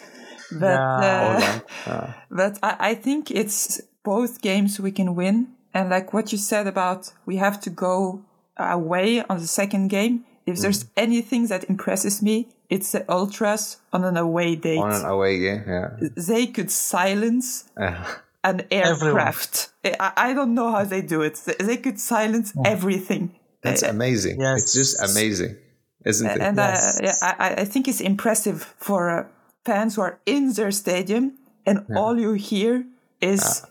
But, 0.50 0.74
yeah. 0.74 1.60
uh, 1.86 1.90
uh. 1.90 2.12
but 2.30 2.58
I, 2.62 2.76
I 2.90 2.94
think 2.96 3.30
it's 3.30 3.80
both 4.04 4.42
games 4.42 4.78
we 4.78 4.90
can 4.90 5.14
win. 5.14 5.54
And 5.74 5.90
like 5.90 6.12
what 6.12 6.32
you 6.32 6.38
said 6.38 6.66
about 6.66 7.12
we 7.26 7.36
have 7.36 7.60
to 7.62 7.70
go 7.70 8.24
away 8.56 9.22
on 9.22 9.38
the 9.38 9.46
second 9.46 9.88
game. 9.88 10.24
If 10.46 10.56
mm. 10.56 10.62
there's 10.62 10.86
anything 10.96 11.46
that 11.46 11.64
impresses 11.64 12.22
me, 12.22 12.48
it's 12.68 12.92
the 12.92 13.04
ultras 13.10 13.78
on 13.92 14.04
an 14.04 14.16
away 14.16 14.56
date. 14.56 14.78
On 14.78 14.92
an 14.92 15.04
away 15.04 15.38
game, 15.38 15.64
yeah. 15.66 15.90
They 16.16 16.46
could 16.46 16.70
silence 16.70 17.68
an 18.44 18.62
aircraft. 18.70 19.70
I, 19.84 20.12
I, 20.16 20.34
don't 20.34 20.54
know 20.54 20.70
how 20.72 20.84
they 20.84 21.02
do 21.02 21.22
it. 21.22 21.34
They 21.58 21.76
could 21.76 22.00
silence 22.00 22.52
yeah. 22.56 22.70
everything. 22.70 23.38
That's 23.62 23.82
amazing. 23.82 24.40
Yes. 24.40 24.62
It's 24.62 24.74
just 24.74 25.02
amazing, 25.02 25.56
isn't 26.04 26.28
it? 26.28 26.40
And 26.40 26.56
yes. 26.56 26.98
uh, 26.98 27.04
yeah, 27.04 27.34
I, 27.38 27.54
I, 27.62 27.64
think 27.64 27.86
it's 27.86 28.00
impressive 28.00 28.74
for 28.78 29.10
uh, 29.10 29.28
fans 29.64 29.94
who 29.94 30.02
are 30.02 30.18
in 30.26 30.52
their 30.54 30.72
stadium 30.72 31.38
and 31.64 31.86
yeah. 31.88 31.98
all 31.98 32.18
you 32.18 32.32
hear 32.32 32.84
is 33.20 33.64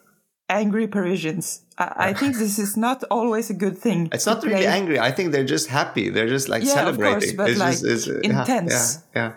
angry 0.48 0.88
Parisians. 0.88 1.64
I, 1.82 2.14
think 2.20 2.38
this 2.38 2.60
is 2.60 2.78
not 2.78 3.04
always 3.10 3.50
a 3.50 3.54
good 3.54 3.78
thing. 3.78 4.10
It's 4.12 4.26
not 4.26 4.44
really 4.44 4.66
angry. 4.66 5.00
I 5.00 5.12
think 5.12 5.32
they're 5.32 5.52
just 5.56 5.68
happy. 5.68 6.10
They're 6.10 6.28
just 6.28 6.50
like 6.50 6.64
yeah, 6.64 6.74
celebrating. 6.74 7.32
Of 7.32 7.38
course, 7.38 7.38
but 7.38 7.50
it's 7.50 7.60
like 7.60 7.80
just, 7.80 8.08
intense. 8.08 9.00
Yeah, 9.16 9.22
yeah, 9.22 9.34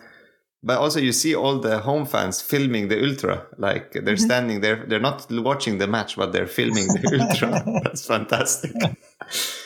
But 0.62 0.78
also, 0.78 1.00
you 1.00 1.12
see 1.12 1.34
all 1.34 1.58
the 1.58 1.78
home 1.80 2.06
fans 2.06 2.40
filming 2.40 2.88
the 2.88 3.02
ultra. 3.08 3.46
Like 3.58 3.92
they're 3.92 4.02
mm-hmm. 4.02 4.16
standing 4.16 4.60
there. 4.60 4.84
They're 4.88 5.06
not 5.10 5.26
watching 5.30 5.78
the 5.78 5.86
match, 5.86 6.16
but 6.16 6.32
they're 6.32 6.52
filming 6.60 6.86
the 6.88 7.02
ultra. 7.20 7.50
That's 7.84 8.06
fantastic. 8.06 8.72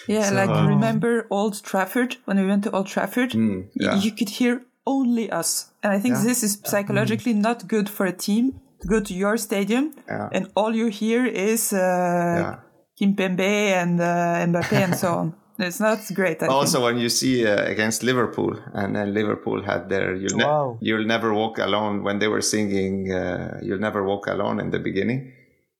Yeah, 0.07 0.29
so, 0.29 0.35
like 0.35 0.51
um, 0.51 0.67
remember 0.67 1.27
Old 1.31 1.63
Trafford 1.63 2.17
when 2.25 2.39
we 2.41 2.47
went 2.47 2.65
to 2.65 2.71
Old 2.71 2.87
Trafford? 2.87 3.31
Mm, 3.33 3.69
yeah. 3.75 3.97
you 3.97 4.13
could 4.13 4.31
hear 4.31 4.63
only 4.87 5.31
us, 5.31 5.71
and 5.83 5.93
I 5.93 5.99
think 5.99 6.17
yeah. 6.17 6.25
this 6.25 6.43
is 6.43 6.63
psychologically 6.65 7.35
mm. 7.35 7.43
not 7.43 7.69
good 7.69 7.89
for 7.91 8.07
a 8.07 8.13
team 8.13 8.61
to 8.81 8.89
go 8.89 9.01
to 9.01 9.15
your 9.15 9.37
stadium 9.37 9.95
yeah. 10.07 10.29
and 10.33 10.51
all 10.55 10.75
you 10.75 10.87
hear 10.87 11.27
is 11.27 11.73
uh, 11.73 12.59
Kimpembe 12.99 13.73
and 13.83 14.01
uh, 14.01 14.47
Mbappe 14.47 14.73
and 14.73 14.97
so 14.97 15.15
on. 15.15 15.35
It's 15.61 15.81
not 15.81 15.99
great. 16.15 16.41
I 16.41 16.47
also, 16.47 16.79
think. 16.79 16.85
when 16.85 16.99
you 16.99 17.09
see 17.09 17.45
uh, 17.45 17.65
against 17.65 18.05
Liverpool, 18.05 18.57
and 18.75 18.95
then 18.95 19.13
Liverpool 19.13 19.61
had 19.61 19.89
their 19.89 20.15
"You'll, 20.15 20.37
ne- 20.37 20.45
wow. 20.45 20.79
you'll 20.81 21.05
never 21.05 21.35
walk 21.35 21.59
alone" 21.59 22.05
when 22.05 22.21
they 22.21 22.29
were 22.29 22.41
singing 22.41 23.13
uh, 23.13 23.59
"You'll 23.61 23.81
never 23.81 24.05
walk 24.05 24.29
alone" 24.29 24.61
in 24.61 24.71
the 24.71 24.79
beginning 24.79 25.33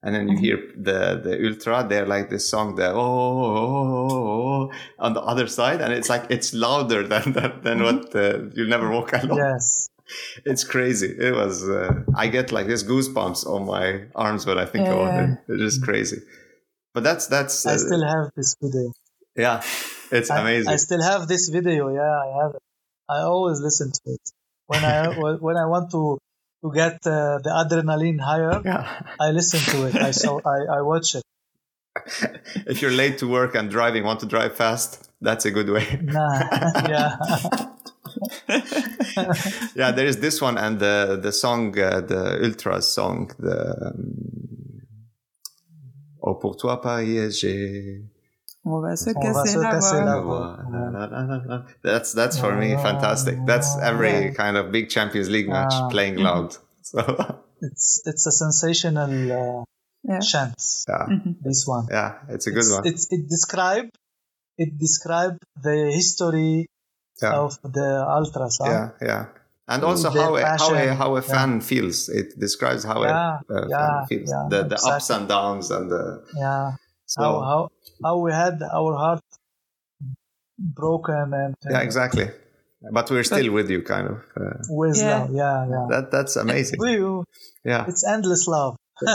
and 0.03 0.15
then 0.15 0.29
you 0.29 0.35
mm-hmm. 0.35 0.45
hear 0.45 0.59
the 0.77 1.21
the 1.23 1.49
ultra 1.49 1.85
they're 1.89 2.07
like 2.07 2.31
this 2.31 2.49
song 2.49 2.77
the 2.77 2.89
oh, 2.89 2.97
oh, 2.97 4.11
oh, 4.11 4.71
on 4.99 5.13
the 5.13 5.21
other 5.21 5.47
side 5.47 5.81
and 5.81 5.93
it's 5.93 6.09
like 6.09 6.25
it's 6.31 6.55
louder 6.55 7.07
than 7.07 7.33
than, 7.33 7.61
than 7.63 7.79
mm-hmm. 7.79 7.99
what 7.99 8.15
uh, 8.15 8.39
you'll 8.55 8.69
never 8.69 8.91
walk 8.91 9.13
alone 9.13 9.39
yes 9.39 9.89
it's 10.45 10.65
crazy 10.65 11.09
it 11.19 11.35
was 11.35 11.69
uh, 11.69 11.93
i 12.17 12.29
get 12.29 12.53
like 12.53 12.67
this 12.67 12.83
goosebumps 12.85 13.45
on 13.47 13.67
my 13.67 14.05
arms 14.15 14.47
when 14.47 14.59
i 14.59 14.65
think 14.65 14.87
yeah. 14.87 14.93
about 14.93 15.25
it 15.25 15.39
it's 15.49 15.63
just 15.63 15.83
crazy 15.83 16.23
but 16.99 17.05
that's 17.09 17.27
that's 17.29 17.65
uh, 17.65 17.71
i 17.71 17.77
still 17.77 18.05
have 18.13 18.27
this 18.37 18.57
video 18.63 18.93
yeah 19.37 19.63
it's 20.11 20.31
I, 20.31 20.41
amazing 20.41 20.73
i 20.73 20.77
still 20.77 21.03
have 21.11 21.29
this 21.33 21.49
video 21.49 21.89
yeah 22.01 22.17
i 22.27 22.29
have 22.43 22.53
it 22.59 22.63
i 23.09 23.19
always 23.33 23.61
listen 23.61 23.93
to 23.99 24.05
it 24.17 24.25
when 24.67 24.85
i 24.85 24.97
when 25.47 25.57
i 25.57 25.67
want 25.75 25.91
to 25.93 26.19
to 26.63 26.73
get 26.73 27.07
uh, 27.07 27.39
the 27.39 27.51
adrenaline 27.51 28.21
higher, 28.21 28.61
yeah. 28.65 29.03
I 29.21 29.31
listen 29.31 29.61
to 29.73 29.87
it. 29.87 29.95
I 29.95 30.11
saw, 30.11 30.41
I, 30.45 30.79
I 30.79 30.81
watch 30.83 31.15
it. 31.15 31.23
if 32.67 32.83
you're 32.83 32.91
late 32.91 33.19
to 33.19 33.29
work 33.29 33.55
and 33.55 33.71
driving, 33.71 34.05
want 34.05 34.21
to 34.21 34.27
drive 34.27 34.57
fast, 34.57 35.11
that's 35.21 35.45
a 35.45 35.51
good 35.51 35.69
way. 35.69 35.87
Nah, 36.03 36.89
yeah. 36.89 37.17
yeah, 39.75 39.91
there 39.93 40.07
is 40.07 40.19
this 40.19 40.41
one 40.41 40.57
and 40.59 40.81
the 40.81 41.19
the 41.23 41.31
song, 41.31 41.79
uh, 41.79 42.01
the 42.01 42.41
Ultras 42.43 42.89
song, 42.89 43.31
the 43.39 43.87
um, 43.87 44.58
Oh 46.21 46.35
pour 46.35 46.57
toi 46.57 46.81
Paris 46.81 47.19
On 48.65 48.81
va 48.81 48.97
se 48.97 49.11
casser 49.11 50.05
la 50.05 50.21
voix. 50.21 50.59
That's 51.83 52.13
that's 52.13 52.39
for 52.39 52.55
me 52.57 52.77
fantastic. 52.77 53.39
That's 53.47 53.79
every 53.79 54.11
yeah. 54.11 54.31
kind 54.33 54.57
of 54.57 54.71
big 54.71 54.91
Champions 54.91 55.29
League 55.29 55.49
match 55.49 55.73
uh, 55.75 55.89
playing 55.89 56.17
loud. 56.17 56.57
So 56.89 57.01
it's 57.61 58.01
it's 58.07 58.27
a 58.27 58.33
sensational 58.33 59.13
uh, 59.31 59.65
yeah. 60.03 60.21
chants. 60.21 60.87
Yeah. 60.89 61.07
Mm-hmm. 61.07 61.33
This 61.43 61.67
one. 61.67 61.87
Yeah, 61.91 62.15
it's 62.31 62.47
a 62.47 62.51
good 62.51 62.61
it's, 62.61 62.73
one. 62.73 62.87
It's, 62.87 63.13
it 63.13 63.29
describe 63.29 63.91
it 64.57 64.79
describe 64.79 65.37
the 65.63 65.91
history 65.93 66.67
yeah. 67.23 67.35
of 67.35 67.59
the 67.63 68.05
ultras. 68.09 68.59
Huh? 68.61 68.71
Yeah, 68.71 68.89
yeah. 69.03 69.27
And 69.69 69.85
also 69.85 70.11
how 70.11 70.37
a, 70.37 70.45
how 70.45 70.75
a, 70.75 70.95
how 70.95 71.17
a 71.17 71.23
fan 71.23 71.55
yeah. 71.55 71.61
feels. 71.61 72.09
It 72.09 72.39
describes 72.39 72.85
how 72.85 73.03
yeah, 73.03 73.41
a, 73.51 73.55
a 73.55 73.69
yeah, 73.69 73.77
fan 73.79 74.07
feels. 74.09 74.31
the 74.49 74.65
the 74.65 74.75
exactly. 74.75 74.93
ups 74.93 75.11
and 75.11 75.29
downs 75.29 75.71
and 75.71 75.91
the 75.91 76.25
yeah. 76.35 76.73
So, 77.05 77.23
how, 77.23 77.41
how 77.41 77.71
how 78.03 78.19
we 78.19 78.33
had 78.33 78.63
our 78.63 78.95
heart 78.97 79.25
broken 80.59 81.35
and 81.35 81.55
yeah, 81.71 81.81
exactly. 81.81 82.31
But 82.93 83.11
we're 83.11 83.25
still 83.25 83.53
with 83.53 83.69
you, 83.71 83.83
kind 83.83 84.09
of. 84.09 84.19
Uh, 84.37 84.59
with 84.69 84.97
yeah. 84.97 85.19
love, 85.19 85.33
yeah, 85.33 85.67
yeah. 85.69 85.87
That 85.91 86.11
that's 86.11 86.37
amazing. 86.37 86.79
yeah, 87.65 87.85
it's 87.89 88.07
endless 88.07 88.47
love. 88.47 88.77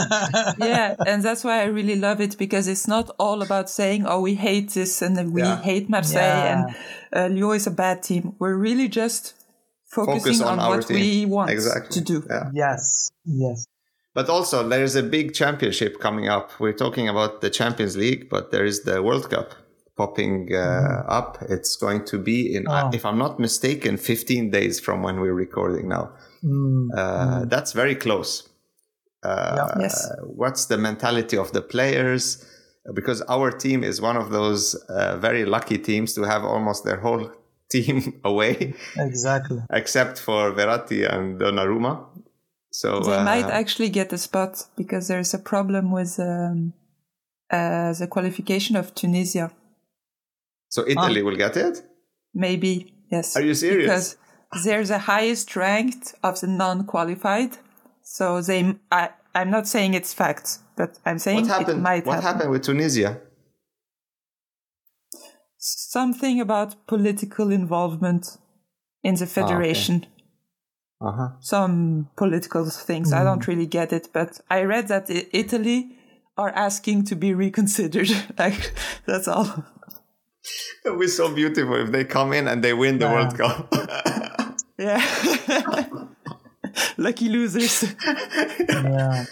yeah, 0.58 0.96
and 1.06 1.22
that's 1.22 1.44
why 1.44 1.60
I 1.60 1.64
really 1.64 1.96
love 1.96 2.20
it 2.20 2.38
because 2.38 2.68
it's 2.68 2.86
not 2.86 3.10
all 3.18 3.42
about 3.42 3.68
saying, 3.68 4.06
"Oh, 4.06 4.20
we 4.20 4.34
hate 4.34 4.70
this 4.70 5.02
and 5.02 5.32
we 5.32 5.42
yeah. 5.42 5.60
hate 5.62 5.88
Marseille 5.88 6.22
yeah. 6.22 6.66
and 7.12 7.32
uh, 7.32 7.34
Lyon 7.34 7.56
is 7.56 7.66
a 7.66 7.70
bad 7.70 8.02
team." 8.02 8.34
We're 8.38 8.56
really 8.56 8.88
just 8.88 9.34
focusing 9.94 10.20
Focus 10.20 10.40
on, 10.40 10.58
on 10.58 10.68
what 10.70 10.86
team. 10.86 10.96
we 10.96 11.26
want 11.26 11.50
exactly. 11.50 11.92
to 11.92 12.00
do. 12.00 12.26
Yeah. 12.28 12.50
Yes, 12.52 13.10
yes. 13.24 13.66
But 14.14 14.28
also, 14.28 14.66
there's 14.68 14.94
a 14.94 15.02
big 15.02 15.34
championship 15.34 16.00
coming 16.00 16.28
up. 16.28 16.52
We're 16.60 16.78
talking 16.84 17.08
about 17.08 17.40
the 17.40 17.50
Champions 17.50 17.96
League, 17.96 18.28
but 18.28 18.52
there 18.52 18.64
is 18.64 18.84
the 18.84 19.02
World 19.02 19.28
Cup 19.30 19.54
popping 19.96 20.48
uh, 20.52 20.56
mm. 20.56 21.04
up. 21.08 21.38
It's 21.48 21.76
going 21.76 22.04
to 22.06 22.18
be 22.18 22.54
in, 22.54 22.66
oh. 22.68 22.90
if 22.92 23.04
I'm 23.04 23.18
not 23.18 23.38
mistaken, 23.38 23.96
15 23.96 24.50
days 24.50 24.80
from 24.80 25.02
when 25.02 25.20
we're 25.20 25.34
recording 25.34 25.88
now. 25.88 26.12
Mm. 26.44 26.88
Uh, 26.94 27.40
mm. 27.40 27.50
That's 27.50 27.72
very 27.72 27.96
close. 27.96 28.48
Uh, 29.24 29.54
yeah. 29.56 29.82
yes. 29.82 30.12
What's 30.22 30.66
the 30.66 30.78
mentality 30.78 31.36
of 31.36 31.52
the 31.52 31.62
players? 31.62 32.44
Because 32.94 33.22
our 33.22 33.50
team 33.50 33.82
is 33.82 34.00
one 34.00 34.16
of 34.16 34.30
those 34.30 34.74
uh, 34.74 35.16
very 35.16 35.44
lucky 35.44 35.78
teams 35.78 36.12
to 36.14 36.22
have 36.22 36.44
almost 36.44 36.84
their 36.84 37.00
whole 37.00 37.32
team 37.70 38.20
away. 38.24 38.74
Exactly. 38.96 39.60
Except 39.70 40.18
for 40.18 40.52
Verratti 40.52 41.10
and 41.12 41.40
Donnarumma. 41.40 42.06
So 42.70 43.00
they 43.00 43.16
uh, 43.16 43.24
might 43.24 43.46
actually 43.46 43.88
get 43.88 44.12
a 44.12 44.18
spot 44.18 44.64
because 44.76 45.06
there's 45.08 45.32
a 45.32 45.38
problem 45.38 45.92
with 45.92 46.18
um, 46.18 46.72
uh, 47.50 47.92
the 47.92 48.08
qualification 48.08 48.74
of 48.76 48.94
Tunisia. 48.94 49.52
So 50.70 50.84
Italy 50.86 51.22
will 51.22 51.36
get 51.36 51.56
it? 51.56 51.82
Maybe, 52.34 52.92
yes. 53.12 53.36
Are 53.36 53.42
you 53.42 53.54
serious? 53.54 54.16
Because 54.50 54.64
they're 54.64 54.84
the 54.84 54.98
highest 54.98 55.54
ranked 55.54 56.14
of 56.24 56.40
the 56.40 56.48
non-qualified. 56.48 57.58
So 58.02 58.40
they, 58.42 58.74
I, 58.90 59.10
I'm 59.36 59.50
not 59.50 59.68
saying 59.68 59.94
it's 59.94 60.12
facts, 60.12 60.60
but 60.76 60.98
I'm 61.06 61.20
saying 61.20 61.42
what 61.42 61.58
happened, 61.58 61.78
it 61.78 61.82
might 61.82 62.06
What 62.06 62.14
happen. 62.22 62.26
happened 62.26 62.50
with 62.50 62.62
Tunisia? 62.62 63.20
Something 65.94 66.40
about 66.40 66.88
political 66.88 67.52
involvement 67.52 68.38
in 69.04 69.14
the 69.14 69.26
federation. 69.26 69.94
Ah, 69.94 71.06
okay. 71.06 71.08
uh-huh. 71.08 71.28
Some 71.40 72.08
political 72.16 72.64
things. 72.68 73.12
Mm. 73.12 73.16
I 73.18 73.22
don't 73.22 73.44
hmm. 73.44 73.50
really 73.52 73.66
get 73.66 73.92
it, 73.92 74.08
but 74.12 74.40
I 74.50 74.64
read 74.64 74.88
that 74.88 75.08
Italy 75.32 75.96
are 76.36 76.50
asking 76.50 77.04
to 77.04 77.14
be 77.14 77.32
reconsidered. 77.32 78.10
like, 78.38 78.72
that's 79.06 79.28
all. 79.28 79.46
It 80.84 80.90
would 80.90 80.98
be 80.98 81.06
so 81.06 81.32
beautiful 81.32 81.76
if 81.76 81.92
they 81.92 82.04
come 82.04 82.32
in 82.32 82.48
and 82.48 82.64
they 82.64 82.74
win 82.74 82.98
the 82.98 83.06
yeah. 83.06 83.14
World 83.14 83.38
Cup. 83.38 83.72
yeah. 84.78 85.00
Lucky 86.96 87.28
losers. 87.28 87.94
yeah. 88.68 89.26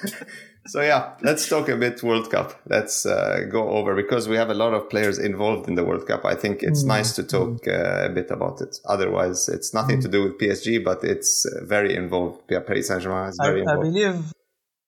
So 0.66 0.80
yeah, 0.80 1.14
let's 1.22 1.48
talk 1.48 1.68
a 1.68 1.76
bit 1.76 2.02
World 2.02 2.30
Cup. 2.30 2.54
Let's 2.68 3.04
uh, 3.04 3.46
go 3.50 3.70
over 3.70 3.96
because 3.96 4.28
we 4.28 4.36
have 4.36 4.48
a 4.48 4.54
lot 4.54 4.74
of 4.74 4.88
players 4.88 5.18
involved 5.18 5.68
in 5.68 5.74
the 5.74 5.84
World 5.84 6.06
Cup. 6.06 6.24
I 6.24 6.36
think 6.36 6.62
it's 6.62 6.84
mm. 6.84 6.88
nice 6.88 7.16
to 7.16 7.24
talk 7.24 7.66
uh, 7.66 8.06
a 8.06 8.08
bit 8.08 8.30
about 8.30 8.60
it. 8.60 8.78
Otherwise, 8.84 9.48
it's 9.48 9.74
nothing 9.74 9.98
mm. 9.98 10.02
to 10.02 10.08
do 10.08 10.22
with 10.22 10.38
PSG, 10.38 10.84
but 10.84 11.02
it's 11.02 11.46
uh, 11.46 11.64
very 11.64 11.96
involved. 11.96 12.46
Paris 12.46 12.88
Saint 12.88 13.02
Germain 13.02 13.30
is 13.30 13.38
very 13.42 13.60
I, 13.60 13.62
involved. 13.62 13.80
I 13.80 13.90
believe 13.90 14.32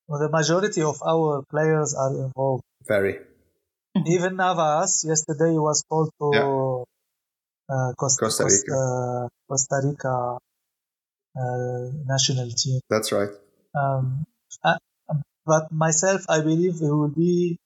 the 0.08 0.28
majority 0.30 0.82
of 0.82 0.96
our 1.02 1.42
players 1.50 1.94
are 1.94 2.14
involved. 2.24 2.62
Very. 2.86 3.18
Even 4.06 4.36
Navas 4.36 5.04
yesterday 5.06 5.58
was 5.58 5.84
called 5.88 6.10
to 6.20 6.30
yeah. 6.34 7.74
uh, 7.74 7.92
Costa, 7.94 8.24
Costa 8.26 8.44
Rica. 8.44 8.70
Costa, 8.70 9.28
Costa 9.48 9.80
Rica 9.84 10.38
uh, 11.36 11.90
national 12.06 12.50
team. 12.50 12.80
That's 12.88 13.10
right. 13.10 13.30
Um, 13.74 14.24
but 15.46 15.70
myself, 15.72 16.22
I 16.28 16.40
believe 16.40 16.80
it 16.80 16.92
will 16.92 17.08
be 17.08 17.58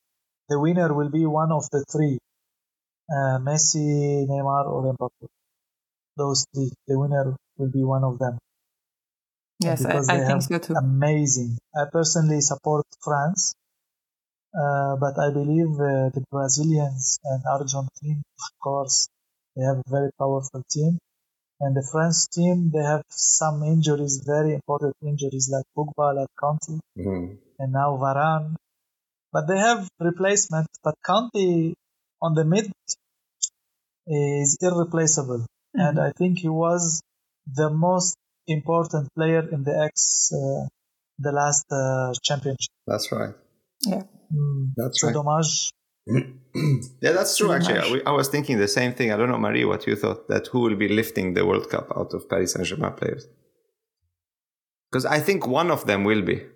the 0.48 0.58
winner 0.58 0.92
will 0.94 1.10
be 1.10 1.26
one 1.26 1.52
of 1.52 1.68
the 1.70 1.84
three: 1.90 2.18
uh, 3.10 3.38
Messi, 3.38 4.26
Neymar, 4.26 4.66
or 4.66 4.94
Mbappe. 4.94 5.26
Those 6.16 6.46
three. 6.54 6.72
The 6.86 6.98
winner 6.98 7.36
will 7.56 7.70
be 7.70 7.84
one 7.84 8.04
of 8.04 8.18
them. 8.18 8.38
Yes, 9.60 9.84
I, 9.84 9.98
I 9.98 10.26
think 10.26 10.42
so 10.42 10.58
too. 10.58 10.74
Amazing. 10.74 11.58
I 11.74 11.84
personally 11.92 12.40
support 12.40 12.86
France, 13.02 13.54
uh, 14.54 14.96
but 14.96 15.18
I 15.18 15.30
believe 15.30 15.72
uh, 15.74 16.10
the 16.14 16.24
Brazilians 16.30 17.18
and 17.24 17.42
Argentine, 17.50 18.22
of 18.38 18.58
course, 18.62 19.08
they 19.56 19.64
have 19.64 19.78
a 19.78 19.90
very 19.90 20.10
powerful 20.18 20.62
team. 20.70 20.98
And 21.60 21.76
the 21.76 21.82
French 21.90 22.28
team, 22.32 22.70
they 22.72 22.84
have 22.84 23.02
some 23.10 23.64
injuries, 23.64 24.22
very 24.24 24.54
important 24.54 24.94
injuries 25.02 25.50
like 25.52 25.64
Pogba, 25.76 26.14
like 26.14 26.28
Kanté, 26.40 26.78
mm-hmm. 26.96 27.34
And 27.58 27.72
now 27.72 27.96
Varane. 27.96 28.54
But 29.32 29.46
they 29.46 29.58
have 29.58 29.88
replacement. 30.00 30.68
But 30.82 30.94
Kanté 31.06 31.74
on 32.22 32.34
the 32.34 32.44
mid 32.44 32.70
is 34.06 34.56
irreplaceable, 34.60 35.40
mm-hmm. 35.40 35.80
and 35.80 36.00
I 36.00 36.12
think 36.16 36.38
he 36.38 36.48
was 36.48 37.02
the 37.46 37.70
most 37.70 38.16
important 38.46 39.08
player 39.14 39.46
in 39.52 39.64
the 39.64 39.78
X, 39.78 40.30
uh, 40.32 40.66
the 41.18 41.32
last 41.32 41.66
uh, 41.70 42.12
championship. 42.22 42.72
That's 42.86 43.12
right. 43.12 43.34
Yeah. 43.86 44.02
Mm, 44.34 44.72
That's 44.76 45.02
right. 45.02 45.14
Dommage 45.14 45.70
yeah, 47.02 47.12
that's 47.12 47.36
true. 47.36 47.52
Actually, 47.52 48.02
I, 48.02 48.10
I, 48.10 48.12
was 48.12 48.28
thinking 48.28 48.56
the 48.56 48.68
same 48.68 48.94
thing. 48.94 49.12
I 49.12 49.16
don't 49.16 49.28
know, 49.28 49.38
Marie, 49.38 49.66
what 49.66 49.86
you 49.86 49.94
thought 49.94 50.26
that 50.28 50.46
who 50.46 50.60
will 50.60 50.76
be 50.76 50.88
lifting 50.88 51.34
the 51.34 51.44
World 51.44 51.68
Cup 51.68 51.92
out 51.94 52.14
of 52.14 52.28
Paris 52.30 52.52
Saint 52.52 52.66
Germain 52.66 52.92
players? 52.92 53.26
Because 54.90 55.04
I 55.04 55.20
think 55.20 55.46
one 55.46 55.70
of 55.70 55.86
them 55.86 56.04
will 56.04 56.22
be, 56.22 56.46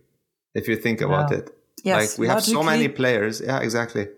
if 0.54 0.68
you 0.68 0.76
think 0.76 1.00
about 1.00 1.30
yeah. 1.30 1.38
it. 1.38 1.50
Yes, 1.84 2.12
like 2.12 2.18
we 2.18 2.26
have 2.28 2.44
so 2.44 2.62
many 2.62 2.88
players. 2.88 3.40
Yeah, 3.40 3.60
exactly. 3.60 4.08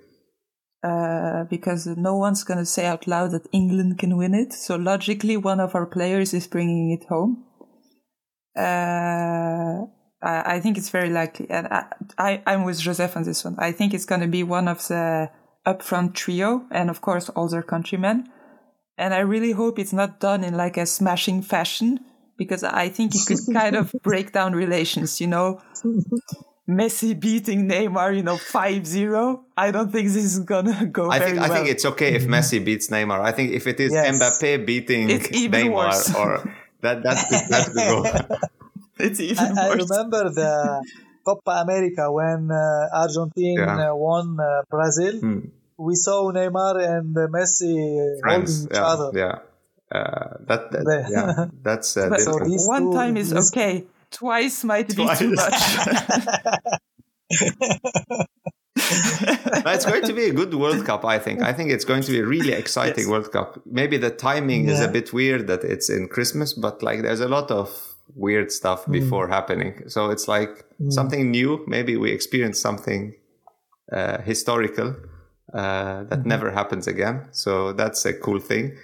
Uh, 0.82 1.44
because 1.44 1.86
no 1.86 2.16
one's 2.16 2.44
going 2.44 2.58
to 2.58 2.66
say 2.66 2.84
out 2.84 3.06
loud 3.06 3.30
that 3.30 3.48
England 3.52 3.98
can 3.98 4.18
win 4.18 4.34
it. 4.34 4.52
So 4.52 4.76
logically, 4.76 5.36
one 5.36 5.58
of 5.58 5.74
our 5.74 5.86
players 5.86 6.34
is 6.34 6.46
bringing 6.46 6.90
it 6.90 7.08
home. 7.08 7.44
Uh, 8.54 9.86
I, 10.22 10.56
I 10.56 10.60
think 10.60 10.76
it's 10.76 10.90
very 10.90 11.08
likely. 11.08 11.48
And 11.48 11.68
I, 11.68 11.86
I, 12.18 12.42
I'm 12.46 12.64
with 12.64 12.80
Joseph 12.80 13.16
on 13.16 13.22
this 13.22 13.44
one. 13.44 13.56
I 13.58 13.72
think 13.72 13.94
it's 13.94 14.04
going 14.04 14.20
to 14.20 14.26
be 14.26 14.42
one 14.42 14.68
of 14.68 14.86
the 14.88 15.30
upfront 15.66 16.12
trio 16.12 16.66
and 16.70 16.90
of 16.90 17.00
course 17.00 17.30
all 17.30 17.48
their 17.48 17.62
countrymen. 17.62 18.28
And 18.98 19.14
I 19.14 19.20
really 19.20 19.52
hope 19.52 19.78
it's 19.78 19.92
not 19.94 20.20
done 20.20 20.44
in 20.44 20.54
like 20.54 20.76
a 20.76 20.84
smashing 20.84 21.42
fashion 21.42 22.00
because 22.36 22.64
I 22.64 22.88
think 22.88 23.14
it 23.14 23.22
could 23.26 23.38
kind 23.52 23.76
of 23.76 23.94
break 24.02 24.32
down 24.32 24.54
relations, 24.54 25.20
you 25.20 25.26
know. 25.26 25.60
Messi 26.68 27.18
beating 27.18 27.68
Neymar, 27.68 28.16
you 28.16 28.22
know, 28.22 28.36
5-0. 28.36 29.42
I 29.56 29.70
don't 29.70 29.92
think 29.92 30.08
this 30.08 30.24
is 30.24 30.38
gonna 30.38 30.86
go 30.86 31.10
I 31.10 31.18
think 31.18 31.36
well. 31.36 31.52
I 31.52 31.54
think 31.54 31.68
it's 31.68 31.84
okay 31.84 32.14
if 32.14 32.24
Messi 32.24 32.64
beats 32.64 32.88
Neymar. 32.88 33.20
I 33.20 33.32
think 33.32 33.52
if 33.52 33.66
it 33.66 33.80
is 33.80 33.92
yes. 33.92 34.18
Mbappe 34.18 34.64
beating 34.64 35.08
Neymar 35.08 35.74
worse. 35.74 36.14
or 36.14 36.56
that 36.80 37.02
that 37.02 37.28
could, 37.28 37.42
that 37.50 37.66
could 37.66 38.28
go. 38.30 38.36
It's 38.96 39.18
even 39.18 39.58
I, 39.58 39.70
I 39.70 39.72
remember 39.72 40.30
the 40.30 40.84
Copa 41.24 41.50
America 41.50 42.12
when 42.12 42.50
uh, 42.50 42.88
Argentina 42.94 43.66
yeah. 43.66 43.92
won 43.92 44.38
uh, 44.38 44.62
Brazil. 44.70 45.18
Hmm. 45.18 45.40
We 45.76 45.96
saw 45.96 46.30
Neymar 46.30 46.78
and 46.78 47.14
Messi 47.34 48.20
Friends. 48.20 48.60
holding 48.60 48.70
each 48.70 48.76
yeah. 48.76 48.86
other. 48.86 49.10
Yeah. 49.18 49.38
Uh, 49.94 50.38
that, 50.40 50.72
that 50.72 51.06
yeah, 51.08 51.46
that's 51.62 51.96
uh, 51.96 52.16
so 52.18 52.32
one 52.66 52.90
two, 52.90 52.92
time 52.92 53.16
is 53.16 53.32
okay. 53.32 53.84
Twice 54.10 54.64
might 54.64 54.88
Twice. 54.88 55.20
be 55.20 55.26
too 55.26 55.34
much. 55.34 55.54
it's 58.76 59.86
going 59.86 60.02
to 60.02 60.12
be 60.12 60.24
a 60.24 60.32
good 60.32 60.54
World 60.54 60.84
Cup, 60.84 61.04
I 61.04 61.18
think. 61.18 61.42
I 61.42 61.52
think 61.52 61.70
it's 61.70 61.84
going 61.84 62.02
to 62.02 62.12
be 62.12 62.18
a 62.20 62.26
really 62.26 62.52
exciting 62.62 63.04
yes. 63.04 63.08
World 63.08 63.32
Cup. 63.32 63.60
Maybe 63.66 63.96
the 63.96 64.10
timing 64.10 64.66
yeah. 64.66 64.74
is 64.74 64.80
a 64.80 64.88
bit 64.88 65.12
weird 65.12 65.46
that 65.46 65.64
it's 65.64 65.88
in 65.88 66.08
Christmas, 66.08 66.52
but 66.52 66.82
like 66.82 67.02
there's 67.02 67.20
a 67.20 67.28
lot 67.28 67.50
of 67.50 67.94
weird 68.14 68.52
stuff 68.52 68.86
mm. 68.86 68.92
before 68.92 69.28
happening. 69.28 69.84
So 69.88 70.10
it's 70.10 70.28
like 70.28 70.64
mm. 70.80 70.92
something 70.92 71.30
new. 71.30 71.64
Maybe 71.66 71.96
we 71.96 72.10
experience 72.10 72.60
something 72.60 73.14
uh, 73.92 74.20
historical 74.22 74.96
uh, 75.52 76.04
that 76.04 76.20
mm-hmm. 76.20 76.28
never 76.28 76.50
happens 76.50 76.86
again. 76.86 77.28
So 77.32 77.72
that's 77.72 78.04
a 78.04 78.12
cool 78.12 78.40
thing. 78.40 78.76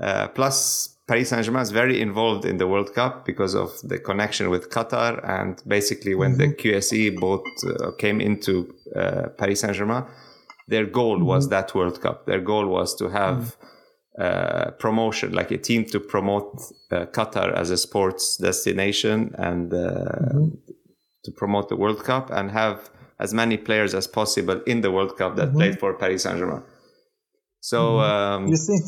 Uh, 0.00 0.28
plus, 0.28 0.96
Paris 1.06 1.28
Saint 1.28 1.44
Germain 1.44 1.62
is 1.62 1.70
very 1.70 2.00
involved 2.00 2.44
in 2.44 2.56
the 2.56 2.66
World 2.66 2.92
Cup 2.92 3.24
because 3.24 3.54
of 3.54 3.70
the 3.84 3.98
connection 3.98 4.50
with 4.50 4.70
Qatar. 4.70 5.20
And 5.28 5.62
basically, 5.66 6.14
when 6.14 6.36
mm-hmm. 6.36 6.50
the 6.50 6.56
QSI 6.56 7.18
both 7.18 7.44
uh, 7.64 7.92
came 7.92 8.20
into 8.20 8.74
uh, 8.94 9.28
Paris 9.38 9.60
Saint 9.60 9.74
Germain, 9.74 10.04
their 10.66 10.86
goal 10.86 11.16
mm-hmm. 11.16 11.26
was 11.26 11.48
that 11.50 11.74
World 11.74 12.00
Cup. 12.00 12.26
Their 12.26 12.40
goal 12.40 12.66
was 12.66 12.94
to 12.96 13.08
have 13.08 13.56
mm-hmm. 14.18 14.22
uh, 14.22 14.70
promotion, 14.72 15.32
like 15.32 15.52
a 15.52 15.58
team 15.58 15.84
to 15.86 16.00
promote 16.00 16.60
uh, 16.90 17.06
Qatar 17.06 17.52
as 17.54 17.70
a 17.70 17.76
sports 17.76 18.36
destination 18.36 19.32
and 19.38 19.72
uh, 19.72 19.76
mm-hmm. 19.76 20.48
to 21.24 21.30
promote 21.36 21.68
the 21.68 21.76
World 21.76 22.02
Cup 22.02 22.30
and 22.30 22.50
have 22.50 22.90
as 23.20 23.32
many 23.32 23.56
players 23.56 23.94
as 23.94 24.08
possible 24.08 24.60
in 24.66 24.80
the 24.80 24.90
World 24.90 25.16
Cup 25.16 25.36
that 25.36 25.48
mm-hmm. 25.48 25.58
played 25.58 25.78
for 25.78 25.94
Paris 25.94 26.24
Saint 26.24 26.38
Germain. 26.38 26.64
So, 27.60 27.98
mm-hmm. 27.98 28.44
um, 28.44 28.48
you 28.48 28.56
think? 28.56 28.82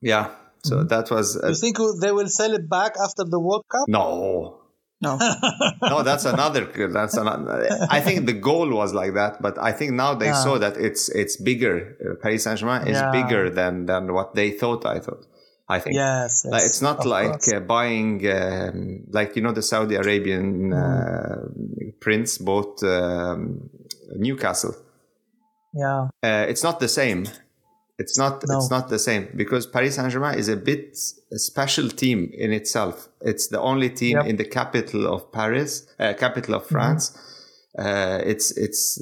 Yeah. 0.00 0.30
So 0.64 0.76
mm-hmm. 0.76 0.88
that 0.88 1.10
was. 1.10 1.38
you 1.42 1.54
think 1.54 1.78
they 2.00 2.12
will 2.12 2.28
sell 2.28 2.52
it 2.54 2.68
back 2.68 2.94
after 3.02 3.24
the 3.24 3.38
World 3.38 3.64
Cup? 3.70 3.86
No, 3.86 4.64
no, 5.04 5.18
no, 5.82 6.02
that's 6.02 6.24
another. 6.24 6.64
That's 6.88 7.16
another. 7.16 7.68
I 7.90 8.00
think 8.00 8.26
the 8.26 8.32
goal 8.32 8.70
was 8.70 8.94
like 8.94 9.14
that, 9.14 9.42
but 9.42 9.58
I 9.58 9.72
think 9.72 9.92
now 9.92 10.14
they 10.14 10.26
yeah. 10.26 10.44
saw 10.44 10.58
that 10.58 10.76
it's 10.76 11.08
it's 11.10 11.36
bigger. 11.36 11.96
Uh, 12.00 12.14
Paris 12.22 12.44
Saint 12.44 12.58
Germain 12.58 12.86
is 12.88 12.98
yeah. 12.98 13.10
bigger 13.10 13.50
than 13.50 13.86
than 13.86 14.12
what 14.12 14.34
they 14.34 14.50
thought. 14.50 14.86
I 14.86 15.00
thought. 15.00 15.26
I 15.68 15.78
think. 15.80 15.96
Yes. 15.96 16.42
yes 16.44 16.52
like, 16.52 16.62
it's 16.64 16.82
not 16.82 17.06
like 17.06 17.48
uh, 17.48 17.60
buying, 17.60 18.26
um, 18.28 19.04
like 19.10 19.34
you 19.36 19.42
know, 19.42 19.52
the 19.52 19.62
Saudi 19.62 19.94
Arabian 19.94 20.72
uh, 20.72 20.76
mm. 20.76 22.00
prince 22.00 22.38
bought 22.38 22.82
um, 22.82 23.70
Newcastle. 24.16 24.74
Yeah. 25.74 26.08
Uh, 26.22 26.46
it's 26.48 26.62
not 26.62 26.80
the 26.80 26.88
same. 26.88 27.26
It's 27.98 28.18
not. 28.18 28.42
No. 28.48 28.56
It's 28.56 28.70
not 28.70 28.88
the 28.88 28.98
same 28.98 29.28
because 29.36 29.66
Paris 29.66 29.94
Saint 29.94 30.10
Germain 30.10 30.36
is 30.36 30.48
a 30.48 30.56
bit 30.56 30.98
a 31.32 31.38
special 31.38 31.88
team 31.88 32.30
in 32.34 32.52
itself. 32.52 33.08
It's 33.20 33.48
the 33.48 33.60
only 33.60 33.88
team 33.88 34.16
yep. 34.16 34.26
in 34.26 34.36
the 34.36 34.44
capital 34.44 35.12
of 35.12 35.30
Paris, 35.30 35.86
uh, 36.00 36.12
capital 36.14 36.56
of 36.56 36.62
mm-hmm. 36.64 36.74
France. 36.74 37.10
Mm-hmm. 37.10 37.86
Uh, 37.86 38.18
it's 38.24 38.56
it's 38.56 39.00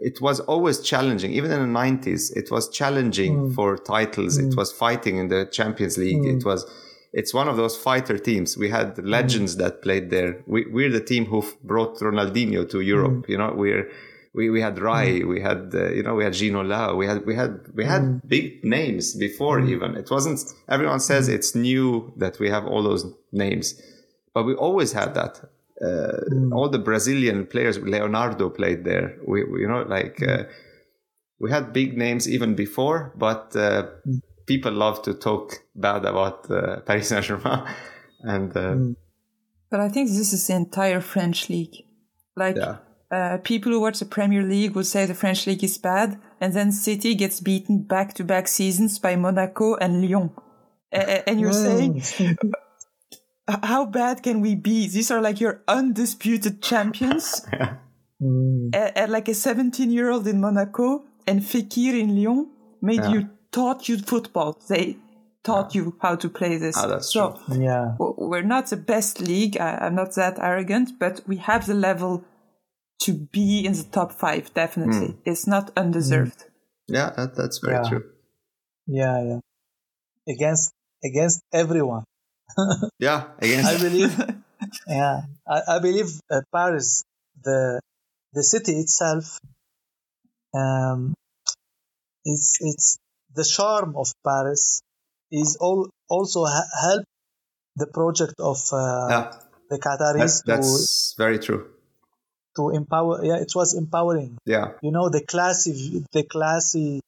it 0.00 0.20
was 0.20 0.40
always 0.40 0.80
challenging. 0.80 1.32
Even 1.32 1.50
in 1.50 1.60
the 1.60 1.66
nineties, 1.66 2.30
it 2.30 2.50
was 2.50 2.68
challenging 2.70 3.36
mm. 3.36 3.54
for 3.54 3.76
titles. 3.76 4.38
Mm. 4.38 4.48
It 4.48 4.56
was 4.56 4.72
fighting 4.72 5.18
in 5.18 5.28
the 5.28 5.46
Champions 5.46 5.98
League. 5.98 6.22
Mm. 6.22 6.38
It 6.38 6.44
was. 6.44 6.64
It's 7.14 7.34
one 7.34 7.46
of 7.46 7.58
those 7.58 7.76
fighter 7.76 8.16
teams. 8.16 8.56
We 8.56 8.70
had 8.70 8.96
mm. 8.96 9.06
legends 9.06 9.56
that 9.56 9.82
played 9.82 10.08
there. 10.08 10.42
We, 10.46 10.64
we're 10.66 10.90
the 10.90 11.04
team 11.04 11.26
who 11.26 11.44
brought 11.62 11.98
Ronaldinho 11.98 12.68
to 12.70 12.80
Europe. 12.80 13.26
Mm. 13.26 13.28
You 13.28 13.38
know, 13.38 13.52
we're 13.54 13.90
we, 14.34 14.50
we 14.50 14.60
had 14.60 14.78
Rai, 14.78 15.20
mm. 15.20 15.28
we 15.28 15.40
had 15.40 15.72
uh, 15.74 15.90
you 15.90 16.02
know 16.02 16.14
we 16.14 16.24
had 16.24 16.32
Ginola, 16.32 16.96
we 16.96 17.06
had 17.06 17.26
we 17.26 17.34
had 17.34 17.60
we 17.74 17.84
had 17.84 18.02
mm. 18.02 18.20
big 18.26 18.64
names 18.64 19.14
before 19.14 19.60
mm. 19.60 19.70
even. 19.70 19.96
It 19.96 20.10
wasn't 20.10 20.40
everyone 20.68 21.00
says 21.00 21.28
mm. 21.28 21.34
it's 21.34 21.54
new 21.54 22.12
that 22.16 22.38
we 22.38 22.48
have 22.48 22.66
all 22.66 22.82
those 22.82 23.06
names, 23.30 23.80
but 24.34 24.44
we 24.44 24.54
always 24.54 24.92
had 24.92 25.14
that. 25.14 25.40
Uh, 25.80 26.20
mm. 26.30 26.52
all 26.52 26.68
the 26.68 26.78
Brazilian 26.78 27.44
players, 27.44 27.76
Leonardo 27.78 28.48
played 28.48 28.84
there. 28.84 29.16
We, 29.26 29.44
we 29.44 29.60
you 29.62 29.68
know 29.68 29.82
like 29.82 30.16
mm. 30.16 30.40
uh, 30.40 30.44
we 31.38 31.50
had 31.50 31.72
big 31.72 31.98
names 31.98 32.28
even 32.28 32.54
before, 32.54 33.12
but 33.16 33.54
uh, 33.54 33.88
people 34.46 34.72
love 34.72 35.02
to 35.02 35.12
talk 35.12 35.56
bad 35.74 36.04
about 36.04 36.50
uh, 36.50 36.80
Paris 36.86 37.08
Saint 37.08 37.24
Germain, 37.24 37.64
and. 38.20 38.56
Uh, 38.56 38.76
but 39.70 39.80
I 39.80 39.88
think 39.88 40.10
this 40.10 40.34
is 40.34 40.46
the 40.46 40.54
entire 40.54 41.00
French 41.00 41.48
league. 41.48 41.86
Like 42.36 42.56
yeah 42.56 42.76
uh, 43.12 43.36
people 43.44 43.70
who 43.70 43.80
watch 43.80 43.98
the 43.98 44.06
Premier 44.06 44.42
League 44.42 44.74
will 44.74 44.84
say 44.84 45.04
the 45.04 45.14
French 45.14 45.46
league 45.46 45.62
is 45.62 45.76
bad, 45.76 46.18
and 46.40 46.54
then 46.54 46.72
City 46.72 47.14
gets 47.14 47.40
beaten 47.40 47.82
back 47.82 48.14
to 48.14 48.24
back 48.24 48.48
seasons 48.48 48.98
by 48.98 49.16
Monaco 49.16 49.76
and 49.76 50.00
Lyon. 50.00 50.30
and 50.90 51.38
you're 51.38 51.52
saying, 51.52 52.02
how 53.62 53.84
bad 53.84 54.22
can 54.22 54.40
we 54.40 54.54
be? 54.54 54.88
These 54.88 55.10
are 55.10 55.20
like 55.20 55.40
your 55.40 55.62
undisputed 55.68 56.62
champions. 56.62 57.46
and, 58.20 59.12
like 59.12 59.28
a 59.28 59.34
17 59.34 59.90
year 59.90 60.10
old 60.10 60.26
in 60.26 60.40
Monaco 60.40 61.04
and 61.26 61.42
Fekir 61.42 61.98
in 61.98 62.16
Lyon 62.16 62.50
made 62.80 63.00
yeah. 63.00 63.10
you 63.10 63.30
taught 63.50 63.90
you 63.90 63.98
football. 63.98 64.58
They 64.68 64.96
taught 65.44 65.74
yeah. 65.74 65.82
you 65.82 65.96
how 66.00 66.16
to 66.16 66.30
play 66.30 66.56
this. 66.56 66.76
Oh, 66.78 66.88
that's 66.88 67.12
so 67.12 67.38
true. 67.46 67.62
Yeah. 67.62 67.96
We're 67.98 68.42
not 68.42 68.68
the 68.68 68.76
best 68.78 69.20
league. 69.20 69.58
I, 69.58 69.78
I'm 69.82 69.96
not 69.96 70.14
that 70.14 70.38
arrogant, 70.38 70.98
but 70.98 71.20
we 71.26 71.36
have 71.36 71.66
the 71.66 71.74
level 71.74 72.24
to 73.02 73.12
be 73.12 73.64
in 73.66 73.72
the 73.72 73.84
top 73.84 74.12
five. 74.12 74.52
Definitely, 74.54 75.08
mm. 75.08 75.16
it's 75.24 75.46
not 75.46 75.70
undeserved. 75.76 76.38
Mm. 76.38 76.50
Yeah, 76.88 77.10
that, 77.16 77.34
that's 77.34 77.58
very 77.58 77.74
yeah. 77.74 77.88
true. 77.88 78.04
Yeah, 78.86 79.22
yeah. 79.28 79.40
Against 80.28 80.72
against 81.04 81.42
everyone. 81.52 82.04
yeah, 82.98 83.28
against. 83.38 83.68
I 83.68 83.78
believe. 83.78 84.14
yeah, 84.86 85.20
I, 85.48 85.76
I 85.76 85.78
believe 85.80 86.20
uh, 86.30 86.42
Paris, 86.54 87.02
the 87.42 87.80
the 88.32 88.44
city 88.44 88.72
itself, 88.78 89.38
um, 90.54 91.14
it's 92.24 92.58
it's 92.60 92.98
the 93.34 93.44
charm 93.44 93.96
of 93.96 94.12
Paris 94.24 94.82
is 95.30 95.56
all 95.60 95.88
also 96.08 96.44
ha- 96.44 96.70
help 96.82 97.04
the 97.76 97.86
project 97.86 98.34
of 98.38 98.58
uh, 98.72 99.08
yeah. 99.10 99.32
the 99.70 99.78
Qataris. 99.78 100.44
That, 100.44 100.56
that's 100.56 101.14
to, 101.14 101.22
very 101.22 101.38
true 101.38 101.72
to 102.56 102.70
empower 102.70 103.24
yeah 103.24 103.36
it 103.36 103.52
was 103.54 103.74
empowering. 103.74 104.38
Yeah. 104.44 104.72
You 104.82 104.92
know 104.92 105.08
the 105.08 105.22
classy 105.22 106.04
the 106.12 106.24
classy 106.24 107.00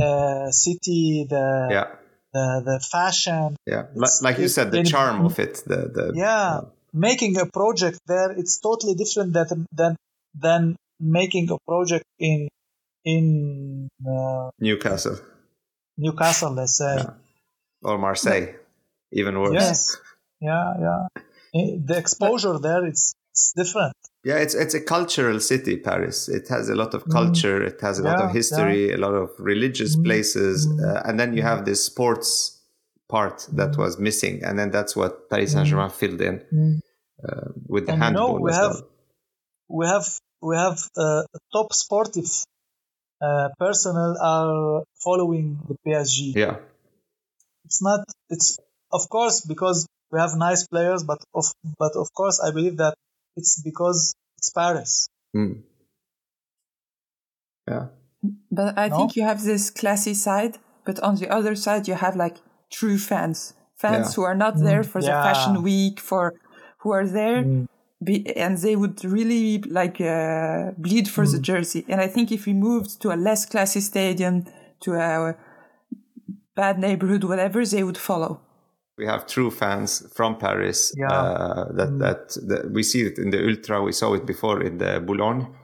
uh, 0.00 0.50
city 0.50 1.26
the 1.28 1.68
yeah. 1.70 1.88
the, 2.32 2.62
the 2.64 2.80
fashion. 2.80 3.56
Yeah. 3.66 3.86
Like 3.94 4.38
you 4.38 4.48
said 4.48 4.70
the 4.70 4.82
charm 4.84 5.24
of 5.24 5.38
it 5.38 5.62
the, 5.66 5.90
the 5.96 6.12
yeah. 6.14 6.60
Making 6.94 7.38
a 7.38 7.46
project 7.46 8.00
there 8.06 8.32
it's 8.32 8.60
totally 8.60 8.94
different 8.94 9.32
than 9.32 9.66
than 9.72 9.96
than 10.34 10.76
making 11.00 11.50
a 11.50 11.58
project 11.66 12.04
in 12.18 12.48
in 13.04 13.88
uh, 14.06 14.50
newcastle. 14.58 15.18
Newcastle 15.96 16.52
let's 16.52 16.76
say. 16.76 16.96
Yeah. 16.96 17.10
or 17.82 17.98
marseille 17.98 18.48
even 19.12 19.38
worse. 19.40 19.54
Yes. 19.54 19.96
Yeah 20.40 20.74
yeah. 20.78 21.06
Eh, 21.54 21.76
the 21.84 21.96
exposure 21.98 22.58
there 22.58 22.84
it's, 22.86 23.14
it's 23.30 23.52
different 23.56 23.96
yeah, 24.24 24.36
it's 24.36 24.54
it's 24.54 24.74
a 24.74 24.80
cultural 24.80 25.40
city, 25.40 25.76
Paris. 25.76 26.28
It 26.28 26.48
has 26.48 26.68
a 26.68 26.76
lot 26.76 26.94
of 26.94 27.04
mm. 27.04 27.12
culture. 27.12 27.60
Mm. 27.60 27.68
It 27.68 27.80
has 27.80 27.98
a 27.98 28.04
yeah, 28.04 28.12
lot 28.12 28.22
of 28.22 28.32
history, 28.32 28.90
yeah. 28.90 28.96
a 28.96 28.98
lot 28.98 29.14
of 29.14 29.30
religious 29.38 29.96
mm. 29.96 30.04
places, 30.04 30.66
mm. 30.66 30.78
uh, 30.84 31.02
and 31.04 31.18
then 31.18 31.34
you 31.34 31.42
have 31.42 31.64
this 31.64 31.84
sports 31.84 32.60
part 33.08 33.46
that 33.52 33.76
was 33.76 33.98
missing, 33.98 34.44
and 34.44 34.58
then 34.58 34.70
that's 34.70 34.94
what 34.94 35.28
Paris 35.28 35.52
Saint 35.52 35.66
Germain 35.66 35.90
filled 35.90 36.20
in 36.20 36.80
uh, 37.28 37.48
with 37.66 37.86
the 37.86 37.92
and 37.94 38.02
handball. 38.02 38.28
You 38.28 38.34
know, 38.34 38.40
we 38.40 38.52
have, 38.52 38.82
we 39.68 39.86
have 39.86 40.06
we 40.40 40.56
have 40.56 40.78
uh, 40.96 41.22
top 41.52 41.72
sportive 41.72 42.30
uh, 43.20 43.48
personnel 43.58 44.16
are 44.22 44.84
following 45.02 45.58
the 45.68 45.76
PSG. 45.84 46.34
Yeah, 46.36 46.56
it's 47.64 47.82
not. 47.82 48.04
It's 48.30 48.56
of 48.92 49.08
course 49.08 49.44
because 49.44 49.86
we 50.12 50.20
have 50.20 50.36
nice 50.36 50.66
players, 50.68 51.02
but 51.02 51.18
of 51.34 51.46
but 51.76 51.96
of 51.96 52.12
course 52.14 52.40
I 52.40 52.52
believe 52.52 52.76
that 52.76 52.94
it's 53.36 53.62
because 53.62 54.14
it's 54.38 54.50
Paris. 54.50 55.08
Mm. 55.34 55.62
Yeah. 57.68 57.86
But 58.50 58.78
I 58.78 58.88
no? 58.88 58.96
think 58.96 59.16
you 59.16 59.22
have 59.24 59.42
this 59.42 59.70
classy 59.70 60.14
side, 60.14 60.58
but 60.84 61.00
on 61.00 61.16
the 61.16 61.28
other 61.28 61.54
side, 61.54 61.88
you 61.88 61.94
have 61.94 62.16
like 62.16 62.38
true 62.70 62.98
fans, 62.98 63.54
fans 63.76 64.08
yeah. 64.08 64.14
who 64.14 64.22
are 64.22 64.34
not 64.34 64.58
there 64.58 64.84
for 64.84 65.00
yeah. 65.00 65.06
the 65.06 65.12
fashion 65.22 65.62
week, 65.62 66.00
for 66.00 66.34
who 66.78 66.90
are 66.92 67.06
there. 67.06 67.42
Mm. 67.44 67.68
Be, 68.04 68.36
and 68.36 68.58
they 68.58 68.74
would 68.74 69.04
really 69.04 69.58
like 69.58 70.00
uh, 70.00 70.72
bleed 70.76 71.08
for 71.08 71.24
mm. 71.24 71.32
the 71.32 71.38
jersey. 71.38 71.84
And 71.88 72.00
I 72.00 72.08
think 72.08 72.32
if 72.32 72.46
we 72.46 72.52
moved 72.52 73.00
to 73.02 73.12
a 73.12 73.16
less 73.16 73.46
classy 73.46 73.80
stadium, 73.80 74.44
to 74.80 74.94
a 74.94 75.36
bad 76.56 76.80
neighborhood, 76.80 77.22
whatever, 77.22 77.64
they 77.64 77.84
would 77.84 77.98
follow 77.98 78.40
we 78.98 79.06
have 79.06 79.26
true 79.26 79.50
fans 79.50 80.06
from 80.14 80.38
Paris. 80.38 80.92
Yeah. 80.96 81.10
Uh, 81.10 81.72
that, 81.72 81.88
mm. 81.88 81.98
that, 82.00 82.36
that 82.48 82.70
we 82.70 82.82
see 82.82 83.02
it 83.02 83.18
in 83.18 83.30
the 83.30 83.46
ultra. 83.48 83.82
We 83.82 83.92
saw 83.92 84.14
it 84.14 84.26
before 84.26 84.62
in 84.62 84.78
the 84.78 85.00
Boulogne, 85.00 85.54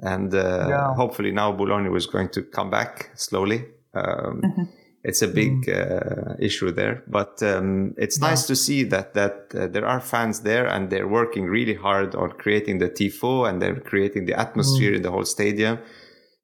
and 0.00 0.32
uh, 0.34 0.66
yeah. 0.68 0.94
hopefully 0.94 1.32
now 1.32 1.52
Boulogne 1.52 1.90
was 1.90 2.06
going 2.06 2.30
to 2.30 2.42
come 2.42 2.70
back 2.70 3.10
slowly. 3.14 3.64
Um, 3.94 4.42
mm-hmm. 4.42 4.62
It's 5.04 5.22
a 5.22 5.28
big 5.28 5.66
mm. 5.66 6.32
uh, 6.32 6.34
issue 6.40 6.72
there, 6.72 7.04
but 7.06 7.42
um, 7.42 7.94
it's 7.96 8.20
yeah. 8.20 8.28
nice 8.28 8.46
to 8.48 8.56
see 8.56 8.82
that 8.84 9.14
that 9.14 9.46
uh, 9.54 9.68
there 9.68 9.86
are 9.86 10.00
fans 10.00 10.40
there 10.40 10.66
and 10.66 10.90
they're 10.90 11.08
working 11.08 11.44
really 11.46 11.74
hard 11.74 12.14
on 12.14 12.32
creating 12.32 12.78
the 12.78 12.90
tifo 12.90 13.48
and 13.48 13.62
they're 13.62 13.80
creating 13.80 14.26
the 14.26 14.38
atmosphere 14.38 14.92
mm. 14.92 14.96
in 14.96 15.02
the 15.02 15.10
whole 15.10 15.24
stadium 15.24 15.78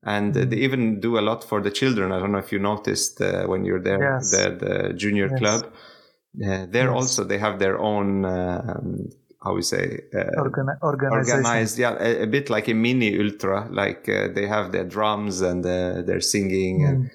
and 0.05 0.37
uh, 0.37 0.45
they 0.45 0.57
even 0.57 1.01
do 1.01 1.19
a 1.19 1.23
lot 1.23 1.43
for 1.43 1.61
the 1.61 1.71
children. 1.71 2.13
I 2.13 2.19
don't 2.19 2.33
know 2.33 2.39
if 2.39 2.53
you 2.53 2.59
noticed 2.59 3.21
uh, 3.21 3.47
when 3.47 3.65
you're 3.65 3.81
there, 3.81 4.15
yes. 4.15 4.31
the, 4.31 4.51
the 4.51 4.93
junior 4.95 5.29
yes. 5.31 5.39
club. 5.39 5.73
Uh, 6.43 6.67
there 6.69 6.89
yes. 6.89 6.95
also 6.95 7.25
they 7.25 7.39
have 7.39 7.59
their 7.59 7.79
own 7.79 8.25
um, 8.25 9.09
how 9.43 9.55
we 9.55 9.63
say 9.63 10.01
uh, 10.13 10.41
Organ- 10.83 11.13
organized 11.13 11.79
yeah 11.79 11.97
a, 12.01 12.23
a, 12.23 12.27
bit 12.27 12.51
like 12.51 12.67
a 12.67 12.75
mini 12.75 13.17
ultra 13.21 13.69
like 13.71 14.09
uh, 14.09 14.29
they 14.35 14.47
have 14.47 14.73
their 14.73 14.85
drums 14.85 15.43
and 15.43 15.65
uh, 15.65 16.03
they're 16.03 16.21
singing 16.21 16.81
mm. 16.81 16.89
and 16.89 17.11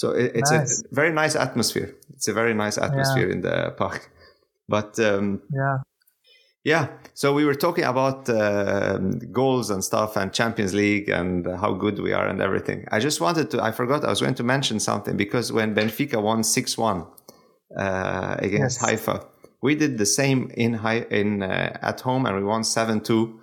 So 0.00 0.12
it, 0.12 0.32
it's 0.34 0.50
nice. 0.50 0.82
a 0.90 0.94
very 0.94 1.12
nice 1.12 1.36
atmosphere. 1.36 1.94
It's 2.14 2.26
a 2.26 2.32
very 2.32 2.54
nice 2.54 2.78
atmosphere 2.78 3.26
yeah. 3.26 3.34
in 3.34 3.40
the 3.42 3.74
park. 3.76 4.10
But 4.66 4.98
um, 4.98 5.42
yeah, 5.52 5.76
yeah. 6.64 6.88
So 7.12 7.34
we 7.34 7.44
were 7.44 7.54
talking 7.54 7.84
about 7.84 8.26
uh, 8.30 8.96
goals 9.30 9.68
and 9.68 9.84
stuff 9.84 10.16
and 10.16 10.32
Champions 10.32 10.72
League 10.72 11.10
and 11.10 11.46
how 11.46 11.74
good 11.74 11.98
we 11.98 12.14
are 12.14 12.26
and 12.26 12.40
everything. 12.40 12.86
I 12.90 12.98
just 12.98 13.20
wanted 13.20 13.50
to, 13.50 13.62
I 13.62 13.72
forgot, 13.72 14.04
I 14.04 14.08
was 14.08 14.22
going 14.22 14.36
to 14.36 14.42
mention 14.42 14.80
something 14.80 15.18
because 15.18 15.52
when 15.52 15.74
Benfica 15.74 16.22
won 16.22 16.44
6 16.44 16.78
1 16.78 17.06
uh, 17.76 18.36
against 18.38 18.80
yes. 18.80 18.90
Haifa, 18.90 19.26
we 19.62 19.74
did 19.74 19.98
the 19.98 20.06
same 20.06 20.50
in, 20.54 20.74
high, 20.74 21.06
in 21.10 21.42
uh, 21.42 21.78
at 21.82 22.00
home 22.00 22.26
and 22.26 22.36
we 22.36 22.44
won 22.44 22.64
7 22.64 23.00
2. 23.00 23.40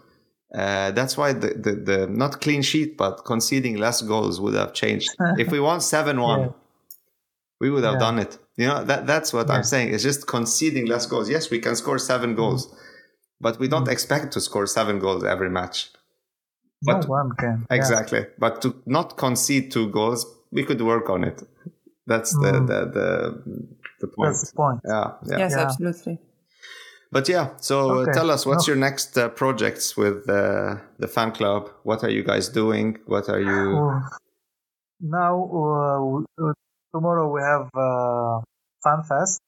Uh, 0.55 0.91
that's 0.91 1.17
why 1.17 1.34
the, 1.34 1.49
the, 1.49 1.71
the, 1.73 2.07
not 2.07 2.41
clean 2.41 2.61
sheet, 2.61 2.97
but 2.97 3.25
conceding 3.25 3.78
less 3.78 4.01
goals 4.01 4.39
would 4.39 4.55
have 4.55 4.73
changed. 4.73 5.09
if 5.38 5.51
we 5.51 5.59
won 5.59 5.82
7 5.82 6.19
1, 6.19 6.39
yeah. 6.39 6.47
we 7.59 7.69
would 7.69 7.84
have 7.84 7.93
yeah. 7.93 7.99
done 7.99 8.19
it. 8.19 8.38
You 8.55 8.67
know, 8.67 8.84
that, 8.84 9.05
that's 9.05 9.34
what 9.34 9.47
yeah. 9.47 9.55
I'm 9.55 9.63
saying. 9.63 9.93
It's 9.93 10.03
just 10.03 10.25
conceding 10.25 10.88
less 10.88 11.05
goals. 11.05 11.30
Yes, 11.30 11.51
we 11.51 11.59
can 11.59 11.75
score 11.75 11.99
seven 11.99 12.34
goals. 12.36 12.67
Mm 12.67 12.78
but 13.39 13.59
we 13.59 13.67
don't 13.67 13.88
mm. 13.88 13.91
expect 13.91 14.34
to 14.34 14.41
score 14.41 14.65
seven 14.65 14.99
goals 14.99 15.23
every 15.23 15.49
match. 15.49 15.91
But, 16.82 17.03
no 17.03 17.07
one 17.07 17.32
can. 17.38 17.65
Exactly. 17.69 18.25
But 18.38 18.61
to 18.61 18.75
not 18.86 19.17
concede 19.17 19.71
two 19.71 19.89
goals, 19.89 20.25
we 20.51 20.63
could 20.63 20.82
work 20.82 21.09
on 21.09 21.23
it. 21.23 21.43
That's 22.05 22.34
the, 22.34 22.51
mm. 22.51 22.67
the, 22.67 22.86
the, 22.86 23.67
the 24.00 24.08
point. 24.08 24.30
That's 24.30 24.52
the 24.52 24.56
point. 24.56 24.82
Yeah. 24.86 25.14
yeah. 25.26 25.38
Yes, 25.38 25.54
yeah. 25.56 25.64
absolutely. 25.64 26.20
But 27.12 27.30
yeah, 27.30 27.56
so 27.58 27.91
okay. 27.91 28.12
tell 28.12 28.30
us 28.30 28.45
what's 28.45 28.68
no. 28.68 28.74
your 28.74 28.80
next 28.82 29.18
uh, 29.18 29.30
projects 29.30 29.95
with 29.95 30.30
uh, 30.30 30.76
the 31.00 31.08
fan 31.08 31.32
club? 31.32 31.70
What 31.84 32.04
are 32.04 32.10
you 32.10 32.24
guys 32.24 32.50
doing? 32.50 32.98
What 33.06 33.30
are 33.30 33.39
you? 33.39 34.02
Now, 35.00 35.34
uh, 36.38 36.54
tomorrow 36.93 37.32
we 37.32 37.41
have 37.41 37.70
uh, 37.74 38.41
Fan 38.84 39.04
Fest 39.08 39.39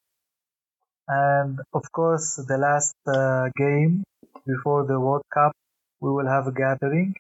and 1.10 1.60
of 1.74 1.92
course, 1.92 2.36
the 2.36 2.58
last 2.58 2.96
uh, 3.08 3.50
game 3.58 4.04
before 4.46 4.86
the 4.86 5.00
World 5.00 5.24
Cup, 5.34 5.54
we 6.02 6.12
will 6.12 6.28
have 6.28 6.46
a 6.46 6.52
gathering. 6.52 7.16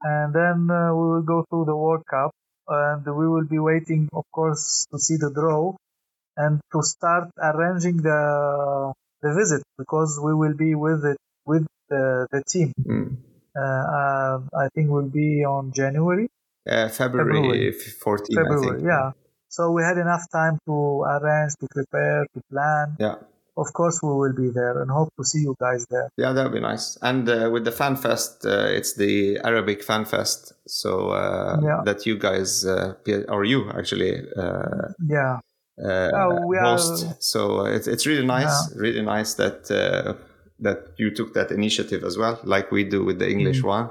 And 0.00 0.32
then 0.32 0.70
uh, 0.70 0.94
we 0.94 1.10
will 1.10 1.22
go 1.22 1.44
through 1.50 1.64
the 1.64 1.76
World 1.76 2.04
Cup 2.08 2.30
and 2.68 3.04
we 3.04 3.28
will 3.28 3.46
be 3.46 3.58
waiting, 3.58 4.08
of 4.12 4.24
course, 4.32 4.86
to 4.92 4.98
see 4.98 5.16
the 5.16 5.32
draw 5.34 5.74
and 6.38 6.60
to 6.72 6.82
start 6.82 7.28
arranging 7.50 7.98
the 7.98 8.92
the 9.22 9.34
visit 9.34 9.62
because 9.76 10.18
we 10.22 10.32
will 10.34 10.54
be 10.54 10.74
with 10.74 11.04
it 11.04 11.18
with 11.44 11.66
the, 11.90 12.26
the 12.32 12.42
team. 12.44 12.72
Mm. 12.78 13.16
Uh, 13.56 14.38
I 14.64 14.68
think 14.74 14.90
will 14.90 15.10
be 15.10 15.44
on 15.44 15.72
January. 15.72 16.28
Uh, 16.68 16.88
February, 16.88 17.72
February 17.72 17.72
14, 17.72 18.36
February, 18.36 18.82
yeah. 18.84 19.10
So 19.48 19.72
we 19.72 19.82
had 19.82 19.96
enough 19.96 20.22
time 20.30 20.58
to 20.66 21.02
arrange, 21.02 21.52
to 21.60 21.66
prepare, 21.70 22.26
to 22.34 22.40
plan. 22.50 22.96
Yeah. 23.00 23.14
Of 23.56 23.72
course, 23.72 24.00
we 24.02 24.10
will 24.10 24.34
be 24.34 24.50
there 24.50 24.80
and 24.80 24.88
hope 24.88 25.08
to 25.18 25.24
see 25.24 25.40
you 25.40 25.56
guys 25.60 25.84
there. 25.90 26.10
Yeah, 26.16 26.32
that 26.32 26.44
would 26.44 26.52
be 26.52 26.60
nice. 26.60 26.96
And 27.02 27.28
uh, 27.28 27.50
with 27.52 27.64
the 27.64 27.72
Fan 27.72 27.96
Fest, 27.96 28.46
uh, 28.46 28.66
it's 28.68 28.94
the 28.94 29.40
Arabic 29.42 29.82
Fan 29.82 30.04
Fest. 30.04 30.52
So 30.68 31.08
uh, 31.08 31.58
yeah. 31.60 31.80
that 31.84 32.06
you 32.06 32.18
guys, 32.18 32.64
uh, 32.64 32.94
or 33.28 33.44
you 33.44 33.68
actually, 33.70 34.22
uh, 34.36 34.92
yeah. 35.04 35.40
Uh, 35.82 36.40
we 36.46 36.56
host. 36.58 37.06
Are, 37.06 37.16
so 37.20 37.66
it's, 37.66 37.86
it's 37.86 38.06
really 38.06 38.26
nice, 38.26 38.70
yeah. 38.72 38.80
really 38.80 39.02
nice 39.02 39.34
that 39.34 39.68
that 40.60 40.78
you 40.98 41.14
took 41.14 41.34
that 41.34 41.52
initiative 41.52 42.02
as 42.02 42.18
well, 42.18 42.40
like 42.42 42.72
we 42.72 42.82
do 42.82 43.04
with 43.04 43.18
the 43.18 43.30
English 43.30 43.60
mm. 43.60 43.68
one. 43.68 43.90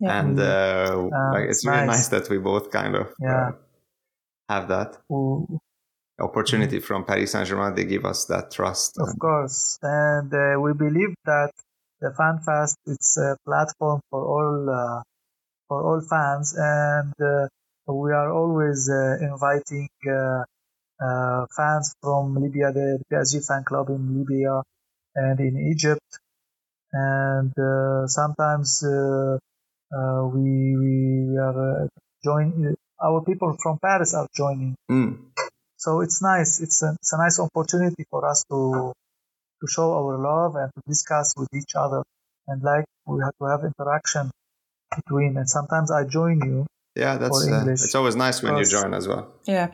Yeah. 0.00 0.18
And 0.18 0.36
like, 0.36 1.44
it's, 1.44 1.58
it's 1.58 1.66
really 1.66 1.86
nice. 1.86 1.96
nice. 1.96 2.08
that 2.08 2.28
we 2.28 2.38
both 2.38 2.70
kind 2.70 2.94
of 2.94 3.14
yeah 3.20 3.52
have 4.48 4.68
that 4.68 4.98
mm. 5.10 5.58
opportunity 6.20 6.78
mm. 6.78 6.82
from 6.82 7.04
Paris 7.04 7.32
Saint 7.32 7.46
Germain. 7.48 7.74
They 7.74 7.84
give 7.84 8.04
us 8.04 8.26
that 8.26 8.50
trust. 8.50 8.98
Of 8.98 9.18
course, 9.18 9.78
and 9.82 10.32
uh, 10.32 10.60
we 10.60 10.72
believe 10.74 11.14
that 11.24 11.52
the 12.00 12.12
Fan 12.18 12.38
Fest 12.46 12.76
it's 12.86 13.16
a 13.16 13.36
platform 13.46 14.00
for 14.10 14.22
all 14.34 14.70
uh, 14.70 15.02
for 15.68 15.78
all 15.88 16.00
fans, 16.00 16.54
and 16.56 17.14
uh, 17.20 17.92
we 17.92 18.12
are 18.12 18.30
always 18.32 18.90
uh, 18.90 19.16
inviting 19.20 19.88
uh, 21.02 21.06
uh, 21.06 21.46
fans 21.56 21.94
from 22.00 22.34
Libya, 22.34 22.72
the 22.72 23.00
PSG 23.10 23.46
fan 23.46 23.64
club 23.64 23.90
in 23.90 24.18
Libya 24.18 24.62
and 25.14 25.40
in 25.40 25.70
Egypt, 25.72 26.18
and 26.92 27.52
sometimes 28.08 28.82
we 28.82 30.76
we 30.76 31.38
are 31.38 31.88
join 32.24 32.74
our 33.02 33.20
people 33.24 33.56
from 33.60 33.78
Paris 33.78 34.14
are 34.14 34.28
joining. 34.34 34.76
Mm. 34.90 35.18
So 35.76 36.00
it's 36.00 36.22
nice. 36.22 36.60
It's 36.60 36.82
a, 36.82 36.94
it's 36.94 37.12
a 37.12 37.18
nice 37.18 37.40
opportunity 37.40 38.04
for 38.08 38.28
us 38.28 38.44
to 38.50 38.92
to 39.60 39.66
show 39.66 39.92
our 39.94 40.18
love 40.18 40.56
and 40.56 40.70
to 40.74 40.82
discuss 40.86 41.34
with 41.36 41.48
each 41.54 41.74
other. 41.74 42.02
And 42.46 42.62
like 42.62 42.84
we 43.06 43.20
have 43.22 43.34
to 43.40 43.44
have 43.46 43.64
interaction 43.64 44.30
between. 44.94 45.36
And 45.36 45.48
sometimes 45.48 45.90
I 45.90 46.04
join 46.04 46.40
you. 46.44 46.66
Yeah, 46.94 47.16
that's 47.16 47.48
uh, 47.48 47.64
it's 47.68 47.94
always 47.94 48.16
nice 48.16 48.42
when 48.42 48.56
you 48.56 48.64
join 48.64 48.94
as 48.94 49.08
well. 49.08 49.32
Yeah. 49.46 49.68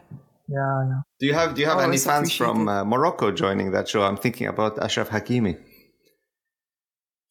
Yeah, 0.48 0.84
yeah. 0.88 1.00
Do 1.20 1.26
you 1.26 1.34
have 1.34 1.54
Do 1.54 1.60
you 1.60 1.66
have 1.68 1.80
any 1.80 1.98
fans 1.98 2.32
from 2.32 2.68
uh, 2.68 2.84
Morocco 2.84 3.30
joining 3.30 3.72
that 3.72 3.88
show? 3.88 4.02
I'm 4.02 4.16
thinking 4.16 4.46
about 4.46 4.76
Achraf 4.76 5.08
Hakimi. 5.08 5.58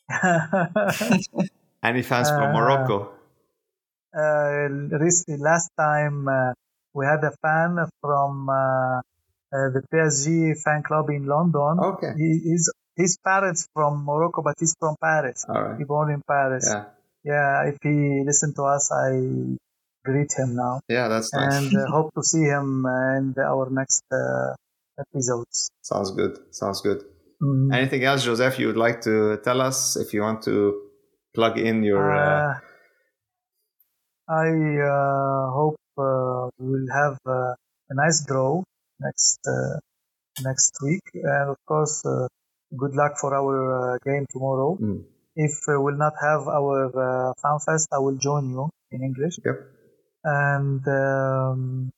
any 1.84 2.04
fans 2.04 2.30
uh, 2.30 2.38
from 2.38 2.54
Morocco? 2.54 3.12
Uh, 4.16 4.70
recently, 5.02 5.42
last 5.42 5.72
time 5.78 6.28
uh, 6.28 6.54
we 6.94 7.06
had 7.06 7.24
a 7.24 7.32
fan 7.42 7.78
from 8.02 8.50
uh, 8.50 9.02
the 9.52 9.82
PSG 9.92 10.54
fan 10.62 10.84
club 10.84 11.10
in 11.10 11.26
London. 11.26 11.80
Okay. 11.80 12.14
He, 12.18 12.40
he's 12.44 12.70
his 12.96 13.18
parents 13.18 13.68
from 13.74 14.06
Morocco, 14.06 14.44
but 14.44 14.56
he's 14.60 14.76
from 14.80 14.96
Paris. 15.02 15.46
All 15.50 15.62
right. 15.62 15.78
He 15.78 15.86
born 15.86 16.12
in 16.12 16.22
Paris. 16.22 16.66
Yeah. 16.68 16.86
Yeah. 17.24 17.70
If 17.70 17.78
he 17.82 18.24
listen 18.24 18.54
to 18.56 18.64
us, 18.64 18.92
I 18.92 19.58
greet 20.10 20.32
him 20.40 20.50
now. 20.56 20.74
Yeah, 20.88 21.08
that's 21.08 21.30
nice. 21.34 21.56
And 21.56 21.70
uh, 21.76 21.92
hope 21.98 22.10
to 22.18 22.24
see 22.24 22.46
him 22.56 22.68
in 23.20 23.36
our 23.54 23.66
next 23.80 24.04
uh, 24.12 24.54
episodes. 25.06 25.70
Sounds 25.82 26.12
good. 26.12 26.34
Sounds 26.52 26.82
good. 26.82 27.00
Mm-hmm. 27.42 27.74
Anything 27.80 28.04
else, 28.04 28.24
Joseph, 28.24 28.58
you 28.60 28.68
would 28.68 28.82
like 28.88 29.00
to 29.02 29.38
tell 29.44 29.60
us 29.62 29.96
if 29.96 30.14
you 30.14 30.22
want 30.22 30.42
to 30.50 30.88
plug 31.38 31.60
in 31.60 31.84
your 31.84 32.06
uh, 32.12 32.56
I 34.28 34.50
uh, 34.94 35.52
hope 35.52 35.80
uh, 35.98 36.50
we'll 36.58 36.92
have 36.94 37.18
uh, 37.26 37.54
a 37.92 37.94
nice 37.94 38.26
draw 38.26 38.64
next 39.00 39.40
next 40.44 40.74
week, 40.84 41.06
and 41.14 41.50
of 41.54 41.58
course, 41.66 42.04
good 42.76 42.94
luck 42.96 43.14
for 43.22 43.34
our 43.34 44.00
game 44.06 44.26
tomorrow. 44.32 44.78
Mm. 44.82 45.04
If 45.36 45.54
we'll 45.68 46.02
not 46.06 46.14
have 46.22 46.48
our 46.48 46.80
uh, 46.90 47.34
fan 47.42 47.60
fest, 47.66 47.88
I 47.94 48.00
will 48.00 48.18
join 48.18 48.50
you 48.50 48.70
in 48.92 49.04
English. 49.04 49.40
Yep. 49.46 49.77
And 50.24 50.86
um, 50.88 51.92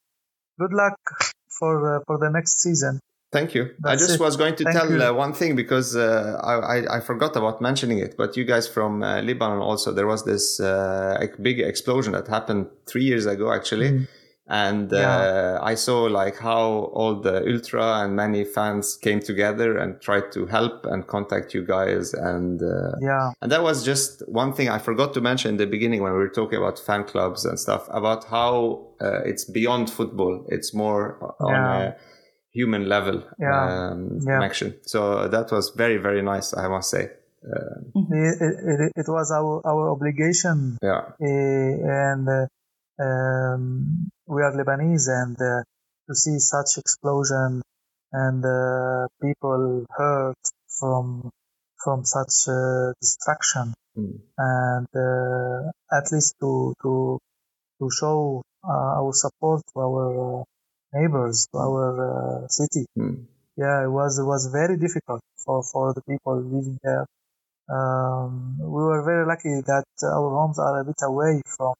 good 0.59 0.73
luck 0.73 0.99
for 1.47 2.03
for 2.05 2.17
the 2.17 2.29
next 2.29 2.61
season. 2.61 2.99
Thank 3.31 3.53
you. 3.53 3.75
That's 3.79 4.01
I 4.01 4.07
just 4.07 4.19
it. 4.19 4.23
was 4.23 4.37
going 4.37 4.55
to 4.55 4.63
Thank 4.63 4.75
tell 4.75 5.01
uh, 5.01 5.13
one 5.13 5.33
thing 5.33 5.55
because 5.55 5.95
uh, 5.95 6.39
I, 6.43 6.97
I, 6.97 6.99
forgot 6.99 7.35
about 7.35 7.61
mentioning 7.61 7.99
it. 7.99 8.17
But 8.17 8.35
you 8.35 8.43
guys 8.43 8.67
from 8.67 9.03
uh, 9.03 9.21
Lebanon 9.21 9.59
also, 9.59 9.93
there 9.93 10.07
was 10.07 10.25
this 10.25 10.59
uh, 10.59 11.27
big 11.39 11.59
explosion 11.59 12.13
that 12.13 12.27
happened 12.27 12.69
three 12.87 13.03
years 13.03 13.27
ago, 13.27 13.53
actually. 13.53 13.91
Mm. 13.91 14.07
And 14.49 14.91
yeah. 14.91 15.17
Uh, 15.17 15.59
I 15.61 15.75
saw 15.75 16.03
like 16.03 16.37
how 16.37 16.91
all 16.93 17.15
the 17.15 17.45
ultra 17.47 18.01
and 18.01 18.15
many 18.15 18.43
fans 18.43 18.97
came 18.97 19.19
together 19.19 19.77
and 19.77 20.01
tried 20.01 20.31
to 20.31 20.47
help 20.47 20.85
and 20.85 21.05
contact 21.05 21.53
you 21.53 21.63
guys. 21.65 22.13
And 22.13 22.61
uh, 22.61 22.93
yeah, 22.99 23.31
and 23.41 23.51
that 23.51 23.61
was 23.61 23.85
just 23.85 24.27
one 24.27 24.53
thing 24.53 24.67
I 24.69 24.79
forgot 24.79 25.13
to 25.13 25.21
mention 25.21 25.51
in 25.51 25.57
the 25.57 25.67
beginning 25.67 26.01
when 26.01 26.13
we 26.13 26.17
were 26.17 26.29
talking 26.29 26.57
about 26.57 26.79
fan 26.79 27.03
clubs 27.03 27.45
and 27.45 27.59
stuff 27.59 27.87
about 27.91 28.25
how 28.25 28.87
it's 28.99 29.45
beyond 29.45 29.89
football. 29.89 30.45
It's 30.49 30.73
more 30.73 31.35
on 31.39 31.53
a 31.53 31.95
human 32.51 32.89
level 32.89 33.23
yeah. 33.39 33.89
Um, 33.91 34.19
yeah. 34.21 34.37
connection. 34.37 34.75
So 34.83 35.27
that 35.27 35.51
was 35.51 35.69
very, 35.75 35.97
very 35.97 36.21
nice, 36.21 36.55
I 36.55 36.67
must 36.67 36.89
say. 36.89 37.09
Uh, 37.43 37.79
it, 37.95 38.41
it, 38.41 38.91
it, 38.95 39.05
was 39.07 39.31
our, 39.31 39.61
our 39.65 39.89
obligation. 39.91 40.77
Yeah. 40.81 41.03
Uh, 41.21 41.25
and 41.25 42.27
uh, 42.27 42.47
um, 42.99 44.09
we 44.27 44.41
are 44.41 44.53
Lebanese, 44.53 45.07
and 45.07 45.37
uh, 45.41 45.63
to 46.07 46.15
see 46.15 46.39
such 46.39 46.77
explosion 46.77 47.61
and 48.11 48.43
uh, 48.43 49.07
people 49.21 49.85
hurt 49.89 50.37
from 50.67 51.29
from 51.83 52.03
such 52.03 52.49
uh, 52.49 52.91
destruction, 53.01 53.73
mm. 53.97 54.19
and 54.37 54.87
at 55.91 56.11
least 56.11 56.35
to 56.41 56.73
to 56.81 57.19
to 57.79 57.89
show 57.99 58.41
our 58.65 59.13
support 59.13 59.61
to 59.73 59.79
our 59.79 60.43
neighbors 60.93 61.47
to 61.53 61.57
our 61.59 62.43
uh, 62.43 62.47
city. 62.47 62.85
Mm. 62.97 63.25
Yeah, 63.55 63.83
it 63.85 63.91
was 63.91 64.19
it 64.19 64.25
was 64.25 64.49
very 64.51 64.77
difficult 64.77 65.21
for 65.37 65.63
for 65.63 65.93
the 65.93 66.01
people 66.01 66.41
living 66.41 66.79
there. 66.83 67.05
Um, 67.69 68.57
we 68.59 68.81
were 68.81 69.03
very 69.03 69.25
lucky 69.27 69.61
that 69.61 69.85
our 70.03 70.29
homes 70.31 70.57
are 70.57 70.81
a 70.81 70.83
bit 70.83 70.99
away 71.03 71.41
from 71.45 71.75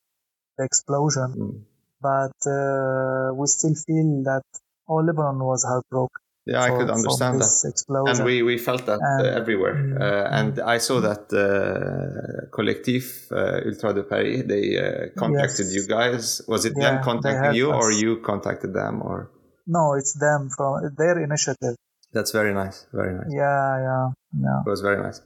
the 0.60 0.66
explosion. 0.70 1.30
Mm. 1.40 1.58
but 2.02 2.38
uh, 2.48 3.34
we 3.34 3.46
still 3.48 3.76
feel 3.76 4.24
that 4.24 4.44
all 4.88 5.04
Lebanon 5.06 5.40
was 5.40 5.64
heartbroken. 5.64 6.22
Yeah, 6.46 6.66
for, 6.66 6.74
I 6.74 6.78
could 6.78 6.90
understand 6.90 7.42
that. 7.42 7.70
Explosion. 7.70 8.16
And 8.16 8.26
we, 8.26 8.42
we 8.42 8.58
felt 8.58 8.86
that 8.86 9.00
uh, 9.00 9.18
and, 9.18 9.28
uh, 9.28 9.40
everywhere. 9.42 9.76
Mm, 9.76 10.02
uh, 10.02 10.38
and 10.40 10.54
mm. 10.56 10.66
I 10.66 10.78
saw 10.80 11.00
that 11.02 11.24
uh, 11.34 12.50
Collectif 12.56 13.32
uh, 13.32 13.68
Ultra 13.68 13.94
de 13.94 14.04
Paris, 14.04 14.44
they 14.48 14.78
uh, 14.78 15.10
contacted 15.18 15.68
yes. 15.68 15.76
you 15.76 15.88
guys. 15.88 16.42
Was 16.48 16.66
it 16.66 16.74
yeah, 16.76 16.96
them 16.96 17.04
contacting 17.04 17.56
you 17.56 17.72
us. 17.72 17.84
or 17.84 17.92
you 17.92 18.18
contacted 18.22 18.74
them 18.74 19.02
or? 19.02 19.30
No, 19.68 19.94
it's 19.94 20.14
them 20.14 20.50
from 20.50 20.96
their 20.98 21.22
initiative. 21.22 21.76
That's 22.12 22.32
very 22.32 22.54
nice. 22.54 22.88
Very 22.92 23.14
nice. 23.14 23.30
Yeah, 23.30 23.78
yeah, 23.88 24.08
yeah. 24.42 24.62
It 24.66 24.70
was 24.70 24.82
very 24.82 25.04
nice. 25.04 25.22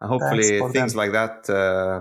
And 0.00 0.08
hopefully 0.08 0.60
things 0.72 0.92
them. 0.94 0.98
like 0.98 1.12
that 1.12 1.50
uh, 1.50 2.00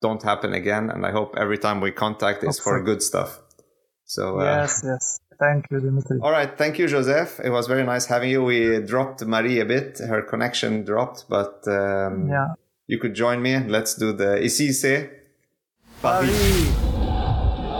don't 0.00 0.22
happen 0.22 0.52
again. 0.52 0.90
And 0.90 1.04
I 1.04 1.10
hope 1.10 1.34
every 1.36 1.58
time 1.58 1.80
we 1.80 1.90
contact 1.90 2.44
is 2.44 2.58
for 2.58 2.82
good 2.82 3.02
stuff. 3.02 3.40
So 4.04 4.42
yes, 4.42 4.82
yes. 4.84 5.20
Thank 5.38 5.66
you, 5.70 5.78
Dimitri. 5.80 6.18
All 6.20 6.32
right. 6.32 6.58
Thank 6.58 6.78
you, 6.78 6.88
Joseph. 6.88 7.38
It 7.44 7.50
was 7.50 7.68
very 7.68 7.84
nice 7.84 8.06
having 8.06 8.30
you. 8.30 8.42
We 8.42 8.80
dropped 8.80 9.24
Marie 9.24 9.60
a 9.60 9.64
bit. 9.64 9.98
Her 9.98 10.22
connection 10.22 10.84
dropped, 10.84 11.26
but 11.28 11.62
um, 11.68 12.28
yeah. 12.28 12.54
you 12.88 12.98
could 12.98 13.14
join 13.14 13.40
me. 13.40 13.58
Let's 13.60 13.94
do 13.94 14.12
the 14.12 14.42
Ici 14.42 14.72
c'est 14.72 15.10
Paris. 16.02 16.68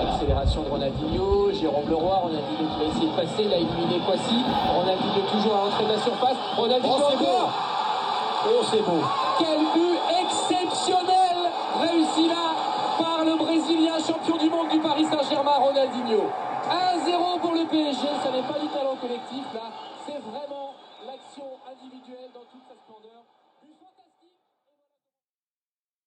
Accélération 0.06 0.62
de 0.64 0.68
Ronaldinho, 0.68 1.52
Jérôme 1.52 1.88
Leroy, 1.88 2.18
Ronaldinho 2.18 2.68
qui 2.68 2.78
va 2.78 2.84
essayer 2.90 3.10
de 3.10 3.16
passer, 3.16 3.42
il 3.42 3.52
a 3.52 3.56
éliminé 3.56 4.00
Kwasi, 4.04 4.44
Ronaldinho 4.74 5.26
toujours 5.30 5.56
à 5.56 5.64
l'entrée 5.64 5.84
de 5.84 5.90
la 5.90 5.98
surface, 5.98 6.36
Ronaldinho 6.56 6.94
oh, 6.96 7.08
c'est 7.10 7.18
beau 7.18 7.48
Oh 8.46 8.62
c'est 8.70 8.82
beau 8.82 9.02
Quel 9.38 9.58
but 9.74 9.87
Paris 14.78 15.06
Saint-Germain, 15.10 15.58
Ronaldinho. 15.58 16.30
1-0 16.68 17.40
pour 17.40 17.52
le 17.52 17.64
PSG, 17.66 18.06
ça 18.22 18.30
n'est 18.30 18.42
pas 18.42 18.58
du 18.58 18.68
talent 18.68 18.96
collectif 19.00 19.44
là, 19.54 19.70